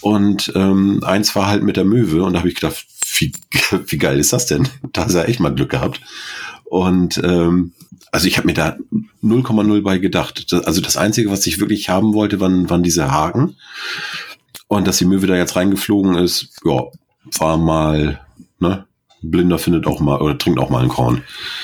Und 0.00 0.50
ähm, 0.54 1.04
eins 1.04 1.36
war 1.36 1.48
halt 1.48 1.64
mit 1.64 1.76
der 1.76 1.84
Möwe 1.84 2.24
und 2.24 2.32
da 2.32 2.38
habe 2.38 2.48
ich 2.48 2.54
gedacht, 2.54 2.86
wie, 3.18 3.32
wie 3.88 3.98
geil 3.98 4.18
ist 4.18 4.32
das 4.32 4.46
denn? 4.46 4.66
Da 4.94 5.04
du 5.04 5.12
ja 5.12 5.24
echt 5.24 5.38
mal 5.38 5.54
Glück 5.54 5.70
gehabt. 5.70 6.00
Und 6.64 7.20
ähm, 7.22 7.72
also 8.10 8.26
ich 8.26 8.38
habe 8.38 8.46
mir 8.46 8.54
da 8.54 8.78
0,0 9.22 9.82
bei 9.82 9.98
gedacht. 9.98 10.46
Also 10.64 10.80
das 10.80 10.96
Einzige, 10.96 11.30
was 11.30 11.46
ich 11.46 11.60
wirklich 11.60 11.90
haben 11.90 12.14
wollte, 12.14 12.40
waren, 12.40 12.70
waren 12.70 12.82
diese 12.82 13.10
Haken. 13.10 13.56
Und 14.68 14.86
dass 14.86 14.98
die 14.98 15.04
Möwe 15.04 15.26
da 15.26 15.36
jetzt 15.36 15.56
reingeflogen 15.56 16.14
ist, 16.14 16.60
ja, 16.64 16.84
war 17.38 17.56
mal, 17.56 18.20
ne? 18.58 18.86
Blinder 19.22 19.58
findet 19.58 19.86
auch 19.86 20.00
mal 20.00 20.20
oder 20.20 20.36
trinkt 20.36 20.58
auch 20.58 20.70
mal 20.70 20.80
einen 20.80 20.88
Korn. 20.88 21.22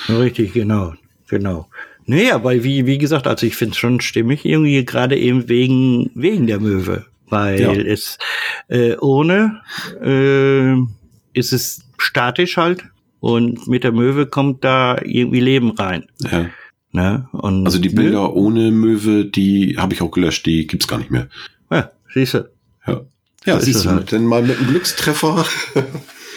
Richtig, 0.09 0.53
genau, 0.53 0.95
genau. 1.27 1.69
Nee, 2.07 2.31
aber 2.31 2.63
wie, 2.65 2.87
wie 2.87 2.99
gesagt, 2.99 3.27
also 3.27 3.45
ich 3.47 3.57
finde 3.57 3.73
es 3.73 3.79
schon 3.79 4.01
stimmig, 4.01 4.45
irgendwie 4.45 4.85
gerade 4.85 5.19
eben 5.19 5.49
wegen, 5.49 6.11
wegen 6.15 6.47
der 6.47 6.61
Möwe. 6.61 7.05
Weil 7.29 7.61
ja. 7.61 7.73
es 7.73 8.17
äh, 8.69 8.97
ohne 8.97 9.61
äh, 10.03 10.73
ist 11.35 11.53
es 11.53 11.83
statisch 11.99 12.57
halt 12.57 12.85
und 13.21 13.69
mit 13.69 13.85
der 13.85 13.93
Möwe 13.93 14.27
kommt 14.27 14.65
da 14.65 14.97
irgendwie 15.03 15.41
Leben 15.41 15.73
rein. 15.73 16.07
Ja. 16.31 16.47
Ne? 16.93 17.29
Und, 17.33 17.67
also 17.67 17.79
die 17.79 17.91
Bilder 17.91 18.23
ne? 18.23 18.33
ohne 18.33 18.71
Möwe, 18.71 19.27
die 19.27 19.77
habe 19.77 19.93
ich 19.93 20.01
auch 20.01 20.11
gelöscht, 20.11 20.47
die 20.47 20.67
gibt's 20.67 20.89
gar 20.89 20.99
nicht 20.99 21.11
mehr. 21.11 21.29
Ja, 21.71 21.91
siehst 22.15 22.35
du. 22.35 22.49
Ja, 22.89 23.05
ja 23.45 23.61
siehst 23.61 23.85
du, 23.85 23.91
halt. 23.91 24.13
denn 24.13 24.25
mal 24.25 24.43
mit 24.43 24.59
einem 24.59 24.69
Glückstreffer. 24.69 25.45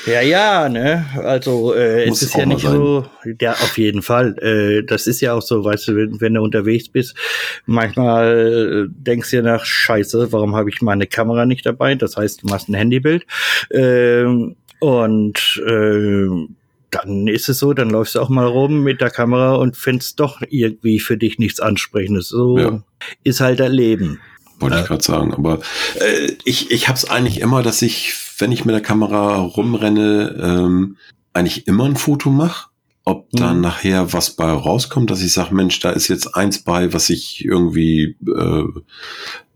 Ja, 0.06 0.22
ja, 0.22 0.68
ne? 0.68 1.06
Also 1.18 1.76
äh, 1.76 2.06
es 2.10 2.24
ist 2.24 2.36
ja 2.36 2.46
nicht 2.46 2.66
so, 2.66 3.06
ja, 3.40 3.52
auf 3.52 3.78
jeden 3.78 4.02
Fall. 4.02 4.38
Äh, 4.40 4.84
das 4.84 5.06
ist 5.06 5.22
ja 5.22 5.34
auch 5.34 5.44
so, 5.44 5.64
weißt 5.64 5.90
du, 5.90 5.96
wenn, 5.96 6.20
wenn 6.20 6.34
du 6.34 6.42
unterwegs 6.42 6.90
bist, 6.90 7.16
manchmal 7.66 8.88
äh, 8.88 8.92
denkst 8.92 9.30
du 9.30 9.36
ja 9.38 9.42
nach, 9.44 9.64
scheiße, 9.64 10.32
warum 10.32 10.56
habe 10.56 10.70
ich 10.70 10.82
meine 10.82 11.06
Kamera 11.06 11.46
nicht 11.46 11.66
dabei? 11.66 11.94
Das 11.96 12.18
heißt, 12.18 12.42
du 12.42 12.48
machst 12.48 12.68
ein 12.68 12.74
Handybild. 12.74 13.26
Äh, 13.70 14.26
und 14.80 15.62
äh, 15.68 16.28
dann 16.90 17.28
ist 17.28 17.48
es 17.48 17.60
so, 17.60 17.74
dann 17.74 17.92
läufst 17.92 18.16
du 18.16 18.22
auch 18.22 18.30
mal 18.30 18.48
rum 18.48 18.82
mit 18.82 19.02
der 19.02 19.12
Kamera 19.12 19.56
und 19.56 19.78
findest 19.78 20.20
doch 20.20 20.42
irgendwie 20.50 21.00
für 21.00 21.18
dich 21.18 21.38
nichts 21.38 21.60
Ansprechendes. 21.60 22.28
So 22.28 22.58
ja. 22.58 22.84
ist 23.24 23.40
halt 23.40 23.60
dein 23.60 23.72
Leben. 23.72 24.20
Wollte 24.62 24.78
ja. 24.78 24.82
ich 24.82 24.88
gerade 24.88 25.04
sagen. 25.04 25.34
Aber 25.34 25.60
äh, 26.00 26.34
ich, 26.46 26.72
ich 26.72 26.88
habe 26.88 26.98
es 26.98 27.10
eigentlich 27.10 27.40
immer, 27.40 27.64
dass 27.64 27.82
ich, 27.82 28.14
wenn 28.38 28.52
ich 28.52 28.66
mit 28.66 28.74
der 28.74 28.82
Kamera 28.82 29.38
rumrenne, 29.38 30.36
ähm, 30.42 30.98
eigentlich 31.34 31.68
immer 31.68 31.86
ein 31.86 31.96
Foto 31.96 32.30
mache. 32.30 32.70
Ob 33.04 33.32
dann 33.32 33.56
mhm. 33.56 33.62
nachher 33.64 34.14
was 34.14 34.36
bei 34.36 34.52
rauskommt, 34.52 35.10
dass 35.10 35.24
ich 35.24 35.34
sage, 35.34 35.56
Mensch, 35.56 35.80
da 35.80 35.90
ist 35.90 36.08
jetzt 36.08 36.36
eins 36.36 36.60
bei, 36.60 36.94
was 36.94 37.10
ich 37.10 37.44
irgendwie 37.44 38.16
äh, 38.28 38.64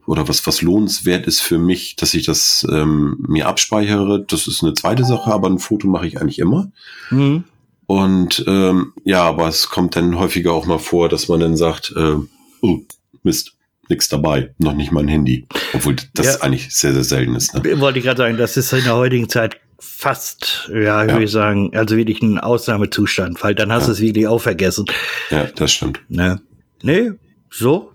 oder 0.07 0.27
was, 0.27 0.45
was 0.47 0.61
lohnenswert 0.61 1.27
ist 1.27 1.41
für 1.41 1.59
mich, 1.59 1.95
dass 1.95 2.13
ich 2.13 2.25
das 2.25 2.65
ähm, 2.71 3.17
mir 3.27 3.47
abspeichere. 3.47 4.25
Das 4.27 4.47
ist 4.47 4.63
eine 4.63 4.73
zweite 4.73 5.05
Sache, 5.05 5.31
aber 5.31 5.47
ein 5.47 5.59
Foto 5.59 5.87
mache 5.87 6.07
ich 6.07 6.19
eigentlich 6.19 6.39
immer. 6.39 6.71
Mhm. 7.11 7.43
Und 7.87 8.43
ähm, 8.47 8.93
ja, 9.03 9.23
aber 9.23 9.47
es 9.47 9.69
kommt 9.69 9.95
dann 9.95 10.17
häufiger 10.17 10.53
auch 10.53 10.65
mal 10.65 10.79
vor, 10.79 11.09
dass 11.09 11.27
man 11.27 11.39
dann 11.39 11.55
sagt, 11.57 11.93
äh, 11.95 12.15
oh, 12.61 12.79
Mist, 13.23 13.55
nichts 13.89 14.10
dabei, 14.10 14.54
noch 14.58 14.74
nicht 14.74 14.91
mal 14.91 15.02
ein 15.02 15.08
Handy. 15.08 15.48
Obwohl 15.74 15.95
das 16.13 16.26
ja. 16.26 16.41
eigentlich 16.41 16.76
sehr, 16.76 16.93
sehr 16.93 17.04
selten 17.04 17.36
ist. 17.36 17.54
Ne? 17.54 17.80
Wollte 17.80 18.00
ich 18.00 18.06
gerade 18.06 18.17
sagen, 18.17 18.38
das 18.38 18.58
ist 18.58 18.74
in 18.74 18.84
der 18.84 18.95
heutigen 18.95 19.30
Zeit 19.30 19.58
fast, 19.80 20.69
ja, 20.74 21.04
ja. 21.04 21.08
würde 21.08 21.26
ich 21.26 21.32
sagen, 21.32 21.71
also 21.76 21.98
wirklich 21.98 22.21
ein 22.21 22.39
Ausnahmezustand, 22.39 23.43
weil 23.43 23.56
dann 23.56 23.71
hast 23.71 23.84
ja. 23.84 23.88
du 23.88 23.91
es 23.93 24.00
wirklich 24.02 24.28
auch 24.28 24.39
vergessen. 24.39 24.86
Ja, 25.30 25.45
das 25.56 25.71
stimmt. 25.71 26.00
Ne? 26.10 26.41
Nee, 26.82 27.12
so. 27.50 27.91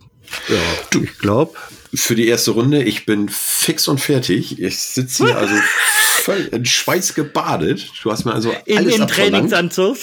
Ja, 0.49 0.57
du, 0.91 1.03
ich 1.03 1.19
glaube, 1.19 1.55
für 1.95 2.15
die 2.15 2.29
erste 2.29 2.53
Runde. 2.53 2.83
Ich 2.83 3.05
bin 3.05 3.29
fix 3.29 3.89
und 3.89 4.01
fertig. 4.01 4.61
Ich 4.61 4.79
sitze 4.79 5.27
hier 5.27 5.37
also 5.37 5.55
voll 6.23 6.49
in 6.53 6.65
Schweiß 6.65 7.15
gebadet. 7.15 7.91
Du 8.03 8.13
hast 8.13 8.25
mir 8.25 8.33
also 8.33 8.55
alles 8.69 8.95
Im, 8.95 9.03
im 9.03 9.09
Trainingsanzug. 9.09 9.97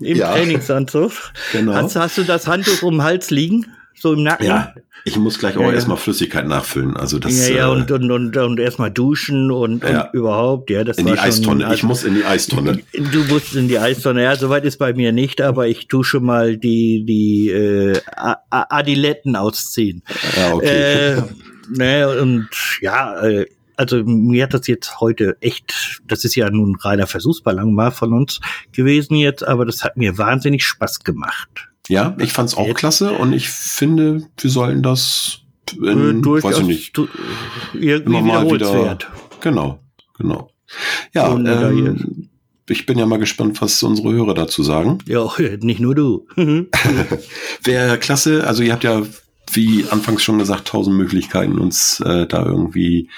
Im 0.00 0.16
ja. 0.16 0.32
Trainingsanzug. 0.32 1.12
Genau. 1.52 1.74
Hast, 1.74 1.96
hast, 1.96 2.18
du 2.18 2.24
das 2.24 2.46
Handtuch 2.46 2.82
um 2.82 2.94
den 2.94 3.02
Hals 3.02 3.30
liegen? 3.30 3.66
So 3.98 4.12
im 4.12 4.22
Nacken? 4.22 4.46
Ja. 4.46 4.74
Ich 5.04 5.16
muss 5.16 5.38
gleich 5.38 5.56
auch 5.56 5.62
ja, 5.62 5.72
erstmal 5.72 5.96
Flüssigkeit 5.96 6.46
nachfüllen. 6.46 6.96
Also 6.96 7.18
das, 7.18 7.48
ja, 7.48 7.54
ja, 7.54 7.68
und, 7.68 7.90
und, 7.90 8.10
und, 8.10 8.36
und 8.36 8.58
erstmal 8.58 8.90
duschen 8.90 9.50
und, 9.50 9.84
ja. 9.84 10.02
und 10.02 10.14
überhaupt, 10.14 10.68
ja. 10.68 10.84
Das 10.84 10.98
in 10.98 11.06
die 11.06 11.12
Eistonne. 11.18 11.60
Schon, 11.60 11.62
also, 11.62 11.74
ich 11.74 11.82
muss 11.84 12.04
in 12.04 12.14
die 12.14 12.24
Eistonne. 12.24 12.80
Du 13.12 13.24
musst 13.24 13.54
in 13.54 13.68
die 13.68 13.78
Eistonne. 13.78 14.22
Ja, 14.22 14.36
soweit 14.36 14.64
ist 14.64 14.78
bei 14.78 14.92
mir 14.92 15.12
nicht, 15.12 15.40
aber 15.40 15.68
ich 15.68 15.86
tue 15.86 16.04
schon 16.04 16.24
mal 16.24 16.56
die, 16.56 17.04
die 17.04 17.50
äh, 17.50 17.98
Adiletten 18.50 19.36
ausziehen. 19.36 20.02
Ja, 20.36 20.54
okay. 20.54 21.12
Äh, 21.12 21.22
ne, 21.70 22.20
und 22.20 22.48
ja, 22.80 23.22
äh, 23.22 23.46
also 23.76 24.02
mir 24.04 24.44
hat 24.44 24.54
das 24.54 24.66
jetzt 24.66 25.00
heute 25.00 25.36
echt, 25.40 26.00
das 26.06 26.24
ist 26.24 26.34
ja 26.34 26.50
nun 26.50 26.76
reiner 26.76 27.06
Versuchsballang 27.06 27.72
mal 27.74 27.92
von 27.92 28.12
uns 28.12 28.40
gewesen 28.72 29.16
jetzt, 29.16 29.46
aber 29.46 29.64
das 29.64 29.84
hat 29.84 29.96
mir 29.96 30.18
wahnsinnig 30.18 30.64
Spaß 30.64 31.04
gemacht. 31.04 31.68
Ja, 31.88 32.16
ich 32.18 32.32
fand's 32.32 32.56
auch 32.56 32.72
klasse 32.74 33.12
und 33.12 33.32
ich 33.32 33.48
finde, 33.48 34.26
wir 34.38 34.50
sollen 34.50 34.82
das 34.82 35.40
in, 35.80 36.20
äh, 36.20 36.42
weiß 36.42 36.58
ich 36.60 36.66
nicht, 36.66 37.00
irgendwie 37.74 38.22
mal 38.22 38.50
wieder, 38.50 38.98
genau, 39.40 39.78
genau. 40.16 40.50
Ja, 41.14 41.32
ähm, 41.32 42.28
ich 42.68 42.86
bin 42.86 42.98
ja 42.98 43.06
mal 43.06 43.18
gespannt, 43.18 43.62
was 43.62 43.82
unsere 43.82 44.12
Hörer 44.12 44.34
dazu 44.34 44.62
sagen. 44.62 44.98
Ja, 45.06 45.28
nicht 45.60 45.80
nur 45.80 45.94
du. 45.94 46.26
Wäre 47.62 47.98
klasse, 47.98 48.46
also 48.46 48.62
ihr 48.62 48.72
habt 48.72 48.84
ja 48.84 49.02
wie 49.52 49.86
anfangs 49.88 50.22
schon 50.22 50.38
gesagt, 50.38 50.68
tausend 50.68 50.96
Möglichkeiten, 50.96 51.58
uns 51.58 52.00
äh, 52.00 52.26
da 52.26 52.44
irgendwie 52.44 53.08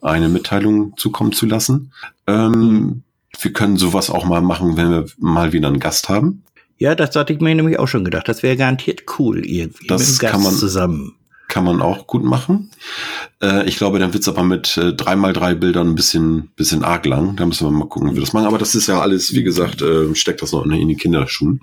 eine 0.00 0.28
Mitteilung 0.28 0.96
zukommen 0.96 1.32
zu 1.32 1.46
lassen. 1.46 1.92
Ähm, 2.26 3.02
wir 3.40 3.52
können 3.52 3.76
sowas 3.76 4.10
auch 4.10 4.24
mal 4.24 4.40
machen, 4.40 4.76
wenn 4.76 4.90
wir 4.90 5.06
mal 5.18 5.52
wieder 5.52 5.68
einen 5.68 5.80
Gast 5.80 6.08
haben. 6.08 6.42
Ja, 6.78 6.94
das 6.94 7.14
hatte 7.16 7.32
ich 7.32 7.40
mir 7.40 7.54
nämlich 7.54 7.78
auch 7.78 7.88
schon 7.88 8.04
gedacht. 8.04 8.28
Das 8.28 8.42
wäre 8.42 8.56
garantiert 8.56 9.02
cool 9.18 9.44
irgendwie 9.46 9.86
das 9.86 10.18
kann 10.18 10.42
man, 10.42 10.54
zusammen. 10.54 11.14
kann 11.48 11.64
man 11.64 11.80
auch 11.80 12.06
gut 12.06 12.24
machen. 12.24 12.70
Äh, 13.40 13.66
ich 13.68 13.76
glaube, 13.76 13.98
dann 13.98 14.12
wird's 14.12 14.28
aber 14.28 14.42
mit 14.42 14.76
äh, 14.76 14.88
3x3 14.90 15.54
Bildern 15.54 15.88
ein 15.90 15.94
bisschen, 15.94 16.50
bisschen 16.56 16.82
arg 16.84 17.06
lang. 17.06 17.36
Da 17.36 17.46
müssen 17.46 17.66
wir 17.66 17.70
mal 17.70 17.88
gucken, 17.88 18.10
wie 18.10 18.14
wir 18.16 18.20
das 18.22 18.32
machen. 18.32 18.46
Aber 18.46 18.58
das 18.58 18.74
ist 18.74 18.88
ja 18.88 19.00
alles, 19.00 19.34
wie 19.34 19.44
gesagt, 19.44 19.82
äh, 19.82 20.14
steckt 20.14 20.42
das 20.42 20.52
noch 20.52 20.64
in, 20.64 20.72
in 20.72 20.88
die 20.88 20.96
Kinderschuhen. 20.96 21.60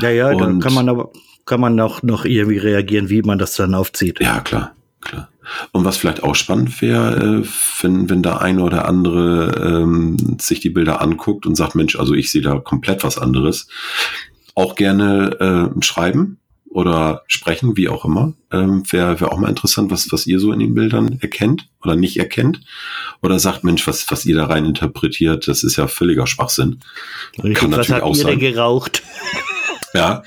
Ja, 0.00 0.10
ja, 0.10 0.30
Und- 0.30 0.60
kann 0.60 0.74
man 0.74 0.88
aber 0.88 1.10
kann 1.46 1.60
man 1.60 1.80
auch 1.80 2.02
noch 2.02 2.24
irgendwie 2.24 2.58
reagieren, 2.58 3.08
wie 3.08 3.22
man 3.22 3.38
das 3.38 3.56
dann 3.56 3.74
aufzieht. 3.74 4.20
Ja, 4.20 4.40
klar, 4.40 4.76
klar. 5.00 5.28
Und 5.72 5.84
was 5.84 5.96
vielleicht 5.96 6.22
auch 6.22 6.36
spannend 6.36 6.80
wäre, 6.80 7.42
äh, 7.42 7.48
wenn, 7.80 8.08
wenn 8.08 8.22
da 8.22 8.36
eine 8.36 8.62
oder 8.62 8.86
andere 8.86 9.80
ähm, 9.82 10.16
sich 10.40 10.60
die 10.60 10.70
Bilder 10.70 11.00
anguckt 11.00 11.46
und 11.46 11.56
sagt, 11.56 11.74
Mensch, 11.74 11.96
also 11.98 12.14
ich 12.14 12.30
sehe 12.30 12.42
da 12.42 12.58
komplett 12.60 13.02
was 13.02 13.18
anderes. 13.18 13.66
Auch 14.60 14.74
gerne 14.74 15.72
äh, 15.76 15.82
schreiben 15.82 16.38
oder 16.68 17.22
sprechen, 17.26 17.76
wie 17.76 17.88
auch 17.88 18.04
immer. 18.04 18.34
Ähm, 18.52 18.82
Wäre 18.90 19.20
wär 19.20 19.32
auch 19.32 19.38
mal 19.38 19.48
interessant, 19.48 19.90
was, 19.90 20.12
was 20.12 20.26
ihr 20.26 20.38
so 20.38 20.52
in 20.52 20.60
den 20.60 20.74
Bildern 20.74 21.18
erkennt 21.20 21.68
oder 21.82 21.96
nicht 21.96 22.16
erkennt. 22.18 22.60
Oder 23.22 23.38
sagt, 23.40 23.64
Mensch, 23.64 23.86
was, 23.88 24.10
was 24.10 24.24
ihr 24.24 24.36
da 24.36 24.46
rein 24.46 24.64
interpretiert, 24.64 25.48
das 25.48 25.64
ist 25.64 25.76
ja 25.76 25.88
völliger 25.88 26.26
Schwachsinn. 26.26 26.80
Richtig, 27.38 27.54
Kann 27.54 27.70
was 27.72 27.78
natürlich 27.88 27.90
habt 27.92 28.02
auch 28.04 28.16
ihr 28.16 28.24
denn 28.24 28.40
sein. 28.40 28.52
geraucht? 28.52 29.02
Ja, 29.92 30.22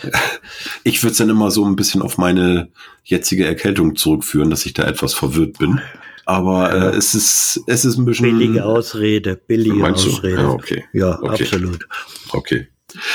ich 0.84 1.01
würde 1.01 1.11
es 1.13 1.17
dann 1.17 1.29
immer 1.29 1.49
so 1.49 1.63
ein 1.65 1.77
bisschen 1.77 2.01
auf 2.01 2.17
meine 2.17 2.67
jetzige 3.05 3.45
Erkältung 3.45 3.95
zurückführen, 3.95 4.49
dass 4.49 4.65
ich 4.65 4.73
da 4.73 4.84
etwas 4.84 5.13
verwirrt 5.13 5.57
bin. 5.59 5.79
Aber 6.25 6.73
äh, 6.73 6.97
es 6.97 7.15
ist 7.15 7.61
es 7.67 7.86
ist 7.86 7.97
ein 7.97 8.03
bisschen 8.05 8.38
Billige 8.38 8.65
Ausrede, 8.65 9.36
billige? 9.38 9.89
Ausrede. 9.89 10.41
Ja, 10.41 10.49
okay. 10.49 10.84
Ja, 10.91 11.19
Okay. 11.21 11.43
absolut. 11.43 11.88
Okay. 12.31 12.67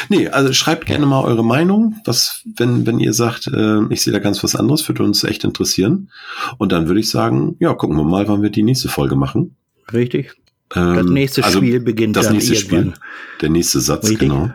Nee, 0.09 0.29
also 0.29 0.53
schreibt 0.53 0.87
gerne 0.87 1.07
mal 1.07 1.23
eure 1.25 1.45
Meinung, 1.45 1.97
was, 2.05 2.43
wenn, 2.57 2.87
wenn 2.87 2.99
ihr 3.01 3.13
sagt, 3.13 3.47
äh, 3.49 3.81
ich 3.91 4.03
sehe 4.03 4.13
da 4.13 4.19
ganz 4.19 4.43
was 4.43 4.57
anderes, 4.57 4.87
würde 4.89 5.03
uns 5.03 5.25
echt 5.25 5.45
interessieren. 5.45 6.11
Und 6.59 6.73
dann 6.73 6.87
würde 6.89 7.01
ich 7.01 7.11
sagen, 7.11 7.57
ja, 7.61 7.73
gucken 7.75 7.97
wir 7.97 8.05
mal, 8.05 8.27
wann 8.29 8.43
wir 8.43 8.51
die 8.51 8.63
nächste 8.63 8.89
Folge 8.89 9.17
machen. 9.17 9.57
Richtig. 9.93 10.35
Ähm, 10.75 10.95
Das 10.95 11.07
nächste 11.07 11.45
also 11.45 11.59
Spiel 11.59 11.81
beginnt 11.81 12.17
das 12.17 12.27
dann 12.27 12.35
nächste 12.35 12.55
irgendwann. 12.55 12.81
Spiel, 12.91 12.95
der 13.41 13.49
nächste 13.51 13.81
Satz, 13.81 14.05
Richtig. 14.05 14.19
genau. 14.29 14.51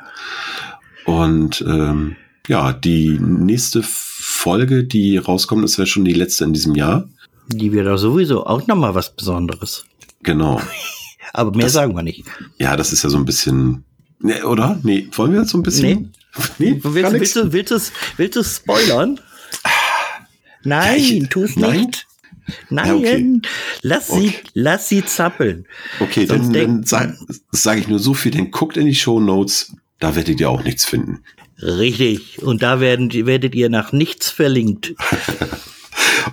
Und 1.05 1.63
ähm, 1.67 2.15
ja, 2.47 2.73
die 2.73 3.17
nächste 3.19 3.81
Folge, 3.83 4.83
die 4.83 5.17
rauskommt, 5.17 5.63
ist 5.65 5.77
ja 5.77 5.85
schon 5.85 6.05
die 6.05 6.13
letzte 6.13 6.43
in 6.43 6.53
diesem 6.53 6.75
Jahr. 6.75 7.07
Die 7.47 7.71
wird 7.71 7.87
doch 7.87 7.97
sowieso 7.97 8.45
auch 8.45 8.67
nochmal 8.67 8.95
was 8.95 9.15
Besonderes. 9.15 9.85
Genau. 10.23 10.61
Aber 11.33 11.51
mehr 11.51 11.65
Das- 11.65 11.73
sagen 11.73 11.95
wir 11.95 12.03
nicht. 12.03 12.25
Ja, 12.59 12.75
das 12.77 12.93
ist 12.93 13.03
ja 13.03 13.09
so 13.09 13.17
ein 13.17 13.25
bisschen. 13.25 13.83
Nee, 14.23 14.41
oder? 14.41 14.79
Nee, 14.83 15.07
wollen 15.11 15.33
wir 15.33 15.41
jetzt 15.41 15.51
so 15.51 15.57
ein 15.59 15.63
bisschen? 15.63 16.13
Nee, 16.57 16.75
gar 16.81 16.93
Willst, 16.95 17.11
willst, 17.13 17.35
du, 17.35 17.53
willst, 17.53 17.71
du, 17.71 17.79
willst 18.17 18.35
du 18.37 18.43
spoilern? 18.43 19.19
Nein, 20.63 20.97
ich- 20.97 21.29
tu's 21.29 21.55
nein? 21.55 21.81
nicht. 21.81 22.07
Nein, 22.69 22.87
Ja, 22.87 22.95
okay. 22.95 23.41
lass, 23.83 24.09
Okay. 24.09 24.27
sie, 24.29 24.33
lass 24.53 24.89
sie 24.89 25.05
zappeln. 25.05 25.65
Okay, 25.99 26.25
Sonst 26.25 26.47
dann, 26.47 26.53
dann 26.53 26.83
sage 26.83 27.17
sag 27.51 27.77
ich 27.77 27.87
nur 27.87 27.99
so 27.99 28.13
viel, 28.13 28.31
dann 28.31 28.51
guckt 28.51 28.75
in 28.77 28.85
die 28.85 28.95
Show 28.95 29.19
Notes, 29.21 29.73
da 29.99 30.15
werdet 30.15 30.39
ihr 30.41 30.49
auch 30.49 30.63
nichts 30.63 30.83
finden. 30.85 31.19
Richtig. 31.61 32.41
Und 32.41 32.61
da 32.63 32.79
werden, 32.81 33.11
werdet 33.25 33.55
ihr 33.55 33.69
nach 33.69 33.91
nichts 33.93 34.29
verlinkt. 34.29 34.93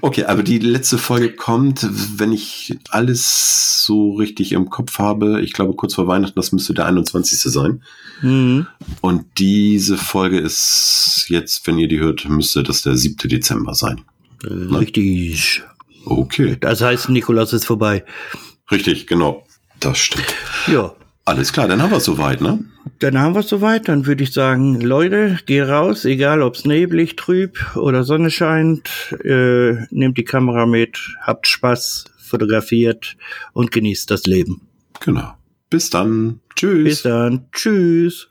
Okay, 0.02 0.24
aber 0.24 0.42
die 0.42 0.58
letzte 0.58 0.98
Folge 0.98 1.32
kommt, 1.34 1.86
wenn 2.18 2.32
ich 2.32 2.78
alles 2.90 3.84
so 3.84 4.14
richtig 4.14 4.52
im 4.52 4.70
Kopf 4.70 4.98
habe, 4.98 5.40
ich 5.42 5.52
glaube 5.52 5.74
kurz 5.74 5.94
vor 5.94 6.06
Weihnachten, 6.06 6.36
das 6.36 6.52
müsste 6.52 6.74
der 6.74 6.86
21. 6.86 7.40
sein. 7.40 7.82
Mhm. 8.22 8.66
Und 9.00 9.26
diese 9.38 9.96
Folge 9.96 10.38
ist 10.38 11.26
jetzt, 11.28 11.66
wenn 11.66 11.78
ihr 11.78 11.88
die 11.88 11.98
hört, 12.00 12.28
müsste 12.28 12.62
das 12.62 12.82
der 12.82 12.96
7. 12.96 13.28
Dezember 13.28 13.74
sein. 13.74 14.02
Richtig. 14.44 15.62
Okay, 16.06 16.56
Das 16.60 16.80
heißt, 16.80 17.08
Nikolaus 17.10 17.52
ist 17.52 17.66
vorbei. 17.66 18.04
richtig, 18.70 19.06
genau. 19.06 19.44
Das 19.80 19.98
stimmt. 19.98 20.34
Ja. 20.66 20.94
Alles 21.24 21.52
klar, 21.52 21.68
dann 21.68 21.82
haben 21.82 21.90
wir 21.90 21.98
es 21.98 22.04
soweit, 22.04 22.40
ne? 22.40 22.64
Dann 22.98 23.18
haben 23.18 23.34
wir 23.34 23.40
es 23.40 23.48
soweit. 23.48 23.88
Dann 23.88 24.06
würde 24.06 24.24
ich 24.24 24.32
sagen, 24.32 24.80
Leute, 24.80 25.38
geh 25.46 25.62
raus, 25.62 26.04
egal 26.04 26.42
ob 26.42 26.54
es 26.54 26.64
neblig, 26.64 27.16
trüb 27.16 27.76
oder 27.76 28.04
Sonne 28.04 28.30
scheint. 28.30 29.14
Äh, 29.22 29.86
nehmt 29.90 30.18
die 30.18 30.24
Kamera 30.24 30.66
mit, 30.66 30.98
habt 31.20 31.46
Spaß, 31.46 32.06
fotografiert 32.18 33.16
und 33.52 33.70
genießt 33.70 34.10
das 34.10 34.26
Leben. 34.26 34.62
Genau. 35.00 35.34
Bis 35.68 35.90
dann. 35.90 36.40
Tschüss. 36.56 36.84
Bis 36.84 37.02
dann. 37.02 37.46
Tschüss. 37.52 38.28